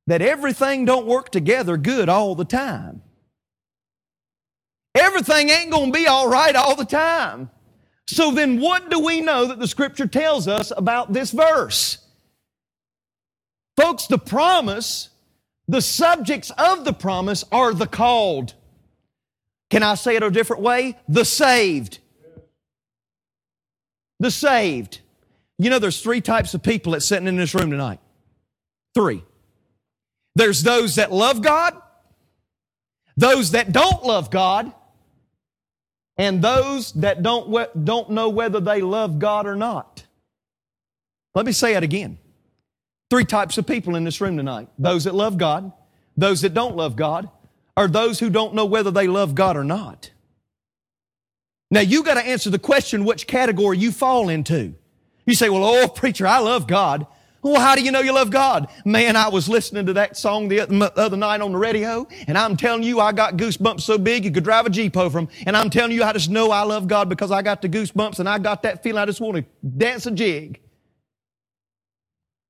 That 0.07 0.21
everything 0.21 0.85
don't 0.85 1.05
work 1.05 1.29
together 1.29 1.77
good 1.77 2.09
all 2.09 2.33
the 2.33 2.45
time. 2.45 3.01
Everything 4.95 5.49
ain't 5.49 5.69
going 5.69 5.91
to 5.91 5.97
be 5.97 6.07
all 6.07 6.27
right 6.27 6.55
all 6.55 6.75
the 6.75 6.85
time. 6.85 7.51
So 8.07 8.31
then 8.31 8.59
what 8.59 8.89
do 8.89 8.99
we 8.99 9.21
know 9.21 9.45
that 9.45 9.59
the 9.59 9.67
scripture 9.67 10.07
tells 10.07 10.47
us 10.47 10.71
about 10.75 11.13
this 11.13 11.31
verse? 11.31 11.99
Folks, 13.75 14.07
the 14.07 14.17
promise, 14.17 15.09
the 15.67 15.81
subjects 15.81 16.51
of 16.57 16.85
the 16.85 16.93
promise 16.93 17.43
are 17.51 17.73
the 17.73 17.85
called. 17.85 18.55
Can 19.69 19.83
I 19.83 19.95
say 19.95 20.15
it 20.15 20.23
a 20.23 20.31
different 20.31 20.63
way? 20.63 20.97
The 21.09 21.25
saved. 21.25 21.99
The 24.19 24.31
saved. 24.31 25.01
You 25.59 25.69
know, 25.69 25.79
there's 25.79 26.01
three 26.01 26.21
types 26.21 26.53
of 26.53 26.63
people 26.63 26.93
that's 26.93 27.05
sitting 27.05 27.27
in 27.27 27.35
this 27.35 27.53
room 27.53 27.69
tonight. 27.69 27.99
Three. 28.95 29.23
There's 30.37 30.61
those 30.61 30.95
that 30.95 31.11
love 31.11 31.41
God, 31.41 31.75
those 33.17 33.51
that 33.51 33.71
don't 33.71 34.03
love 34.03 34.29
God, 34.29 34.71
and 36.15 36.43
those 36.43 36.91
that 36.93 37.23
don't, 37.23 37.83
don't 37.83 38.11
know 38.11 38.29
whether 38.29 38.59
they 38.59 38.81
love 38.81 39.17
God 39.17 39.47
or 39.47 39.55
not. 39.55 40.03
Let 41.33 41.47
me 41.47 41.51
say 41.51 41.73
it 41.73 41.81
again. 41.81 42.19
Three 43.09 43.25
types 43.25 43.57
of 43.57 43.65
people 43.65 43.95
in 43.95 44.03
this 44.03 44.21
room 44.21 44.37
tonight. 44.37 44.69
Those 44.77 45.05
that 45.05 45.15
love 45.15 45.39
God, 45.39 45.71
those 46.15 46.41
that 46.41 46.53
don't 46.53 46.75
love 46.75 46.95
God, 46.95 47.31
or 47.75 47.87
those 47.87 48.19
who 48.19 48.29
don't 48.29 48.53
know 48.53 48.65
whether 48.65 48.91
they 48.91 49.07
love 49.07 49.33
God 49.33 49.57
or 49.57 49.63
not. 49.63 50.11
Now 51.71 51.81
you 51.81 52.03
got 52.03 52.13
to 52.13 52.23
answer 52.23 52.51
the 52.51 52.59
question 52.59 53.05
which 53.05 53.25
category 53.25 53.79
you 53.79 53.91
fall 53.91 54.29
into. 54.29 54.75
You 55.25 55.33
say, 55.33 55.49
well, 55.49 55.63
oh, 55.63 55.87
preacher, 55.87 56.27
I 56.27 56.39
love 56.39 56.67
God. 56.67 57.07
Well, 57.47 57.61
how 57.61 57.75
do 57.75 57.81
you 57.81 57.91
know 57.91 58.01
you 58.01 58.13
love 58.13 58.29
God? 58.29 58.67
Man, 58.83 59.15
I 59.15 59.29
was 59.29 59.47
listening 59.47 59.85
to 59.85 59.93
that 59.93 60.17
song 60.17 60.49
the 60.49 60.61
other 60.97 61.15
night 61.15 61.39
on 61.39 61.53
the 61.53 61.57
radio, 61.57 62.05
and 62.27 62.37
I'm 62.37 62.57
telling 62.57 62.83
you, 62.83 62.99
I 62.99 63.13
got 63.13 63.37
goosebumps 63.37 63.81
so 63.81 63.97
big 63.97 64.25
you 64.25 64.31
could 64.31 64.43
drive 64.43 64.65
a 64.65 64.69
Jeep 64.69 64.97
over 64.97 65.17
them. 65.17 65.29
And 65.45 65.55
I'm 65.55 65.69
telling 65.69 65.93
you, 65.93 66.03
I 66.03 66.11
just 66.11 66.29
know 66.29 66.51
I 66.51 66.63
love 66.63 66.89
God 66.89 67.07
because 67.07 67.31
I 67.31 67.41
got 67.41 67.61
the 67.61 67.69
goosebumps 67.69 68.19
and 68.19 68.27
I 68.27 68.37
got 68.37 68.63
that 68.63 68.83
feeling 68.83 69.01
I 69.01 69.05
just 69.05 69.21
want 69.21 69.37
to 69.37 69.45
dance 69.65 70.05
a 70.05 70.11
jig. 70.11 70.59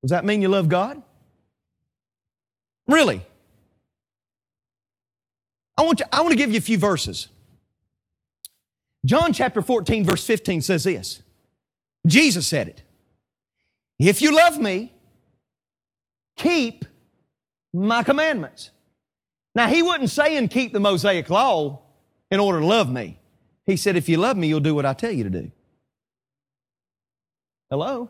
Does 0.01 0.09
that 0.09 0.25
mean 0.25 0.41
you 0.41 0.47
love 0.47 0.67
God? 0.67 1.01
Really? 2.87 3.21
I 5.77 5.83
want, 5.83 5.99
you, 5.99 6.05
I 6.11 6.21
want 6.21 6.31
to 6.31 6.37
give 6.37 6.51
you 6.51 6.57
a 6.57 6.61
few 6.61 6.79
verses. 6.79 7.27
John 9.05 9.31
chapter 9.31 9.61
14, 9.61 10.05
verse 10.05 10.25
15 10.25 10.61
says 10.61 10.85
this 10.85 11.21
Jesus 12.07 12.47
said 12.47 12.67
it. 12.69 12.83
If 13.99 14.21
you 14.21 14.35
love 14.35 14.59
me, 14.59 14.93
keep 16.35 16.85
my 17.73 18.03
commandments. 18.03 18.71
Now, 19.55 19.67
he 19.67 19.81
wasn't 19.81 20.11
saying 20.11 20.49
keep 20.49 20.71
the 20.71 20.79
Mosaic 20.79 21.29
law 21.29 21.81
in 22.29 22.39
order 22.39 22.59
to 22.59 22.65
love 22.65 22.91
me. 22.91 23.19
He 23.65 23.75
said, 23.75 23.95
if 23.95 24.07
you 24.07 24.17
love 24.17 24.37
me, 24.37 24.47
you'll 24.47 24.59
do 24.59 24.75
what 24.75 24.85
I 24.85 24.93
tell 24.93 25.11
you 25.11 25.23
to 25.23 25.29
do. 25.29 25.51
Hello? 27.69 28.09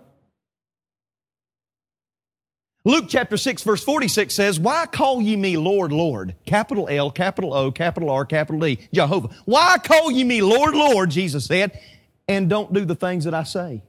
Luke 2.84 3.06
chapter 3.10 3.36
6 3.36 3.64
verse 3.64 3.84
46 3.84 4.34
says, 4.34 4.60
Why 4.60 4.86
call 4.86 5.22
ye 5.22 5.36
me 5.36 5.58
Lord, 5.58 5.92
Lord? 5.92 6.36
Capital 6.46 6.88
L, 6.90 7.12
capital 7.12 7.54
O, 7.54 7.72
capital 7.72 8.10
R, 8.10 8.26
capital 8.26 8.62
D, 8.62 8.88
Jehovah. 8.94 9.30
Why 9.46 9.78
call 9.84 10.12
ye 10.12 10.24
me 10.24 10.42
Lord, 10.42 10.74
Lord, 10.74 11.10
Jesus 11.10 11.46
said, 11.46 11.78
and 12.30 12.50
don't 12.50 12.72
do 12.72 12.86
the 12.86 12.96
things 12.96 13.26
that 13.26 13.34
I 13.34 13.44
say? 13.44 13.84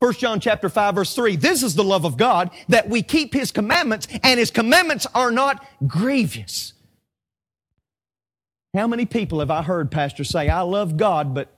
1 0.00 0.12
John 0.14 0.38
chapter 0.38 0.68
5 0.68 0.94
verse 0.94 1.14
3. 1.14 1.36
This 1.36 1.62
is 1.62 1.74
the 1.74 1.84
love 1.84 2.04
of 2.04 2.16
God 2.16 2.50
that 2.68 2.88
we 2.88 3.02
keep 3.02 3.34
His 3.34 3.50
commandments 3.50 4.06
and 4.22 4.38
His 4.38 4.50
commandments 4.50 5.06
are 5.14 5.30
not 5.30 5.66
grievous. 5.86 6.72
How 8.74 8.86
many 8.86 9.06
people 9.06 9.40
have 9.40 9.50
I 9.50 9.62
heard 9.62 9.90
pastors 9.90 10.28
say, 10.28 10.48
I 10.48 10.60
love 10.60 10.96
God, 10.96 11.34
but 11.34 11.48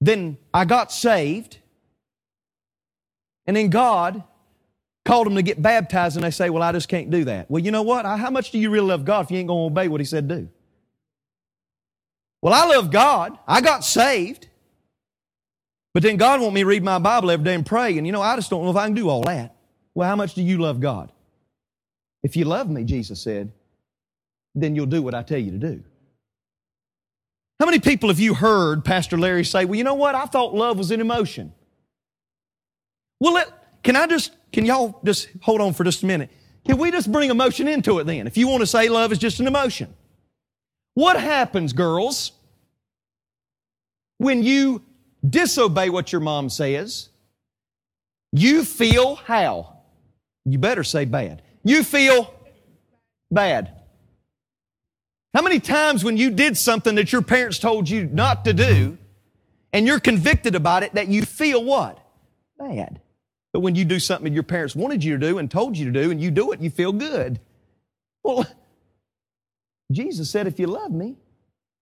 then 0.00 0.36
I 0.52 0.64
got 0.64 0.90
saved 0.90 1.58
and 3.46 3.56
then 3.56 3.70
God 3.70 4.24
called 5.04 5.26
them 5.26 5.36
to 5.36 5.42
get 5.42 5.62
baptized 5.62 6.16
and 6.16 6.24
they 6.24 6.32
say, 6.32 6.50
well, 6.50 6.64
I 6.64 6.72
just 6.72 6.88
can't 6.88 7.10
do 7.10 7.24
that. 7.24 7.48
Well, 7.48 7.62
you 7.62 7.70
know 7.70 7.82
what? 7.82 8.04
How 8.04 8.30
much 8.30 8.50
do 8.50 8.58
you 8.58 8.70
really 8.70 8.88
love 8.88 9.04
God 9.04 9.26
if 9.26 9.30
you 9.30 9.38
ain't 9.38 9.46
going 9.46 9.70
to 9.70 9.72
obey 9.72 9.86
what 9.86 10.00
He 10.00 10.04
said 10.04 10.26
do? 10.26 10.48
Well, 12.42 12.52
I 12.52 12.66
love 12.66 12.90
God. 12.90 13.38
I 13.46 13.60
got 13.60 13.84
saved. 13.84 14.48
But 15.96 16.02
then 16.02 16.18
God 16.18 16.42
want 16.42 16.52
me 16.52 16.60
to 16.60 16.66
read 16.66 16.84
my 16.84 16.98
Bible 16.98 17.30
every 17.30 17.42
day 17.42 17.54
and 17.54 17.64
pray. 17.64 17.96
And 17.96 18.06
you 18.06 18.12
know, 18.12 18.20
I 18.20 18.36
just 18.36 18.50
don't 18.50 18.62
know 18.62 18.70
if 18.70 18.76
I 18.76 18.84
can 18.84 18.92
do 18.92 19.08
all 19.08 19.22
that. 19.22 19.56
Well, 19.94 20.06
how 20.06 20.14
much 20.14 20.34
do 20.34 20.42
you 20.42 20.58
love 20.58 20.78
God? 20.78 21.10
If 22.22 22.36
you 22.36 22.44
love 22.44 22.68
me, 22.68 22.84
Jesus 22.84 23.18
said, 23.18 23.50
then 24.54 24.76
you'll 24.76 24.84
do 24.84 25.00
what 25.00 25.14
I 25.14 25.22
tell 25.22 25.38
you 25.38 25.52
to 25.52 25.56
do. 25.56 25.82
How 27.58 27.64
many 27.64 27.78
people 27.78 28.10
have 28.10 28.20
you 28.20 28.34
heard 28.34 28.84
Pastor 28.84 29.16
Larry 29.16 29.42
say, 29.42 29.64
well, 29.64 29.76
you 29.76 29.84
know 29.84 29.94
what? 29.94 30.14
I 30.14 30.26
thought 30.26 30.52
love 30.52 30.76
was 30.76 30.90
an 30.90 31.00
emotion. 31.00 31.54
Well, 33.18 33.32
let, 33.32 33.82
can 33.82 33.96
I 33.96 34.06
just, 34.06 34.32
can 34.52 34.66
y'all 34.66 35.00
just 35.02 35.30
hold 35.40 35.62
on 35.62 35.72
for 35.72 35.84
just 35.84 36.02
a 36.02 36.06
minute? 36.06 36.28
Can 36.66 36.76
we 36.76 36.90
just 36.90 37.10
bring 37.10 37.30
emotion 37.30 37.68
into 37.68 38.00
it 38.00 38.04
then? 38.04 38.26
If 38.26 38.36
you 38.36 38.48
want 38.48 38.60
to 38.60 38.66
say 38.66 38.90
love 38.90 39.12
is 39.12 39.18
just 39.18 39.40
an 39.40 39.46
emotion. 39.46 39.94
What 40.92 41.18
happens, 41.18 41.72
girls, 41.72 42.32
when 44.18 44.42
you 44.42 44.82
disobey 45.28 45.90
what 45.90 46.12
your 46.12 46.20
mom 46.20 46.50
says, 46.50 47.08
you 48.32 48.64
feel 48.64 49.16
how? 49.16 49.78
You 50.44 50.58
better 50.58 50.84
say 50.84 51.04
bad. 51.04 51.42
You 51.64 51.82
feel 51.82 52.32
bad. 53.30 53.72
How 55.34 55.42
many 55.42 55.60
times 55.60 56.04
when 56.04 56.16
you 56.16 56.30
did 56.30 56.56
something 56.56 56.94
that 56.94 57.12
your 57.12 57.22
parents 57.22 57.58
told 57.58 57.88
you 57.88 58.06
not 58.06 58.44
to 58.44 58.52
do 58.52 58.96
and 59.72 59.86
you're 59.86 60.00
convicted 60.00 60.54
about 60.54 60.82
it 60.82 60.94
that 60.94 61.08
you 61.08 61.22
feel 61.22 61.62
what? 61.62 61.98
Bad. 62.58 63.00
But 63.52 63.60
when 63.60 63.74
you 63.74 63.84
do 63.84 63.98
something 63.98 64.24
that 64.30 64.34
your 64.34 64.42
parents 64.42 64.76
wanted 64.76 65.02
you 65.02 65.18
to 65.18 65.18
do 65.18 65.38
and 65.38 65.50
told 65.50 65.76
you 65.76 65.86
to 65.86 65.90
do 65.90 66.10
and 66.10 66.20
you 66.20 66.30
do 66.30 66.52
it, 66.52 66.60
you 66.60 66.70
feel 66.70 66.92
good. 66.92 67.40
Well, 68.22 68.46
Jesus 69.92 70.30
said, 70.30 70.46
if 70.46 70.58
you 70.58 70.66
love 70.66 70.92
me, 70.92 71.16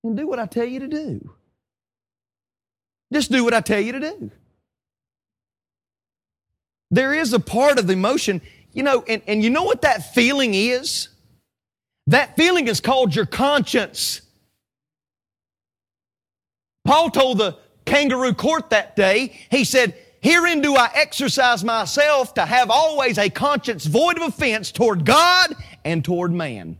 then 0.02 0.14
do 0.14 0.26
what 0.26 0.38
I 0.38 0.46
tell 0.46 0.66
you 0.66 0.80
to 0.80 0.88
do. 0.88 1.34
Just 3.12 3.30
do 3.30 3.44
what 3.44 3.54
I 3.54 3.60
tell 3.60 3.80
you 3.80 3.92
to 3.92 4.00
do. 4.00 4.30
There 6.90 7.14
is 7.14 7.32
a 7.32 7.40
part 7.40 7.78
of 7.78 7.86
the 7.86 7.92
emotion, 7.92 8.40
you 8.72 8.82
know, 8.82 9.04
and, 9.08 9.22
and 9.26 9.42
you 9.42 9.50
know 9.50 9.64
what 9.64 9.82
that 9.82 10.14
feeling 10.14 10.54
is? 10.54 11.08
That 12.06 12.36
feeling 12.36 12.68
is 12.68 12.80
called 12.80 13.14
your 13.14 13.26
conscience. 13.26 14.20
Paul 16.84 17.10
told 17.10 17.38
the 17.38 17.56
kangaroo 17.84 18.34
court 18.34 18.70
that 18.70 18.94
day, 18.94 19.40
he 19.50 19.64
said, 19.64 19.96
Herein 20.20 20.62
do 20.62 20.74
I 20.76 20.90
exercise 20.94 21.62
myself 21.62 22.34
to 22.34 22.46
have 22.46 22.70
always 22.70 23.18
a 23.18 23.28
conscience 23.28 23.84
void 23.84 24.16
of 24.16 24.22
offense 24.22 24.72
toward 24.72 25.04
God 25.04 25.54
and 25.84 26.02
toward 26.02 26.32
man. 26.32 26.78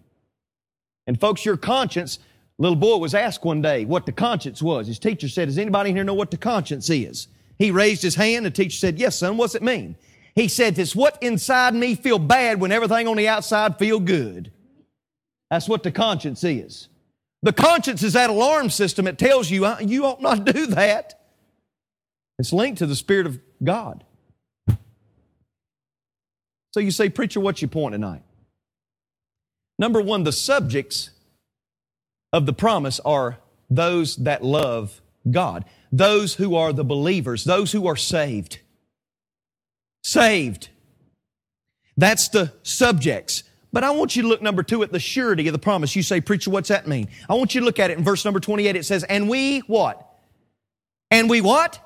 And 1.07 1.21
folks, 1.21 1.45
your 1.45 1.59
conscience 1.59 2.19
Little 2.59 2.77
boy 2.77 2.97
was 2.99 3.15
asked 3.15 3.45
one 3.45 3.63
day 3.63 3.85
what 3.85 4.07
the 4.07 4.13
conscience 4.13 4.63
was. 4.63 4.87
His 4.87 4.99
teacher 4.99 5.29
said, 5.29 5.47
Does 5.47 5.59
anybody 5.59 5.93
here 5.93 6.05
know 6.05 6.15
what 6.15 6.31
the 6.31 6.37
conscience 6.37 6.89
is? 6.89 7.29
He 7.59 7.71
raised 7.71 8.03
his 8.03 8.15
hand. 8.15 8.47
The 8.47 8.51
teacher 8.51 8.77
said, 8.77 8.99
Yes, 8.99 9.17
son. 9.17 9.37
What's 9.37 9.55
it 9.55 9.63
mean? 9.63 9.97
He 10.35 10.49
said, 10.49 10.79
It's 10.79 10.95
what 10.95 11.21
inside 11.21 11.75
me 11.75 11.95
feel 11.97 12.19
bad 12.19 12.61
when 12.61 12.73
everything 12.73 13.09
on 13.09 13.17
the 13.17 13.29
outside 13.29 13.79
feel 13.79 13.99
good. 13.99 14.53
That's 15.51 15.69
what 15.69 15.83
the 15.83 15.93
conscience 15.93 16.45
is. 16.45 16.89
The 17.43 17.53
conscience 17.53 18.03
is 18.03 18.15
that 18.15 18.31
alarm 18.31 18.71
system. 18.71 19.07
It 19.07 19.19
tells 19.19 19.51
you, 19.51 19.67
uh, 19.67 19.79
you 19.81 20.07
ought 20.07 20.23
not 20.23 20.45
do 20.45 20.67
that. 20.69 21.21
It's 22.39 22.53
linked 22.53 22.79
to 22.79 22.87
the 22.87 22.97
Spirit 22.97 23.27
of 23.27 23.39
God. 23.63 24.05
So 26.73 26.81
you 26.81 26.91
say, 26.91 27.09
Preacher, 27.09 27.41
what's 27.41 27.63
your 27.63 27.69
point 27.69 27.93
tonight? 27.93 28.23
Number 29.79 30.01
one, 30.01 30.25
the 30.25 30.33
subjects 30.33 31.11
of 32.35 32.47
the 32.47 32.53
promise 32.53 32.99
are 33.05 33.39
those 33.71 34.17
that 34.17 34.45
love 34.45 35.01
God, 35.31 35.65
those 35.93 36.35
who 36.35 36.57
are 36.57 36.73
the 36.73 36.83
believers, 36.85 37.45
those 37.45 37.71
who 37.71 37.87
are 37.87 37.95
saved. 37.95 38.59
Saved. 40.03 40.69
That's 41.97 42.29
the 42.29 42.53
subjects. 42.65 43.45
But 43.73 43.85
I 43.85 43.93
want 43.93 44.17
you 44.17 44.23
to 44.23 44.29
look 44.29 44.43
number 44.43 44.65
two 44.65 44.83
at 44.83 44.91
the 44.91 44.99
surety 44.99 45.47
of 45.47 45.53
the 45.53 45.61
promise. 45.61 45.95
You 45.95 46.03
say, 46.03 46.21
preacher, 46.21 46.51
what's 46.51 46.71
that 46.71 46.89
mean? 46.89 47.09
I 47.29 47.35
want 47.35 47.55
you 47.55 47.61
to 47.61 47.65
look 47.65 47.79
at 47.79 47.93
it 47.93 47.99
in 47.99 48.05
verse 48.05 48.25
number 48.25 48.41
28. 48.41 48.75
It 48.75 48.85
says, 48.85 49.05
and 49.05 49.29
we 49.29 49.61
what? 49.61 50.19
And 51.13 51.31
we 51.31 51.41
what? 51.41 51.79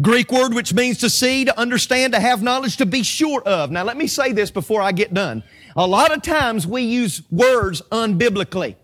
Greek 0.00 0.32
word 0.32 0.54
which 0.54 0.72
means 0.72 0.98
to 0.98 1.10
see, 1.10 1.44
to 1.44 1.58
understand, 1.60 2.14
to 2.14 2.20
have 2.20 2.42
knowledge, 2.42 2.78
to 2.78 2.86
be 2.86 3.02
sure 3.02 3.42
of. 3.42 3.70
Now 3.70 3.84
let 3.84 3.98
me 3.98 4.06
say 4.06 4.32
this 4.32 4.50
before 4.50 4.80
I 4.80 4.92
get 4.92 5.12
done. 5.12 5.44
A 5.76 5.86
lot 5.86 6.12
of 6.12 6.22
times 6.22 6.66
we 6.66 6.82
use 6.82 7.22
words 7.30 7.82
unbiblically. 7.92 8.76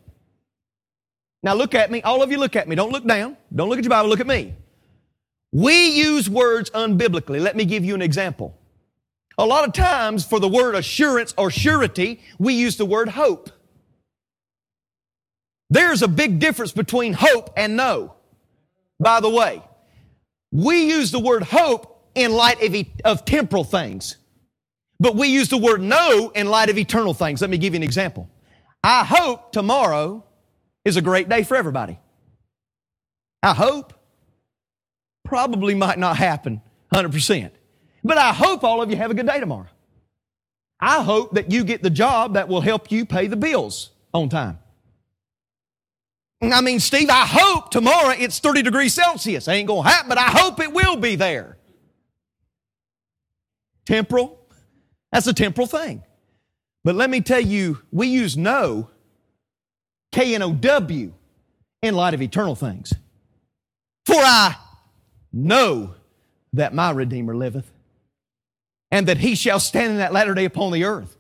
Now 1.42 1.54
look 1.54 1.74
at 1.74 1.90
me. 1.90 2.02
All 2.02 2.22
of 2.22 2.30
you 2.30 2.38
look 2.38 2.56
at 2.56 2.68
me. 2.68 2.76
Don't 2.76 2.92
look 2.92 3.06
down. 3.06 3.36
Don't 3.54 3.68
look 3.68 3.78
at 3.78 3.84
your 3.84 3.90
Bible. 3.90 4.10
Look 4.10 4.20
at 4.20 4.26
me. 4.26 4.54
We 5.52 5.90
use 5.90 6.28
words 6.30 6.70
unbiblically. 6.70 7.40
Let 7.40 7.56
me 7.56 7.64
give 7.64 7.84
you 7.84 7.94
an 7.94 8.02
example. 8.02 8.56
A 9.38 9.46
lot 9.46 9.66
of 9.66 9.72
times 9.72 10.24
for 10.24 10.38
the 10.38 10.48
word 10.48 10.74
assurance 10.74 11.34
or 11.38 11.50
surety, 11.50 12.20
we 12.38 12.54
use 12.54 12.76
the 12.76 12.84
word 12.84 13.08
hope. 13.08 13.50
There's 15.70 16.02
a 16.02 16.08
big 16.08 16.40
difference 16.40 16.72
between 16.72 17.14
hope 17.14 17.50
and 17.56 17.76
know. 17.76 18.14
By 18.98 19.20
the 19.20 19.30
way, 19.30 19.62
we 20.52 20.88
use 20.88 21.10
the 21.10 21.20
word 21.20 21.42
hope 21.44 22.10
in 22.14 22.32
light 22.32 22.62
of, 22.62 22.74
e- 22.74 22.92
of 23.04 23.24
temporal 23.24 23.64
things, 23.64 24.16
but 24.98 25.16
we 25.16 25.28
use 25.28 25.48
the 25.48 25.56
word 25.56 25.80
know 25.80 26.30
in 26.34 26.48
light 26.48 26.68
of 26.70 26.76
eternal 26.76 27.14
things. 27.14 27.40
Let 27.40 27.50
me 27.50 27.56
give 27.58 27.72
you 27.72 27.78
an 27.78 27.82
example. 27.84 28.28
I 28.84 29.04
hope 29.04 29.52
tomorrow 29.52 30.24
is 30.84 30.96
a 30.96 31.02
great 31.02 31.28
day 31.28 31.42
for 31.42 31.56
everybody. 31.56 31.98
I 33.42 33.54
hope. 33.54 33.94
Probably 35.24 35.74
might 35.74 35.98
not 35.98 36.16
happen 36.16 36.60
100%. 36.92 37.50
But 38.02 38.18
I 38.18 38.32
hope 38.32 38.64
all 38.64 38.82
of 38.82 38.90
you 38.90 38.96
have 38.96 39.10
a 39.10 39.14
good 39.14 39.26
day 39.26 39.38
tomorrow. 39.38 39.68
I 40.80 41.02
hope 41.02 41.34
that 41.34 41.52
you 41.52 41.62
get 41.62 41.82
the 41.82 41.90
job 41.90 42.34
that 42.34 42.48
will 42.48 42.62
help 42.62 42.90
you 42.90 43.04
pay 43.04 43.26
the 43.26 43.36
bills 43.36 43.90
on 44.14 44.28
time. 44.28 44.58
I 46.42 46.62
mean, 46.62 46.80
Steve, 46.80 47.10
I 47.10 47.26
hope 47.26 47.70
tomorrow 47.70 48.14
it's 48.18 48.38
30 48.38 48.62
degrees 48.62 48.94
Celsius. 48.94 49.46
Ain't 49.46 49.68
gonna 49.68 49.88
happen, 49.88 50.08
but 50.08 50.16
I 50.16 50.30
hope 50.30 50.58
it 50.58 50.72
will 50.72 50.96
be 50.96 51.16
there. 51.16 51.58
Temporal, 53.84 54.38
that's 55.12 55.26
a 55.26 55.34
temporal 55.34 55.66
thing. 55.66 56.02
But 56.82 56.94
let 56.94 57.10
me 57.10 57.20
tell 57.20 57.40
you, 57.40 57.82
we 57.92 58.06
use 58.06 58.38
know, 58.38 58.88
K 60.12 60.34
N 60.34 60.42
O 60.42 60.52
W, 60.52 61.12
in 61.82 61.94
light 61.94 62.14
of 62.14 62.22
eternal 62.22 62.54
things. 62.54 62.92
For 64.06 64.16
I 64.16 64.56
know 65.32 65.94
that 66.52 66.74
my 66.74 66.90
Redeemer 66.90 67.36
liveth, 67.36 67.70
and 68.90 69.06
that 69.06 69.18
he 69.18 69.34
shall 69.34 69.60
stand 69.60 69.92
in 69.92 69.98
that 69.98 70.12
latter 70.12 70.34
day 70.34 70.44
upon 70.44 70.72
the 70.72 70.84
earth. 70.84 71.16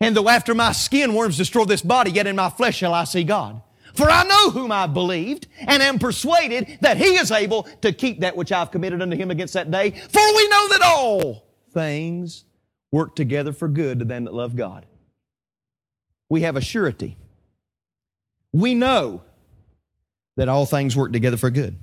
And 0.00 0.16
though 0.16 0.28
after 0.28 0.54
my 0.54 0.72
skin 0.72 1.14
worms 1.14 1.36
destroy 1.36 1.64
this 1.64 1.82
body, 1.82 2.10
yet 2.10 2.26
in 2.26 2.34
my 2.34 2.50
flesh 2.50 2.76
shall 2.76 2.92
I 2.92 3.04
see 3.04 3.22
God. 3.22 3.62
For 3.94 4.10
I 4.10 4.24
know 4.24 4.50
whom 4.50 4.72
I 4.72 4.86
believed, 4.86 5.46
and 5.60 5.82
am 5.82 5.98
persuaded 5.98 6.78
that 6.80 6.96
he 6.96 7.14
is 7.16 7.30
able 7.30 7.64
to 7.82 7.92
keep 7.92 8.20
that 8.20 8.36
which 8.36 8.50
I've 8.50 8.70
committed 8.70 9.02
unto 9.02 9.16
him 9.16 9.30
against 9.30 9.54
that 9.54 9.70
day. 9.70 9.90
For 9.90 10.36
we 10.36 10.48
know 10.48 10.68
that 10.70 10.82
all 10.82 11.46
things 11.72 12.44
work 12.90 13.14
together 13.14 13.52
for 13.52 13.68
good 13.68 14.00
to 14.00 14.04
them 14.04 14.24
that 14.24 14.34
love 14.34 14.56
God. 14.56 14.86
We 16.28 16.40
have 16.40 16.56
a 16.56 16.60
surety. 16.60 17.16
We 18.52 18.74
know 18.74 19.22
that 20.36 20.48
all 20.48 20.66
things 20.66 20.96
work 20.96 21.12
together 21.12 21.36
for 21.36 21.50
good. 21.50 21.76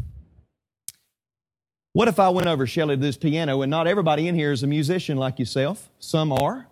What 1.93 2.07
if 2.07 2.19
I 2.19 2.29
went 2.29 2.47
over, 2.47 2.67
Shelley, 2.67 2.95
to 2.95 3.01
this 3.01 3.17
piano, 3.17 3.61
and 3.61 3.69
not 3.69 3.87
everybody 3.87 4.27
in 4.27 4.35
here 4.35 4.51
is 4.51 4.61
a 4.63 4.67
musician 4.67 5.17
like 5.17 5.39
yourself? 5.39 5.89
Some 5.99 6.31
are. 6.31 6.67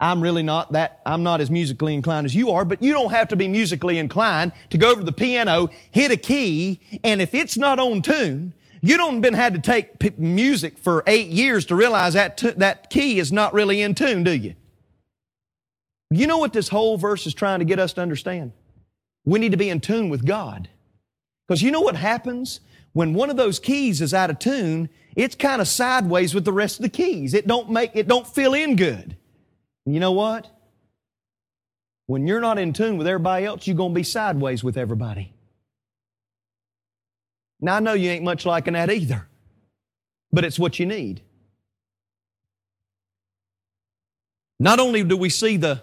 I'm 0.00 0.20
really 0.22 0.42
not 0.42 0.72
that, 0.72 1.00
I'm 1.04 1.22
not 1.22 1.40
as 1.40 1.50
musically 1.50 1.92
inclined 1.92 2.24
as 2.24 2.34
you 2.34 2.50
are, 2.50 2.64
but 2.64 2.80
you 2.82 2.92
don't 2.92 3.10
have 3.10 3.28
to 3.28 3.36
be 3.36 3.48
musically 3.48 3.98
inclined 3.98 4.52
to 4.70 4.78
go 4.78 4.90
over 4.90 5.00
to 5.00 5.04
the 5.04 5.12
piano, 5.12 5.70
hit 5.90 6.10
a 6.12 6.16
key, 6.16 6.80
and 7.02 7.20
if 7.20 7.34
it's 7.34 7.56
not 7.56 7.78
on 7.78 8.00
tune, 8.00 8.54
you 8.80 8.96
don't 8.96 9.20
been 9.20 9.34
had 9.34 9.54
to 9.54 9.60
take 9.60 9.98
p- 9.98 10.12
music 10.16 10.78
for 10.78 11.02
eight 11.08 11.28
years 11.28 11.66
to 11.66 11.74
realize 11.74 12.14
that 12.14 12.38
t- 12.38 12.52
that 12.52 12.90
key 12.90 13.18
is 13.18 13.32
not 13.32 13.52
really 13.52 13.82
in 13.82 13.94
tune, 13.94 14.22
do 14.22 14.32
you? 14.32 14.54
You 16.10 16.28
know 16.28 16.38
what 16.38 16.52
this 16.52 16.68
whole 16.68 16.96
verse 16.96 17.26
is 17.26 17.34
trying 17.34 17.58
to 17.58 17.64
get 17.64 17.80
us 17.80 17.92
to 17.94 18.00
understand? 18.00 18.52
We 19.28 19.38
need 19.38 19.50
to 19.50 19.58
be 19.58 19.68
in 19.68 19.80
tune 19.80 20.08
with 20.08 20.24
God. 20.24 20.70
Because 21.46 21.60
you 21.60 21.70
know 21.70 21.82
what 21.82 21.96
happens 21.96 22.60
when 22.94 23.12
one 23.12 23.28
of 23.28 23.36
those 23.36 23.58
keys 23.58 24.00
is 24.00 24.14
out 24.14 24.30
of 24.30 24.38
tune? 24.38 24.88
It's 25.16 25.34
kind 25.34 25.60
of 25.60 25.68
sideways 25.68 26.34
with 26.34 26.46
the 26.46 26.52
rest 26.52 26.78
of 26.78 26.82
the 26.82 26.88
keys. 26.88 27.34
It 27.34 27.46
don't 27.46 27.70
make, 27.70 27.90
it 27.92 28.08
don't 28.08 28.26
fill 28.26 28.54
in 28.54 28.74
good. 28.74 29.18
And 29.84 29.94
you 29.94 30.00
know 30.00 30.12
what? 30.12 30.50
When 32.06 32.26
you're 32.26 32.40
not 32.40 32.58
in 32.58 32.72
tune 32.72 32.96
with 32.96 33.06
everybody 33.06 33.44
else, 33.44 33.66
you're 33.66 33.76
going 33.76 33.92
to 33.92 33.94
be 33.94 34.02
sideways 34.02 34.64
with 34.64 34.78
everybody. 34.78 35.34
Now, 37.60 37.76
I 37.76 37.80
know 37.80 37.92
you 37.92 38.08
ain't 38.10 38.24
much 38.24 38.46
liking 38.46 38.72
that 38.72 38.90
either, 38.90 39.28
but 40.32 40.46
it's 40.46 40.58
what 40.58 40.78
you 40.78 40.86
need. 40.86 41.20
Not 44.58 44.80
only 44.80 45.04
do 45.04 45.18
we 45.18 45.28
see 45.28 45.58
the, 45.58 45.82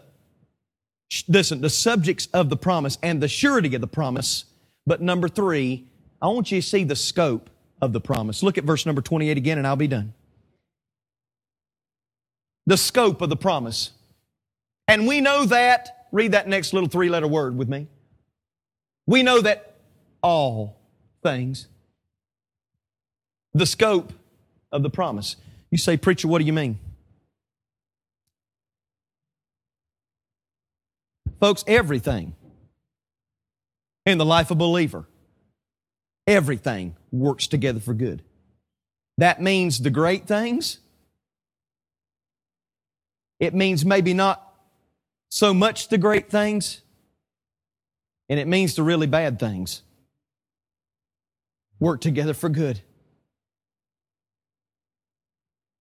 listen, 1.27 1.61
the 1.61 1.69
subjects 1.69 2.27
of 2.33 2.49
the 2.49 2.57
promise 2.57 2.97
and 3.03 3.21
the 3.21 3.27
surety 3.27 3.73
of 3.75 3.81
the 3.81 3.87
promise, 3.87 4.45
but 4.85 5.01
number 5.01 5.27
three, 5.27 5.87
I 6.21 6.27
want 6.27 6.51
you 6.51 6.61
to 6.61 6.67
see 6.67 6.83
the 6.83 6.95
scope 6.95 7.49
of 7.81 7.93
the 7.93 8.01
promise. 8.01 8.43
Look 8.43 8.57
at 8.57 8.63
verse 8.63 8.85
number 8.85 9.01
28 9.01 9.37
again, 9.37 9.57
and 9.57 9.67
I'll 9.67 9.75
be 9.75 9.87
done. 9.87 10.13
The 12.65 12.77
scope 12.77 13.21
of 13.21 13.29
the 13.29 13.35
promise. 13.35 13.91
And 14.87 15.07
we 15.07 15.21
know 15.21 15.45
that, 15.45 16.07
read 16.11 16.31
that 16.31 16.47
next 16.47 16.73
little 16.73 16.89
three 16.89 17.09
letter 17.09 17.27
word 17.27 17.57
with 17.57 17.69
me. 17.69 17.87
We 19.07 19.21
know 19.21 19.41
that 19.41 19.75
all 20.21 20.79
things, 21.21 21.67
the 23.53 23.65
scope 23.65 24.13
of 24.71 24.83
the 24.83 24.89
promise. 24.89 25.35
You 25.69 25.77
say, 25.77 25.97
Preacher, 25.97 26.27
what 26.27 26.39
do 26.39 26.45
you 26.45 26.53
mean? 26.53 26.79
Folks, 31.39 31.63
everything 31.67 32.35
in 34.05 34.17
the 34.17 34.25
life 34.25 34.51
of 34.51 34.57
a 34.57 34.59
believer, 34.59 35.05
everything 36.27 36.95
works 37.11 37.47
together 37.47 37.79
for 37.79 37.93
good. 37.93 38.23
That 39.17 39.41
means 39.41 39.79
the 39.79 39.89
great 39.89 40.27
things. 40.27 40.79
It 43.39 43.53
means 43.53 43.85
maybe 43.85 44.13
not 44.13 44.41
so 45.29 45.53
much 45.53 45.89
the 45.89 45.97
great 45.97 46.29
things, 46.29 46.81
and 48.29 48.39
it 48.39 48.47
means 48.47 48.75
the 48.75 48.83
really 48.83 49.07
bad 49.07 49.39
things 49.39 49.81
work 51.79 51.99
together 52.01 52.33
for 52.33 52.49
good. 52.49 52.77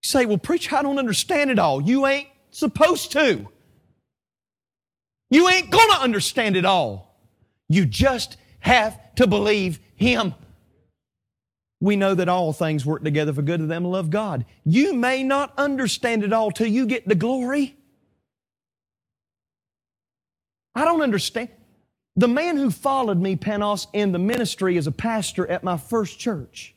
You 0.02 0.08
say, 0.08 0.26
well, 0.26 0.38
preacher, 0.38 0.76
I 0.76 0.82
don't 0.82 0.98
understand 0.98 1.50
it 1.50 1.58
all. 1.58 1.80
You 1.80 2.06
ain't 2.06 2.28
supposed 2.50 3.12
to. 3.12 3.48
You 5.34 5.48
ain't 5.48 5.68
gonna 5.68 5.98
understand 5.98 6.54
it 6.54 6.64
all. 6.64 7.18
You 7.68 7.86
just 7.86 8.36
have 8.60 9.16
to 9.16 9.26
believe 9.26 9.80
Him. 9.96 10.32
We 11.80 11.96
know 11.96 12.14
that 12.14 12.28
all 12.28 12.52
things 12.52 12.86
work 12.86 13.02
together 13.02 13.32
for 13.32 13.42
good 13.42 13.58
to 13.58 13.66
them 13.66 13.82
who 13.82 13.90
love 13.90 14.10
God. 14.10 14.44
You 14.64 14.94
may 14.94 15.24
not 15.24 15.52
understand 15.58 16.22
it 16.22 16.32
all 16.32 16.52
till 16.52 16.68
you 16.68 16.86
get 16.86 17.08
the 17.08 17.16
glory. 17.16 17.74
I 20.72 20.84
don't 20.84 21.02
understand. 21.02 21.48
The 22.14 22.28
man 22.28 22.56
who 22.56 22.70
followed 22.70 23.20
me, 23.20 23.34
Panos, 23.34 23.88
in 23.92 24.12
the 24.12 24.20
ministry 24.20 24.78
as 24.78 24.86
a 24.86 24.92
pastor 24.92 25.50
at 25.50 25.64
my 25.64 25.78
first 25.78 26.20
church, 26.20 26.76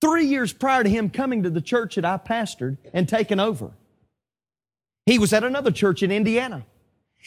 three 0.00 0.26
years 0.26 0.52
prior 0.52 0.82
to 0.82 0.90
him 0.90 1.10
coming 1.10 1.44
to 1.44 1.50
the 1.50 1.60
church 1.60 1.94
that 1.94 2.04
I 2.04 2.16
pastored 2.16 2.78
and 2.92 3.08
taken 3.08 3.38
over, 3.38 3.70
he 5.06 5.20
was 5.20 5.32
at 5.32 5.44
another 5.44 5.70
church 5.70 6.02
in 6.02 6.10
Indiana. 6.10 6.66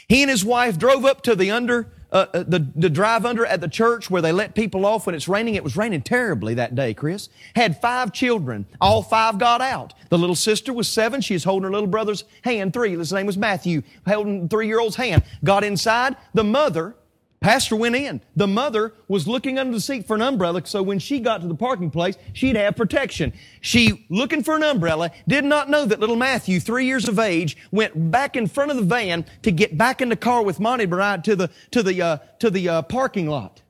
He 0.07 0.21
and 0.21 0.29
his 0.29 0.43
wife 0.43 0.77
drove 0.77 1.05
up 1.05 1.21
to 1.23 1.35
the 1.35 1.51
under, 1.51 1.87
uh, 2.11 2.25
uh, 2.33 2.43
the, 2.45 2.67
the 2.75 2.89
drive 2.89 3.25
under 3.25 3.45
at 3.45 3.61
the 3.61 3.67
church 3.67 4.09
where 4.09 4.21
they 4.21 4.31
let 4.31 4.53
people 4.53 4.85
off 4.85 5.05
when 5.05 5.15
it's 5.15 5.27
raining. 5.27 5.55
It 5.55 5.63
was 5.63 5.77
raining 5.77 6.01
terribly 6.01 6.53
that 6.55 6.75
day, 6.75 6.93
Chris. 6.93 7.29
Had 7.55 7.81
five 7.81 8.11
children. 8.11 8.65
All 8.81 9.01
five 9.01 9.39
got 9.39 9.61
out. 9.61 9.93
The 10.09 10.17
little 10.17 10.35
sister 10.35 10.73
was 10.73 10.87
seven. 10.87 11.21
She 11.21 11.33
was 11.33 11.43
holding 11.43 11.63
her 11.63 11.71
little 11.71 11.87
brother's 11.87 12.25
hand, 12.43 12.73
three. 12.73 12.95
His 12.95 13.13
name 13.13 13.25
was 13.25 13.37
Matthew, 13.37 13.81
holding 14.05 14.49
three-year-old's 14.49 14.95
hand. 14.95 15.23
Got 15.43 15.63
inside. 15.63 16.17
The 16.33 16.43
mother 16.43 16.95
Pastor 17.43 17.75
went 17.75 17.97
in. 17.97 18.21
The 18.37 18.47
mother 18.47 18.93
was 19.09 19.27
looking 19.27 19.59
under 19.59 19.73
the 19.73 19.81
seat 19.81 20.07
for 20.07 20.15
an 20.15 20.21
umbrella, 20.21 20.61
so 20.63 20.81
when 20.81 20.97
she 20.97 21.19
got 21.19 21.41
to 21.41 21.47
the 21.47 21.53
parking 21.53 21.91
place, 21.91 22.15
she'd 22.31 22.55
have 22.55 22.77
protection. 22.77 23.33
She, 23.59 24.05
looking 24.09 24.43
for 24.43 24.55
an 24.55 24.63
umbrella, 24.63 25.11
did 25.27 25.43
not 25.43 25.69
know 25.69 25.83
that 25.83 25.99
little 25.99 26.15
Matthew, 26.15 26.61
three 26.61 26.85
years 26.85 27.09
of 27.09 27.19
age, 27.19 27.57
went 27.69 28.11
back 28.11 28.37
in 28.37 28.47
front 28.47 28.71
of 28.71 28.77
the 28.77 28.83
van 28.83 29.25
to 29.41 29.51
get 29.51 29.77
back 29.77 30.01
in 30.01 30.07
the 30.07 30.15
car 30.15 30.41
with 30.41 30.61
Monty 30.61 30.85
Bride 30.85 31.25
to 31.25 31.35
the, 31.35 31.49
to 31.71 31.83
the, 31.83 32.01
uh, 32.01 32.17
to 32.39 32.49
the 32.49 32.69
uh, 32.69 32.81
parking 32.83 33.27
lot. 33.27 33.61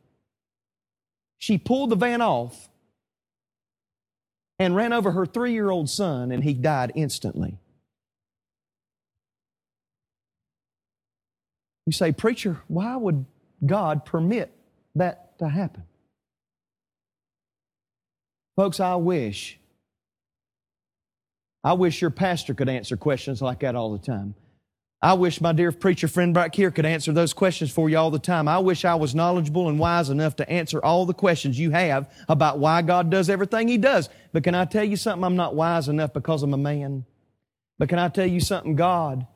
She 1.40 1.58
pulled 1.58 1.90
the 1.90 1.96
van 1.96 2.22
off 2.22 2.70
and 4.60 4.76
ran 4.76 4.94
over 4.94 5.14
her 5.14 5.26
three-year-old 5.26 5.90
son, 5.90 6.32
and 6.32 6.44
he 6.44 6.54
died 6.54 6.92
instantly. 6.94 7.58
You 11.88 11.92
say, 11.92 12.12
preacher, 12.12 12.62
why 12.68 12.96
would 12.96 13.26
God 13.66 14.06
permit 14.06 14.52
that 14.96 15.38
to 15.40 15.48
happen? 15.48 15.84
Folks, 18.56 18.80
I 18.80 18.96
wish, 18.96 19.60
I 21.64 21.74
wish 21.74 22.02
your 22.02 22.12
pastor 22.12 22.54
could 22.54 22.70
answer 22.70 22.96
questions 22.98 23.42
like 23.42 23.62
that 23.62 23.76
all 23.76 23.92
the 23.92 24.04
time. 24.04 24.36
I 25.02 25.14
wish 25.16 25.42
my 25.42 25.52
dear 25.52 25.74
preacher 25.74 26.08
friend 26.08 26.34
back 26.34 26.56
here 26.56 26.72
could 26.72 26.86
answer 26.86 27.12
those 27.12 27.34
questions 27.34 27.72
for 27.72 27.90
you 27.90 27.98
all 27.98 28.10
the 28.10 28.20
time. 28.20 28.48
I 28.48 28.60
wish 28.60 28.86
I 28.86 28.96
was 28.96 29.14
knowledgeable 29.14 29.68
and 29.68 29.78
wise 29.78 30.10
enough 30.10 30.38
to 30.38 30.50
answer 30.50 30.80
all 30.84 31.06
the 31.06 31.14
questions 31.14 31.60
you 31.60 31.72
have 31.72 32.10
about 32.30 32.60
why 32.60 32.82
God 32.84 33.10
does 33.10 33.30
everything 33.30 33.68
He 33.68 33.78
does. 33.78 34.08
But 34.32 34.46
can 34.46 34.56
I 34.56 34.64
tell 34.64 34.86
you 34.86 34.96
something? 34.96 35.26
I'm 35.26 35.36
not 35.36 35.56
wise 35.56 35.90
enough 35.90 36.14
because 36.14 36.42
I'm 36.42 36.54
a 36.54 36.58
man. 36.58 37.04
But 37.78 37.90
can 37.90 38.00
I 38.00 38.08
tell 38.08 38.28
you 38.28 38.40
something? 38.40 38.76
God 38.78 39.28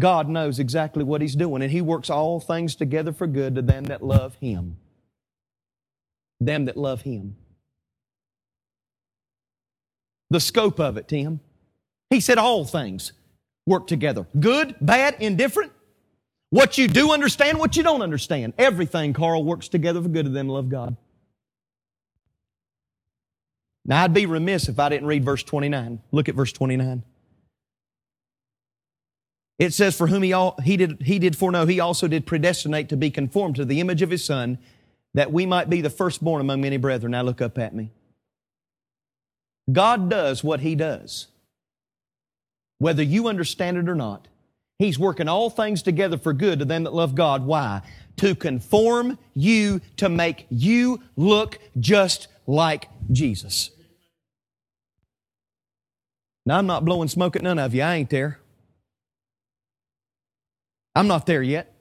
God 0.00 0.28
knows 0.28 0.58
exactly 0.58 1.04
what 1.04 1.20
He's 1.20 1.36
doing, 1.36 1.62
and 1.62 1.70
He 1.70 1.80
works 1.80 2.10
all 2.10 2.40
things 2.40 2.74
together 2.74 3.12
for 3.12 3.28
good 3.28 3.54
to 3.54 3.62
them 3.62 3.84
that 3.84 4.02
love 4.02 4.34
Him. 4.36 4.78
them 6.40 6.64
that 6.64 6.76
love 6.76 7.02
Him. 7.02 7.36
The 10.30 10.40
scope 10.40 10.80
of 10.80 10.96
it, 10.96 11.08
Tim. 11.08 11.40
He 12.10 12.20
said 12.20 12.38
all 12.38 12.64
things 12.64 13.12
work 13.66 13.86
together. 13.86 14.26
Good, 14.38 14.76
bad, 14.80 15.16
indifferent. 15.20 15.72
What 16.50 16.78
you 16.78 16.88
do 16.88 17.12
understand, 17.12 17.58
what 17.58 17.76
you 17.76 17.82
don't 17.84 18.02
understand. 18.02 18.54
Everything, 18.58 19.12
Carl, 19.12 19.44
works 19.44 19.68
together 19.68 20.02
for 20.02 20.08
good 20.08 20.26
to 20.26 20.30
them 20.30 20.48
that 20.48 20.52
love 20.52 20.68
God. 20.68 20.96
Now, 23.84 24.04
I'd 24.04 24.14
be 24.14 24.26
remiss 24.26 24.68
if 24.68 24.78
I 24.78 24.88
didn't 24.88 25.06
read 25.06 25.24
verse 25.24 25.42
29. 25.42 26.00
Look 26.12 26.28
at 26.28 26.34
verse 26.34 26.52
29. 26.52 27.04
It 29.60 29.74
says, 29.74 29.94
For 29.94 30.06
whom 30.06 30.22
he, 30.22 30.32
all, 30.32 30.58
he, 30.64 30.78
did, 30.78 31.02
he 31.02 31.18
did 31.18 31.36
foreknow, 31.36 31.66
he 31.66 31.78
also 31.80 32.08
did 32.08 32.24
predestinate 32.24 32.88
to 32.88 32.96
be 32.96 33.10
conformed 33.10 33.56
to 33.56 33.66
the 33.66 33.78
image 33.78 34.00
of 34.00 34.10
his 34.10 34.24
Son, 34.24 34.58
that 35.12 35.32
we 35.32 35.44
might 35.44 35.68
be 35.68 35.82
the 35.82 35.90
firstborn 35.90 36.40
among 36.40 36.62
many 36.62 36.78
brethren. 36.78 37.12
Now 37.12 37.22
look 37.22 37.42
up 37.42 37.58
at 37.58 37.74
me. 37.74 37.90
God 39.70 40.08
does 40.08 40.42
what 40.42 40.60
he 40.60 40.74
does. 40.74 41.26
Whether 42.78 43.02
you 43.02 43.28
understand 43.28 43.76
it 43.76 43.86
or 43.86 43.94
not, 43.94 44.28
he's 44.78 44.98
working 44.98 45.28
all 45.28 45.50
things 45.50 45.82
together 45.82 46.16
for 46.16 46.32
good 46.32 46.60
to 46.60 46.64
them 46.64 46.84
that 46.84 46.94
love 46.94 47.14
God. 47.14 47.44
Why? 47.44 47.82
To 48.16 48.34
conform 48.34 49.18
you, 49.34 49.82
to 49.98 50.08
make 50.08 50.46
you 50.48 51.02
look 51.16 51.58
just 51.78 52.28
like 52.46 52.88
Jesus. 53.12 53.70
Now, 56.46 56.56
I'm 56.56 56.66
not 56.66 56.86
blowing 56.86 57.08
smoke 57.08 57.36
at 57.36 57.42
none 57.42 57.58
of 57.58 57.74
you. 57.74 57.82
I 57.82 57.96
ain't 57.96 58.08
there. 58.08 58.39
I'm 60.94 61.06
not 61.06 61.26
there 61.26 61.42
yet. 61.42 61.72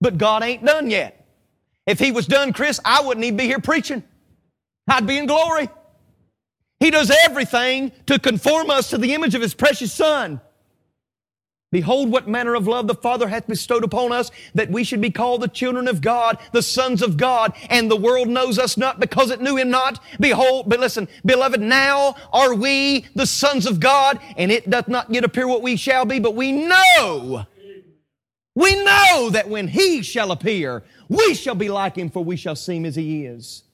But 0.00 0.18
God 0.18 0.42
ain't 0.42 0.64
done 0.64 0.90
yet. 0.90 1.26
If 1.86 1.98
He 1.98 2.12
was 2.12 2.26
done, 2.26 2.52
Chris, 2.52 2.80
I 2.84 3.02
wouldn't 3.02 3.24
even 3.24 3.36
be 3.36 3.44
here 3.44 3.60
preaching. 3.60 4.02
I'd 4.88 5.06
be 5.06 5.18
in 5.18 5.26
glory. 5.26 5.68
He 6.80 6.90
does 6.90 7.12
everything 7.24 7.92
to 8.06 8.18
conform 8.18 8.70
us 8.70 8.90
to 8.90 8.98
the 8.98 9.14
image 9.14 9.34
of 9.34 9.42
His 9.42 9.54
precious 9.54 9.92
Son. 9.92 10.40
Behold, 11.72 12.10
what 12.10 12.26
manner 12.26 12.54
of 12.56 12.66
love 12.66 12.88
the 12.88 12.96
Father 12.96 13.28
hath 13.28 13.46
bestowed 13.46 13.84
upon 13.84 14.10
us, 14.10 14.32
that 14.54 14.70
we 14.70 14.82
should 14.82 15.00
be 15.00 15.10
called 15.10 15.40
the 15.40 15.48
children 15.48 15.86
of 15.86 16.00
God, 16.00 16.36
the 16.50 16.62
sons 16.62 17.00
of 17.00 17.16
God, 17.16 17.52
and 17.68 17.88
the 17.88 17.96
world 17.96 18.26
knows 18.26 18.58
us 18.58 18.76
not 18.76 18.98
because 18.98 19.30
it 19.30 19.40
knew 19.40 19.56
Him 19.56 19.70
not. 19.70 20.02
Behold, 20.18 20.68
but 20.68 20.80
listen, 20.80 21.06
beloved, 21.24 21.60
now 21.60 22.16
are 22.32 22.54
we 22.54 23.06
the 23.14 23.26
sons 23.26 23.66
of 23.66 23.78
God, 23.78 24.18
and 24.36 24.50
it 24.50 24.68
doth 24.68 24.88
not 24.88 25.12
yet 25.14 25.22
appear 25.22 25.46
what 25.46 25.62
we 25.62 25.76
shall 25.76 26.04
be, 26.04 26.18
but 26.18 26.34
we 26.34 26.50
know, 26.50 27.46
we 28.54 28.74
know 28.84 29.30
that 29.30 29.48
when 29.48 29.68
He 29.68 30.02
shall 30.02 30.32
appear, 30.32 30.82
we 31.08 31.34
shall 31.34 31.54
be 31.54 31.68
like 31.68 31.96
Him, 31.96 32.10
for 32.10 32.24
we 32.24 32.36
shall 32.36 32.56
see 32.56 32.76
Him 32.76 32.84
as 32.84 32.96
He 32.96 33.26
is. 33.26 33.64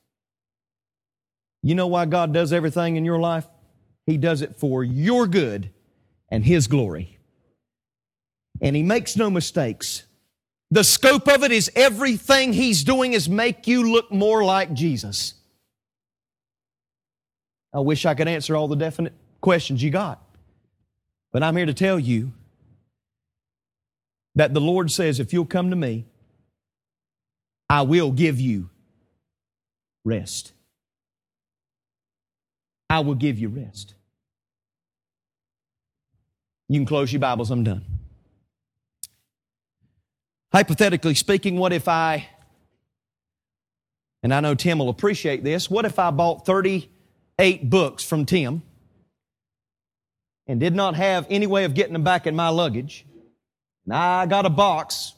You 1.63 1.75
know 1.75 1.87
why 1.87 2.07
God 2.07 2.33
does 2.33 2.53
everything 2.53 2.97
in 2.97 3.05
your 3.05 3.19
life? 3.19 3.47
He 4.07 4.17
does 4.17 4.43
it 4.43 4.57
for 4.57 4.85
your 4.85 5.27
good 5.27 5.71
and 6.31 6.45
His 6.45 6.67
glory 6.67 7.17
and 8.61 8.75
he 8.75 8.83
makes 8.83 9.17
no 9.17 9.31
mistakes. 9.31 10.05
The 10.71 10.85
scope 10.85 11.29
of 11.29 11.45
it 11.45 11.53
is 11.53 11.71
everything 11.77 12.53
he's 12.53 12.83
doing 12.85 13.13
is 13.13 13.29
make 13.29 13.67
you 13.67 13.93
look 13.93 14.11
more 14.11 14.45
like 14.45 14.73
Jesus. 14.73 15.35
I 17.73 17.81
wish 17.81 18.07
I 18.07 18.15
could 18.15 18.29
answer 18.29 18.57
all 18.57 18.69
the 18.69 18.77
definite 18.77 19.13
questions 19.41 19.83
you 19.83 19.91
got. 19.91 20.23
But 21.33 21.43
I'm 21.43 21.57
here 21.57 21.67
to 21.67 21.75
tell 21.75 21.99
you 21.99 22.33
that 24.37 24.53
the 24.53 24.61
Lord 24.61 24.91
says, 24.91 25.19
if 25.19 25.33
you'll 25.33 25.47
come 25.47 25.71
to 25.71 25.77
me, 25.77 26.05
I 27.69 27.83
will 27.83 28.13
give 28.13 28.39
you 28.39 28.69
rest. 30.05 30.53
I 32.89 33.01
will 33.01 33.15
give 33.15 33.39
you 33.39 33.49
rest. 33.49 33.95
You 36.69 36.79
can 36.79 36.87
close 36.87 37.13
your 37.13 37.21
Bibles, 37.21 37.51
I'm 37.51 37.65
done. 37.65 37.85
Hypothetically 40.53 41.15
speaking, 41.15 41.57
what 41.57 41.73
if 41.73 41.89
I, 41.89 42.29
and 44.23 44.33
I 44.33 44.41
know 44.41 44.55
Tim 44.55 44.79
will 44.79 44.89
appreciate 44.89 45.45
this, 45.45 45.71
what 45.71 45.85
if 45.85 45.99
I 45.99 46.11
bought 46.11 46.45
38 46.47 47.69
books 47.71 48.05
from 48.05 48.27
Tim 48.27 48.63
and 50.47 50.61
did 50.61 50.75
not 50.75 50.95
have 50.95 51.27
any 51.31 51.47
way 51.47 51.65
of 51.65 51.75
getting 51.75 51.95
them 51.95 52.05
back 52.05 52.27
in 52.27 52.37
my 52.37 52.49
luggage? 52.49 53.07
And 53.87 53.95
I 53.95 54.27
got 54.27 54.47
a 54.47 54.51
box, 54.51 55.15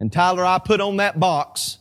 and 0.00 0.12
Tyler, 0.12 0.44
I 0.44 0.58
put 0.58 0.80
on 0.80 0.98
that 0.98 1.18
box 1.20 1.78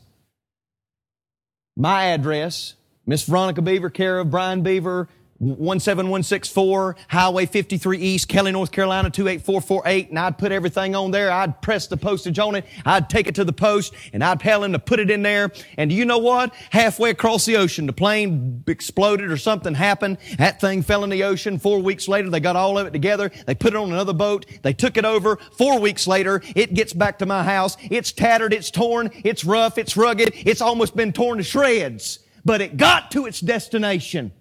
my 1.77 2.05
address, 2.05 2.75
Miss 3.05 3.23
Veronica 3.23 3.61
Beaver, 3.61 3.89
care 3.89 4.19
of 4.19 4.31
Brian 4.31 4.61
Beaver, 4.61 5.09
17164, 5.39 6.95
Highway 7.09 7.45
53 7.45 7.97
East, 7.97 8.29
Kelly, 8.29 8.53
North 8.53 8.71
Carolina 8.71 9.09
28448, 9.09 10.09
and 10.09 10.17
I'd 10.17 10.37
put 10.37 10.53
everything 10.53 10.95
on 10.95 11.11
there. 11.11 11.29
I'd 11.29 11.61
press 11.61 11.87
the 11.87 11.97
postage 11.97 12.39
on 12.39 12.55
it. 12.55 12.65
I'd 12.85 13.09
take 13.09 13.27
it 13.27 13.35
to 13.35 13.43
the 13.43 13.51
post, 13.51 13.93
and 14.13 14.23
I'd 14.23 14.39
tell 14.39 14.63
him 14.63 14.71
to 14.71 14.79
put 14.79 14.99
it 15.01 15.11
in 15.11 15.23
there. 15.23 15.51
And 15.77 15.91
you 15.91 16.05
know 16.05 16.19
what? 16.19 16.53
Halfway 16.69 17.09
across 17.09 17.45
the 17.45 17.57
ocean, 17.57 17.85
the 17.85 17.93
plane 17.93 18.63
exploded 18.67 19.29
or 19.29 19.35
something 19.35 19.73
happened. 19.73 20.19
That 20.37 20.61
thing 20.61 20.81
fell 20.81 21.03
in 21.03 21.09
the 21.09 21.23
ocean. 21.23 21.59
Four 21.59 21.81
weeks 21.81 22.07
later, 22.07 22.29
they 22.29 22.39
got 22.39 22.55
all 22.55 22.77
of 22.77 22.87
it 22.87 22.91
together. 22.91 23.29
They 23.45 23.55
put 23.55 23.73
it 23.73 23.77
on 23.77 23.91
another 23.91 24.13
boat. 24.13 24.45
They 24.61 24.73
took 24.73 24.95
it 24.95 25.03
over. 25.03 25.35
Four 25.57 25.79
weeks 25.81 26.07
later, 26.07 26.41
it 26.55 26.73
gets 26.73 26.93
back 26.93 27.19
to 27.19 27.25
my 27.25 27.43
house. 27.43 27.75
It's 27.81 28.13
tattered. 28.13 28.53
It's 28.53 28.71
torn. 28.71 29.11
It's 29.25 29.43
rough. 29.43 29.77
It's 29.77 29.97
rugged. 29.97 30.33
It's 30.33 30.61
almost 30.61 30.95
been 30.95 31.11
torn 31.11 31.39
to 31.39 31.43
shreds. 31.43 32.19
But 32.45 32.61
it 32.61 32.77
got 32.77 33.11
to 33.11 33.25
its 33.25 33.41
destination. 33.41 34.31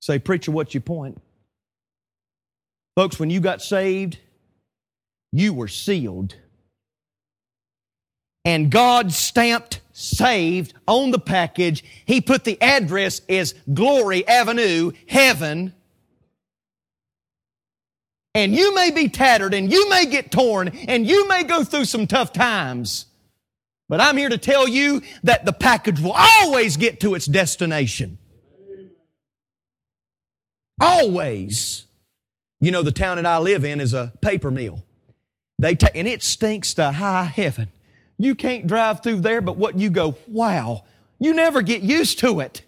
Say, 0.00 0.18
preacher, 0.18 0.50
what's 0.50 0.74
your 0.74 0.80
point? 0.80 1.20
Folks, 2.96 3.18
when 3.18 3.30
you 3.30 3.40
got 3.40 3.62
saved, 3.62 4.18
you 5.32 5.54
were 5.54 5.68
sealed. 5.68 6.34
And 8.44 8.70
God 8.70 9.12
stamped 9.12 9.80
saved 9.92 10.72
on 10.88 11.10
the 11.10 11.18
package. 11.18 11.84
He 12.06 12.20
put 12.20 12.44
the 12.44 12.60
address 12.62 13.20
as 13.28 13.54
Glory 13.72 14.26
Avenue, 14.26 14.92
Heaven. 15.06 15.74
And 18.34 18.54
you 18.54 18.74
may 18.74 18.90
be 18.90 19.08
tattered 19.08 19.54
and 19.54 19.70
you 19.70 19.90
may 19.90 20.06
get 20.06 20.30
torn 20.30 20.68
and 20.68 21.06
you 21.06 21.28
may 21.28 21.42
go 21.42 21.64
through 21.64 21.84
some 21.84 22.06
tough 22.06 22.32
times. 22.32 23.06
But 23.88 24.00
I'm 24.00 24.16
here 24.16 24.28
to 24.28 24.38
tell 24.38 24.68
you 24.68 25.02
that 25.24 25.44
the 25.44 25.52
package 25.52 26.00
will 26.00 26.14
always 26.16 26.76
get 26.76 27.00
to 27.00 27.14
its 27.14 27.26
destination. 27.26 28.18
Always. 30.80 31.86
You 32.60 32.70
know, 32.70 32.82
the 32.82 32.92
town 32.92 33.16
that 33.16 33.26
I 33.26 33.38
live 33.38 33.64
in 33.64 33.80
is 33.80 33.94
a 33.94 34.12
paper 34.20 34.50
mill. 34.50 34.82
They 35.58 35.74
take, 35.74 35.94
and 35.94 36.08
it 36.08 36.22
stinks 36.22 36.74
to 36.74 36.92
high 36.92 37.24
heaven. 37.24 37.68
You 38.18 38.34
can't 38.34 38.66
drive 38.66 39.02
through 39.02 39.20
there, 39.20 39.40
but 39.40 39.56
what 39.56 39.78
you 39.78 39.90
go, 39.90 40.16
wow, 40.26 40.84
you 41.18 41.32
never 41.34 41.62
get 41.62 41.82
used 41.82 42.18
to 42.20 42.40
it. 42.40 42.62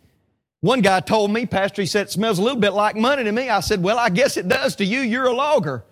One 0.61 0.81
guy 0.81 1.01
told 1.01 1.31
me, 1.33 1.45
Pastor, 1.45 1.83
he 1.83 1.87
said, 1.87 2.07
it 2.07 2.11
smells 2.11 2.39
a 2.39 2.43
little 2.43 2.61
bit 2.61 2.73
like 2.73 2.97
money 2.97 3.25
to 3.25 3.33
me. 3.33 3.49
I 3.49 3.61
said, 3.61 3.83
well, 3.83 3.99
I 3.99 4.11
guess 4.11 4.37
it 4.37 4.47
does 4.49 4.77
to 4.77 4.85
you. 4.85 5.01
You're 5.01 5.27
a 5.27 5.33
logger. 5.33 5.85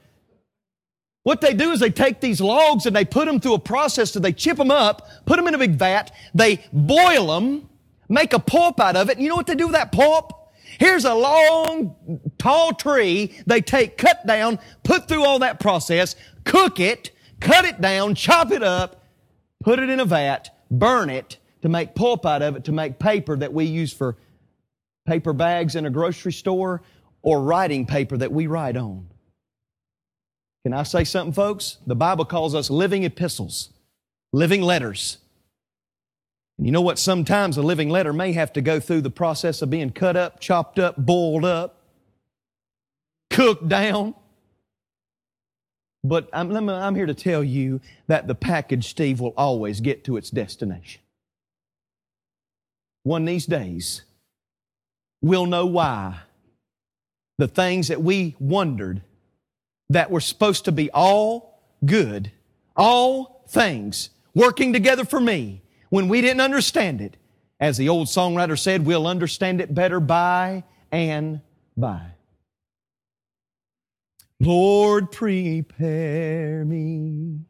What 1.23 1.41
they 1.41 1.53
do 1.53 1.73
is 1.73 1.81
they 1.81 1.91
take 1.91 2.21
these 2.21 2.41
logs 2.41 2.87
and 2.87 2.95
they 2.97 3.05
put 3.05 3.27
them 3.27 3.41
through 3.41 3.55
a 3.55 3.59
process 3.59 4.13
so 4.13 4.21
they 4.21 4.33
chip 4.33 4.57
them 4.57 4.71
up, 4.71 5.09
put 5.27 5.37
them 5.37 5.49
in 5.49 5.55
a 5.55 5.59
big 5.59 5.73
vat, 5.73 6.11
they 6.35 6.65
boil 6.73 7.27
them, 7.27 7.69
make 8.09 8.33
a 8.33 8.39
pulp 8.39 8.81
out 8.81 8.97
of 8.97 9.11
it. 9.11 9.17
And 9.17 9.23
you 9.23 9.29
know 9.29 9.37
what 9.37 9.47
they 9.47 9.55
do 9.55 9.67
with 9.67 9.75
that 9.75 9.93
pulp? 9.93 10.40
Here's 10.79 11.05
a 11.05 11.15
long, 11.15 12.21
tall 12.39 12.75
tree 12.75 13.37
they 13.47 13.61
take, 13.61 13.99
cut 13.99 14.27
down, 14.27 14.59
put 14.83 15.09
through 15.09 15.25
all 15.25 15.41
that 15.41 15.61
process, 15.61 16.17
cook 16.45 16.81
it, 16.81 17.11
cut 17.41 17.65
it 17.65 17.81
down, 17.81 18.15
chop 18.15 18.53
it 18.53 18.63
up, 18.63 19.05
put 19.63 19.79
it 19.79 19.89
in 19.89 20.01
a 20.01 20.05
vat, 20.05 20.51
burn 20.71 21.11
it 21.11 21.39
to 21.63 21.69
make 21.69 21.95
pulp 21.95 22.25
out 22.25 22.43
of 22.43 22.57
it 22.57 22.65
to 22.65 22.73
make 22.73 22.99
paper 22.99 23.37
that 23.37 23.53
we 23.53 23.65
use 23.65 23.93
for 23.93 24.17
paper 25.07 25.33
bags 25.33 25.77
in 25.77 25.87
a 25.87 25.91
grocery 25.91 26.33
store 26.33 26.83
or 27.23 27.43
writing 27.43 27.87
paper 27.87 28.17
that 28.17 28.33
we 28.33 28.47
write 28.47 28.77
on. 28.77 29.09
Can 30.63 30.73
I 30.75 30.83
say 30.83 31.05
something, 31.05 31.33
folks? 31.33 31.79
The 31.87 31.97
Bible 31.97 32.25
calls 32.25 32.55
us 32.55 32.71
living 32.71 33.05
epistles, 33.05 33.71
living 34.33 34.63
letters. 34.63 35.19
And 36.61 36.67
you 36.67 36.73
know 36.73 36.83
what? 36.83 36.99
Sometimes 36.99 37.57
a 37.57 37.63
living 37.63 37.89
letter 37.89 38.13
may 38.13 38.33
have 38.33 38.53
to 38.53 38.61
go 38.61 38.81
through 38.81 39.01
the 39.01 39.09
process 39.09 39.63
of 39.63 39.71
being 39.71 39.89
cut 39.89 40.15
up, 40.15 40.41
chopped 40.41 40.79
up, 40.79 40.95
boiled 40.95 41.47
up, 41.47 41.87
cooked 43.31 43.67
down. 43.67 44.15
But 46.05 46.29
I'm, 46.35 46.69
I'm 46.69 46.95
here 46.95 47.07
to 47.07 47.15
tell 47.15 47.43
you 47.43 47.81
that 48.09 48.27
the 48.27 48.35
package, 48.35 48.89
Steve, 48.91 49.21
will 49.21 49.33
always 49.39 49.81
get 49.81 50.05
to 50.05 50.19
its 50.19 50.29
destination. 50.29 51.01
One 53.05 53.23
of 53.23 53.29
these 53.29 53.47
days, 53.47 54.03
we'll 55.23 55.47
know 55.47 55.65
why 55.65 56.19
the 57.39 57.49
things 57.49 57.89
that 57.89 58.03
we 58.03 58.37
wondered 58.39 59.01
that 59.89 60.11
were 60.11 60.21
supposed 60.21 60.67
to 60.67 60.73
be 60.73 60.91
all 60.91 61.59
good, 61.87 62.33
all 62.77 63.47
things 63.49 64.11
working 64.35 64.75
together 64.75 65.07
for 65.07 65.21
me 65.21 65.63
when 65.91 66.09
we 66.09 66.23
didn't 66.23 66.41
understand 66.41 67.01
it. 67.01 67.17
As 67.61 67.77
the 67.77 67.89
old 67.91 68.09
songwriter 68.09 68.59
said, 68.59 68.85
we'll 68.87 69.07
understand 69.07 69.61
it 69.61 69.73
better 69.75 70.01
by 70.01 70.65
and 70.91 71.43
by. 71.77 72.15
Lord, 74.41 75.13
prepare 75.13 76.65
me 76.65 77.41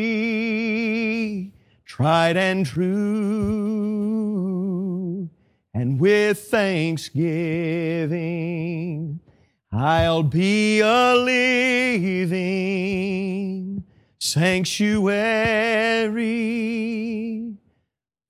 tried 1.84 2.36
and 2.36 2.64
true, 2.64 2.88
and 5.74 6.00
with 6.00 6.38
thanksgiving, 6.38 9.18
I'll 9.72 10.24
be 10.24 10.80
a 10.80 11.14
living 11.14 12.50
sanctuary 14.18 15.06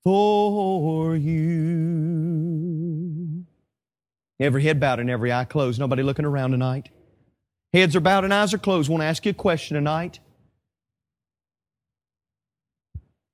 for 0.03 1.15
you. 1.15 2.01
Every 4.39 4.63
head 4.63 4.79
bowed 4.79 4.99
and 4.99 5.09
every 5.09 5.33
eye 5.33 5.45
closed. 5.45 5.79
Nobody 5.79 6.03
looking 6.03 6.25
around 6.25 6.51
tonight. 6.51 6.89
Heads 7.73 7.95
are 7.95 8.01
bowed 8.01 8.23
and 8.23 8.33
eyes 8.33 8.53
are 8.53 8.59
closed. 8.59 8.87
Want 8.89 9.01
to 9.01 9.05
ask 9.05 9.25
you 9.25 9.31
a 9.31 9.33
question 9.33 9.75
tonight. 9.75 10.19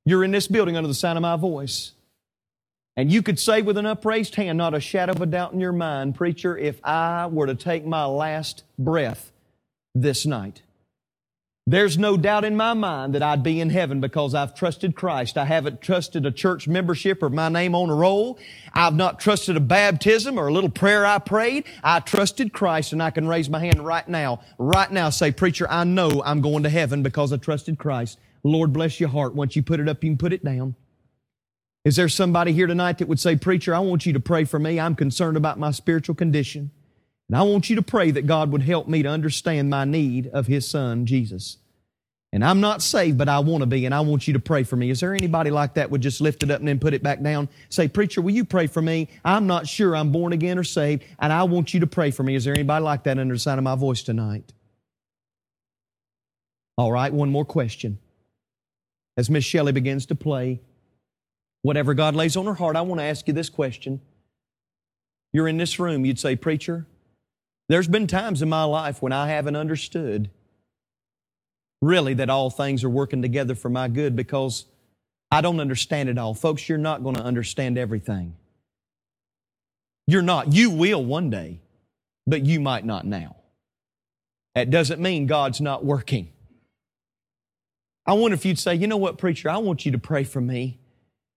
You're 0.05 0.23
in 0.23 0.31
this 0.31 0.47
building 0.47 0.77
under 0.77 0.87
the 0.87 0.93
sound 0.93 1.17
of 1.17 1.23
my 1.23 1.35
voice. 1.35 1.91
And 2.97 3.11
you 3.11 3.21
could 3.21 3.39
say 3.39 3.61
with 3.61 3.77
an 3.77 3.85
upraised 3.85 4.33
hand, 4.35 4.57
not 4.57 4.73
a 4.73 4.79
shadow 4.79 5.11
of 5.11 5.21
a 5.21 5.27
doubt 5.27 5.53
in 5.53 5.59
your 5.59 5.71
mind, 5.71 6.15
preacher, 6.15 6.57
if 6.57 6.83
I 6.83 7.27
were 7.27 7.45
to 7.45 7.53
take 7.53 7.85
my 7.85 8.05
last 8.05 8.63
breath 8.79 9.31
this 9.93 10.25
night, 10.25 10.63
there's 11.67 11.97
no 11.97 12.17
doubt 12.17 12.43
in 12.43 12.55
my 12.55 12.73
mind 12.73 13.13
that 13.13 13.21
I'd 13.21 13.43
be 13.43 13.61
in 13.61 13.69
heaven 13.69 13.99
because 13.99 14.33
I've 14.33 14.55
trusted 14.55 14.95
Christ. 14.95 15.37
I 15.37 15.45
haven't 15.45 15.81
trusted 15.81 16.25
a 16.25 16.31
church 16.31 16.67
membership 16.67 17.21
or 17.21 17.29
my 17.29 17.49
name 17.49 17.75
on 17.75 17.91
a 17.91 17.93
roll. 17.93 18.39
I've 18.73 18.95
not 18.95 19.19
trusted 19.19 19.57
a 19.57 19.59
baptism 19.59 20.39
or 20.39 20.47
a 20.47 20.53
little 20.53 20.69
prayer 20.69 21.05
I 21.05 21.19
prayed. 21.19 21.65
I 21.83 21.99
trusted 21.99 22.51
Christ 22.51 22.93
and 22.93 23.03
I 23.03 23.11
can 23.11 23.27
raise 23.27 23.49
my 23.49 23.59
hand 23.59 23.85
right 23.85 24.07
now. 24.07 24.41
Right 24.57 24.89
now 24.89 25.11
say, 25.11 25.31
preacher, 25.31 25.67
I 25.69 25.83
know 25.83 26.23
I'm 26.25 26.41
going 26.41 26.63
to 26.63 26.69
heaven 26.69 27.03
because 27.03 27.31
I 27.31 27.37
trusted 27.37 27.77
Christ. 27.77 28.17
Lord 28.43 28.73
bless 28.73 28.99
your 28.99 29.09
heart. 29.09 29.35
Once 29.35 29.55
you 29.55 29.61
put 29.61 29.79
it 29.79 29.89
up, 29.89 30.03
you 30.03 30.09
can 30.11 30.17
put 30.17 30.33
it 30.33 30.43
down. 30.43 30.73
Is 31.87 31.95
there 31.95 32.09
somebody 32.09 32.51
here 32.51 32.67
tonight 32.67 32.97
that 32.97 33.07
would 33.07 33.17
say, 33.17 33.37
preacher, 33.37 33.73
I 33.73 33.79
want 33.79 34.05
you 34.05 34.11
to 34.11 34.19
pray 34.19 34.43
for 34.43 34.59
me. 34.59 34.77
I'm 34.77 34.93
concerned 34.93 35.37
about 35.37 35.57
my 35.57 35.71
spiritual 35.71 36.15
condition. 36.15 36.69
And 37.29 37.37
I 37.37 37.43
want 37.43 37.69
you 37.69 37.77
to 37.77 37.81
pray 37.81 38.11
that 38.11 38.27
God 38.27 38.51
would 38.51 38.63
help 38.63 38.89
me 38.89 39.03
to 39.03 39.07
understand 39.07 39.69
my 39.69 39.85
need 39.85 40.27
of 40.33 40.47
His 40.47 40.67
Son, 40.67 41.05
Jesus. 41.05 41.59
And 42.33 42.43
I'm 42.43 42.59
not 42.59 42.81
saved, 42.81 43.17
but 43.17 43.29
I 43.29 43.39
want 43.39 43.61
to 43.61 43.67
be, 43.67 43.85
and 43.85 43.95
I 43.95 44.01
want 44.01 44.27
you 44.27 44.33
to 44.33 44.39
pray 44.41 44.63
for 44.63 44.75
me. 44.75 44.89
Is 44.89 44.99
there 44.99 45.13
anybody 45.13 45.49
like 45.49 45.75
that 45.75 45.89
would 45.89 46.01
just 46.01 46.19
lift 46.19 46.43
it 46.43 46.51
up 46.51 46.59
and 46.59 46.67
then 46.67 46.77
put 46.77 46.93
it 46.93 47.03
back 47.03 47.23
down? 47.23 47.47
Say, 47.69 47.87
Preacher, 47.87 48.19
will 48.19 48.33
you 48.33 48.43
pray 48.43 48.67
for 48.67 48.81
me? 48.81 49.07
I'm 49.23 49.47
not 49.47 49.65
sure 49.65 49.95
I'm 49.95 50.11
born 50.11 50.33
again 50.33 50.57
or 50.57 50.65
saved, 50.65 51.05
and 51.19 51.31
I 51.31 51.43
want 51.43 51.73
you 51.73 51.79
to 51.79 51.87
pray 51.87 52.11
for 52.11 52.21
me. 52.21 52.35
Is 52.35 52.43
there 52.43 52.53
anybody 52.53 52.83
like 52.83 53.03
that 53.03 53.17
under 53.17 53.33
the 53.33 53.39
sound 53.39 53.59
of 53.59 53.63
my 53.63 53.75
voice 53.75 54.03
tonight? 54.03 54.51
All 56.77 56.91
right, 56.91 57.13
one 57.13 57.29
more 57.29 57.45
question. 57.45 57.97
As 59.15 59.29
Miss 59.29 59.45
Shelley 59.45 59.71
begins 59.71 60.05
to 60.07 60.15
play, 60.15 60.59
whatever 61.67 61.93
God 61.93 62.15
lays 62.15 62.37
on 62.37 62.45
her 62.45 62.53
heart, 62.53 62.77
I 62.77 62.81
want 62.81 63.01
to 63.01 63.03
ask 63.03 63.27
you 63.27 63.33
this 63.33 63.49
question. 63.49 63.99
You're 65.33 65.49
in 65.49 65.57
this 65.57 65.79
room, 65.79 66.05
you'd 66.05 66.17
say, 66.17 66.37
Preacher, 66.37 66.85
there's 67.67 67.89
been 67.89 68.07
times 68.07 68.41
in 68.41 68.47
my 68.47 68.63
life 68.63 69.01
when 69.01 69.11
I 69.11 69.27
haven't 69.27 69.57
understood 69.57 70.29
really 71.81 72.13
that 72.13 72.29
all 72.29 72.49
things 72.49 72.85
are 72.85 72.89
working 72.89 73.21
together 73.21 73.53
for 73.53 73.67
my 73.67 73.89
good 73.89 74.15
because 74.15 74.63
I 75.29 75.41
don't 75.41 75.59
understand 75.59 76.07
it 76.07 76.17
all. 76.17 76.33
Folks, 76.33 76.69
you're 76.69 76.77
not 76.77 77.03
going 77.03 77.17
to 77.17 77.21
understand 77.21 77.77
everything. 77.77 78.37
You're 80.07 80.21
not. 80.21 80.53
You 80.53 80.69
will 80.69 81.03
one 81.03 81.29
day, 81.29 81.59
but 82.25 82.45
you 82.45 82.61
might 82.61 82.85
not 82.85 83.05
now. 83.05 83.35
That 84.55 84.69
doesn't 84.69 85.01
mean 85.01 85.27
God's 85.27 85.59
not 85.59 85.83
working. 85.83 86.31
I 88.05 88.13
wonder 88.13 88.35
if 88.35 88.45
you'd 88.45 88.57
say, 88.57 88.73
you 88.73 88.87
know 88.87 88.95
what, 88.95 89.17
preacher, 89.17 89.49
I 89.49 89.57
want 89.57 89.85
you 89.85 89.91
to 89.91 89.97
pray 89.97 90.23
for 90.23 90.39
me 90.39 90.79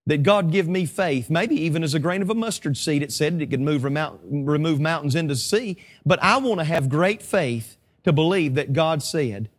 that 0.06 0.22
God 0.22 0.50
give 0.50 0.68
me 0.68 0.86
faith, 0.86 1.30
maybe 1.30 1.54
even 1.54 1.82
as 1.82 1.94
a 1.94 1.98
grain 1.98 2.22
of 2.22 2.30
a 2.30 2.34
mustard 2.34 2.76
seed. 2.76 3.02
It 3.02 3.12
said 3.12 3.40
it 3.40 3.50
could 3.50 3.60
move, 3.60 3.84
remove 3.84 4.80
mountains 4.80 5.14
into 5.14 5.36
sea, 5.36 5.76
but 6.04 6.22
I 6.22 6.38
want 6.38 6.60
to 6.60 6.64
have 6.64 6.88
great 6.88 7.22
faith 7.22 7.76
to 8.04 8.12
believe 8.12 8.54
that 8.54 8.72
God 8.72 9.02
said 9.02 9.50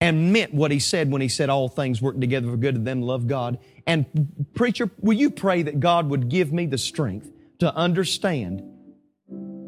and 0.00 0.32
meant 0.32 0.52
what 0.52 0.70
He 0.70 0.78
said 0.78 1.10
when 1.10 1.22
He 1.22 1.28
said 1.28 1.50
all 1.50 1.68
things 1.68 2.02
work 2.02 2.18
together 2.18 2.48
for 2.48 2.56
good 2.56 2.74
to 2.74 2.80
them 2.80 3.02
love 3.02 3.26
God. 3.26 3.58
And 3.86 4.48
preacher, 4.54 4.90
will 5.00 5.16
you 5.16 5.30
pray 5.30 5.62
that 5.62 5.80
God 5.80 6.08
would 6.08 6.28
give 6.28 6.52
me 6.52 6.66
the 6.66 6.78
strength 6.78 7.30
to 7.58 7.74
understand 7.74 8.62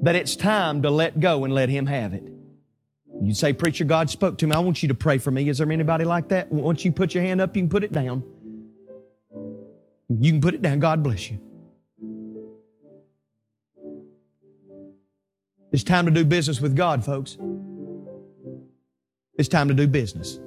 that 0.03 0.14
it's 0.14 0.37
time 0.37 0.83
to 0.83 0.91
let 0.91 1.21
go 1.21 1.45
and 1.45 1.55
let 1.55 1.69
Him 1.69 1.87
have 1.87 2.14
it? 2.14 2.25
You 3.23 3.35
say, 3.35 3.53
Preacher, 3.53 3.85
God 3.85 4.11
spoke 4.11 4.39
to 4.39 4.47
me. 4.47 4.53
I 4.53 4.59
want 4.59 4.83
you 4.83 4.89
to 4.89 4.95
pray 4.95 5.19
for 5.19 5.31
me. 5.31 5.49
Is 5.49 5.59
there 5.59 5.71
anybody 5.71 6.05
like 6.05 6.29
that? 6.29 6.53
Once 6.53 6.85
you 6.85 6.93
put 6.93 7.14
your 7.14 7.23
hand 7.23 7.41
up, 7.41 7.57
you 7.57 7.62
can 7.62 7.71
put 7.71 7.83
it 7.83 7.93
down. 7.93 8.23
You 10.09 10.33
can 10.33 10.41
put 10.41 10.55
it 10.55 10.63
down. 10.63 10.79
God 10.79 11.03
bless 11.03 11.31
you. 11.31 11.41
It's 15.73 15.83
time 15.85 16.07
to 16.07 16.11
do 16.11 16.25
business 16.25 16.61
with 16.61 16.77
God, 16.77 17.05
folks. 17.05 17.37
It's 19.39 19.49
time 19.49 19.69
to 19.69 19.75
do 19.75 19.87
business. 19.87 20.39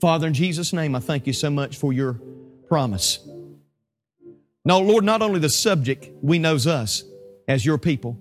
Father, 0.00 0.26
in 0.26 0.34
Jesus' 0.34 0.72
name, 0.72 0.94
I 0.94 1.00
thank 1.00 1.26
you 1.26 1.32
so 1.32 1.50
much 1.50 1.76
for 1.76 1.92
your 1.92 2.20
promise. 2.68 3.20
No, 4.64 4.80
Lord, 4.80 5.04
not 5.04 5.22
only 5.22 5.40
the 5.40 5.48
subject 5.48 6.10
we 6.22 6.38
knows 6.38 6.66
us 6.66 7.04
as 7.48 7.64
your 7.64 7.78
people, 7.78 8.18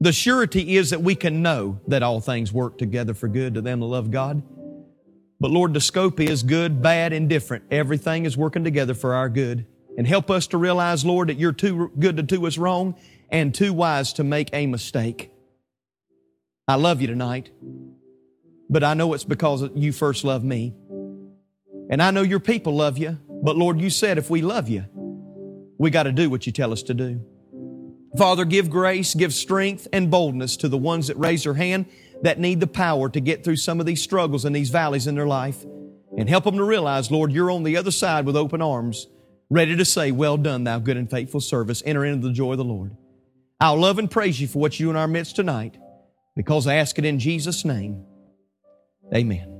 the 0.00 0.12
surety 0.12 0.76
is 0.76 0.90
that 0.90 1.02
we 1.02 1.14
can 1.14 1.42
know 1.42 1.80
that 1.88 2.02
all 2.02 2.20
things 2.20 2.52
work 2.52 2.78
together 2.78 3.14
for 3.14 3.28
good 3.28 3.54
to 3.54 3.60
them 3.60 3.80
that 3.80 3.86
love 3.86 4.10
God. 4.10 4.42
But 5.40 5.50
Lord, 5.50 5.72
the 5.72 5.80
scope 5.80 6.20
is 6.20 6.42
good, 6.42 6.82
bad, 6.82 7.12
indifferent. 7.12 7.64
Everything 7.70 8.24
is 8.24 8.36
working 8.36 8.64
together 8.64 8.94
for 8.94 9.14
our 9.14 9.28
good. 9.28 9.66
And 9.96 10.06
help 10.06 10.30
us 10.30 10.46
to 10.48 10.58
realize, 10.58 11.04
Lord, 11.04 11.28
that 11.28 11.38
you're 11.38 11.52
too 11.52 11.90
good 11.98 12.16
to 12.16 12.22
do 12.22 12.46
us 12.46 12.58
wrong 12.58 12.94
and 13.30 13.54
too 13.54 13.72
wise 13.72 14.12
to 14.14 14.24
make 14.24 14.50
a 14.52 14.66
mistake. 14.66 15.30
I 16.66 16.74
love 16.74 17.00
you 17.00 17.06
tonight, 17.06 17.50
but 18.68 18.84
I 18.84 18.94
know 18.94 19.12
it's 19.14 19.24
because 19.24 19.68
you 19.74 19.92
first 19.92 20.24
loved 20.24 20.44
me. 20.44 20.74
And 21.90 22.02
I 22.02 22.10
know 22.10 22.22
your 22.22 22.40
people 22.40 22.74
love 22.74 22.98
you, 22.98 23.18
but 23.42 23.56
Lord, 23.56 23.80
you 23.80 23.90
said 23.90 24.18
if 24.18 24.28
we 24.28 24.42
love 24.42 24.68
you, 24.68 24.84
we 25.78 25.90
got 25.90 26.02
to 26.04 26.12
do 26.12 26.28
what 26.28 26.46
you 26.46 26.52
tell 26.52 26.72
us 26.72 26.82
to 26.84 26.94
do. 26.94 27.24
Father, 28.16 28.44
give 28.44 28.68
grace, 28.68 29.14
give 29.14 29.32
strength 29.32 29.86
and 29.92 30.10
boldness 30.10 30.56
to 30.58 30.68
the 30.68 30.78
ones 30.78 31.06
that 31.06 31.16
raise 31.16 31.44
their 31.44 31.54
hand 31.54 31.86
that 32.22 32.38
need 32.38 32.60
the 32.60 32.66
power 32.66 33.08
to 33.08 33.20
get 33.20 33.44
through 33.44 33.56
some 33.56 33.80
of 33.80 33.86
these 33.86 34.02
struggles 34.02 34.44
and 34.44 34.54
these 34.54 34.70
valleys 34.70 35.06
in 35.06 35.14
their 35.14 35.26
life. 35.26 35.64
And 36.16 36.28
help 36.28 36.44
them 36.44 36.56
to 36.56 36.64
realize, 36.64 37.10
Lord, 37.10 37.32
you're 37.32 37.50
on 37.50 37.62
the 37.62 37.76
other 37.76 37.90
side 37.90 38.26
with 38.26 38.36
open 38.36 38.60
arms, 38.60 39.06
ready 39.50 39.76
to 39.76 39.84
say, 39.84 40.10
Well 40.10 40.36
done, 40.36 40.64
thou 40.64 40.78
good 40.78 40.96
and 40.96 41.10
faithful 41.10 41.40
service. 41.40 41.82
Enter 41.86 42.04
into 42.04 42.26
the 42.26 42.32
joy 42.32 42.52
of 42.52 42.58
the 42.58 42.64
Lord. 42.64 42.96
I'll 43.60 43.78
love 43.78 43.98
and 43.98 44.10
praise 44.10 44.40
you 44.40 44.48
for 44.48 44.58
what 44.58 44.80
you 44.80 44.90
in 44.90 44.96
our 44.96 45.08
midst 45.08 45.36
tonight 45.36 45.76
because 46.36 46.66
I 46.66 46.76
ask 46.76 46.98
it 46.98 47.04
in 47.04 47.18
Jesus' 47.18 47.64
name. 47.64 48.04
Amen. 49.12 49.57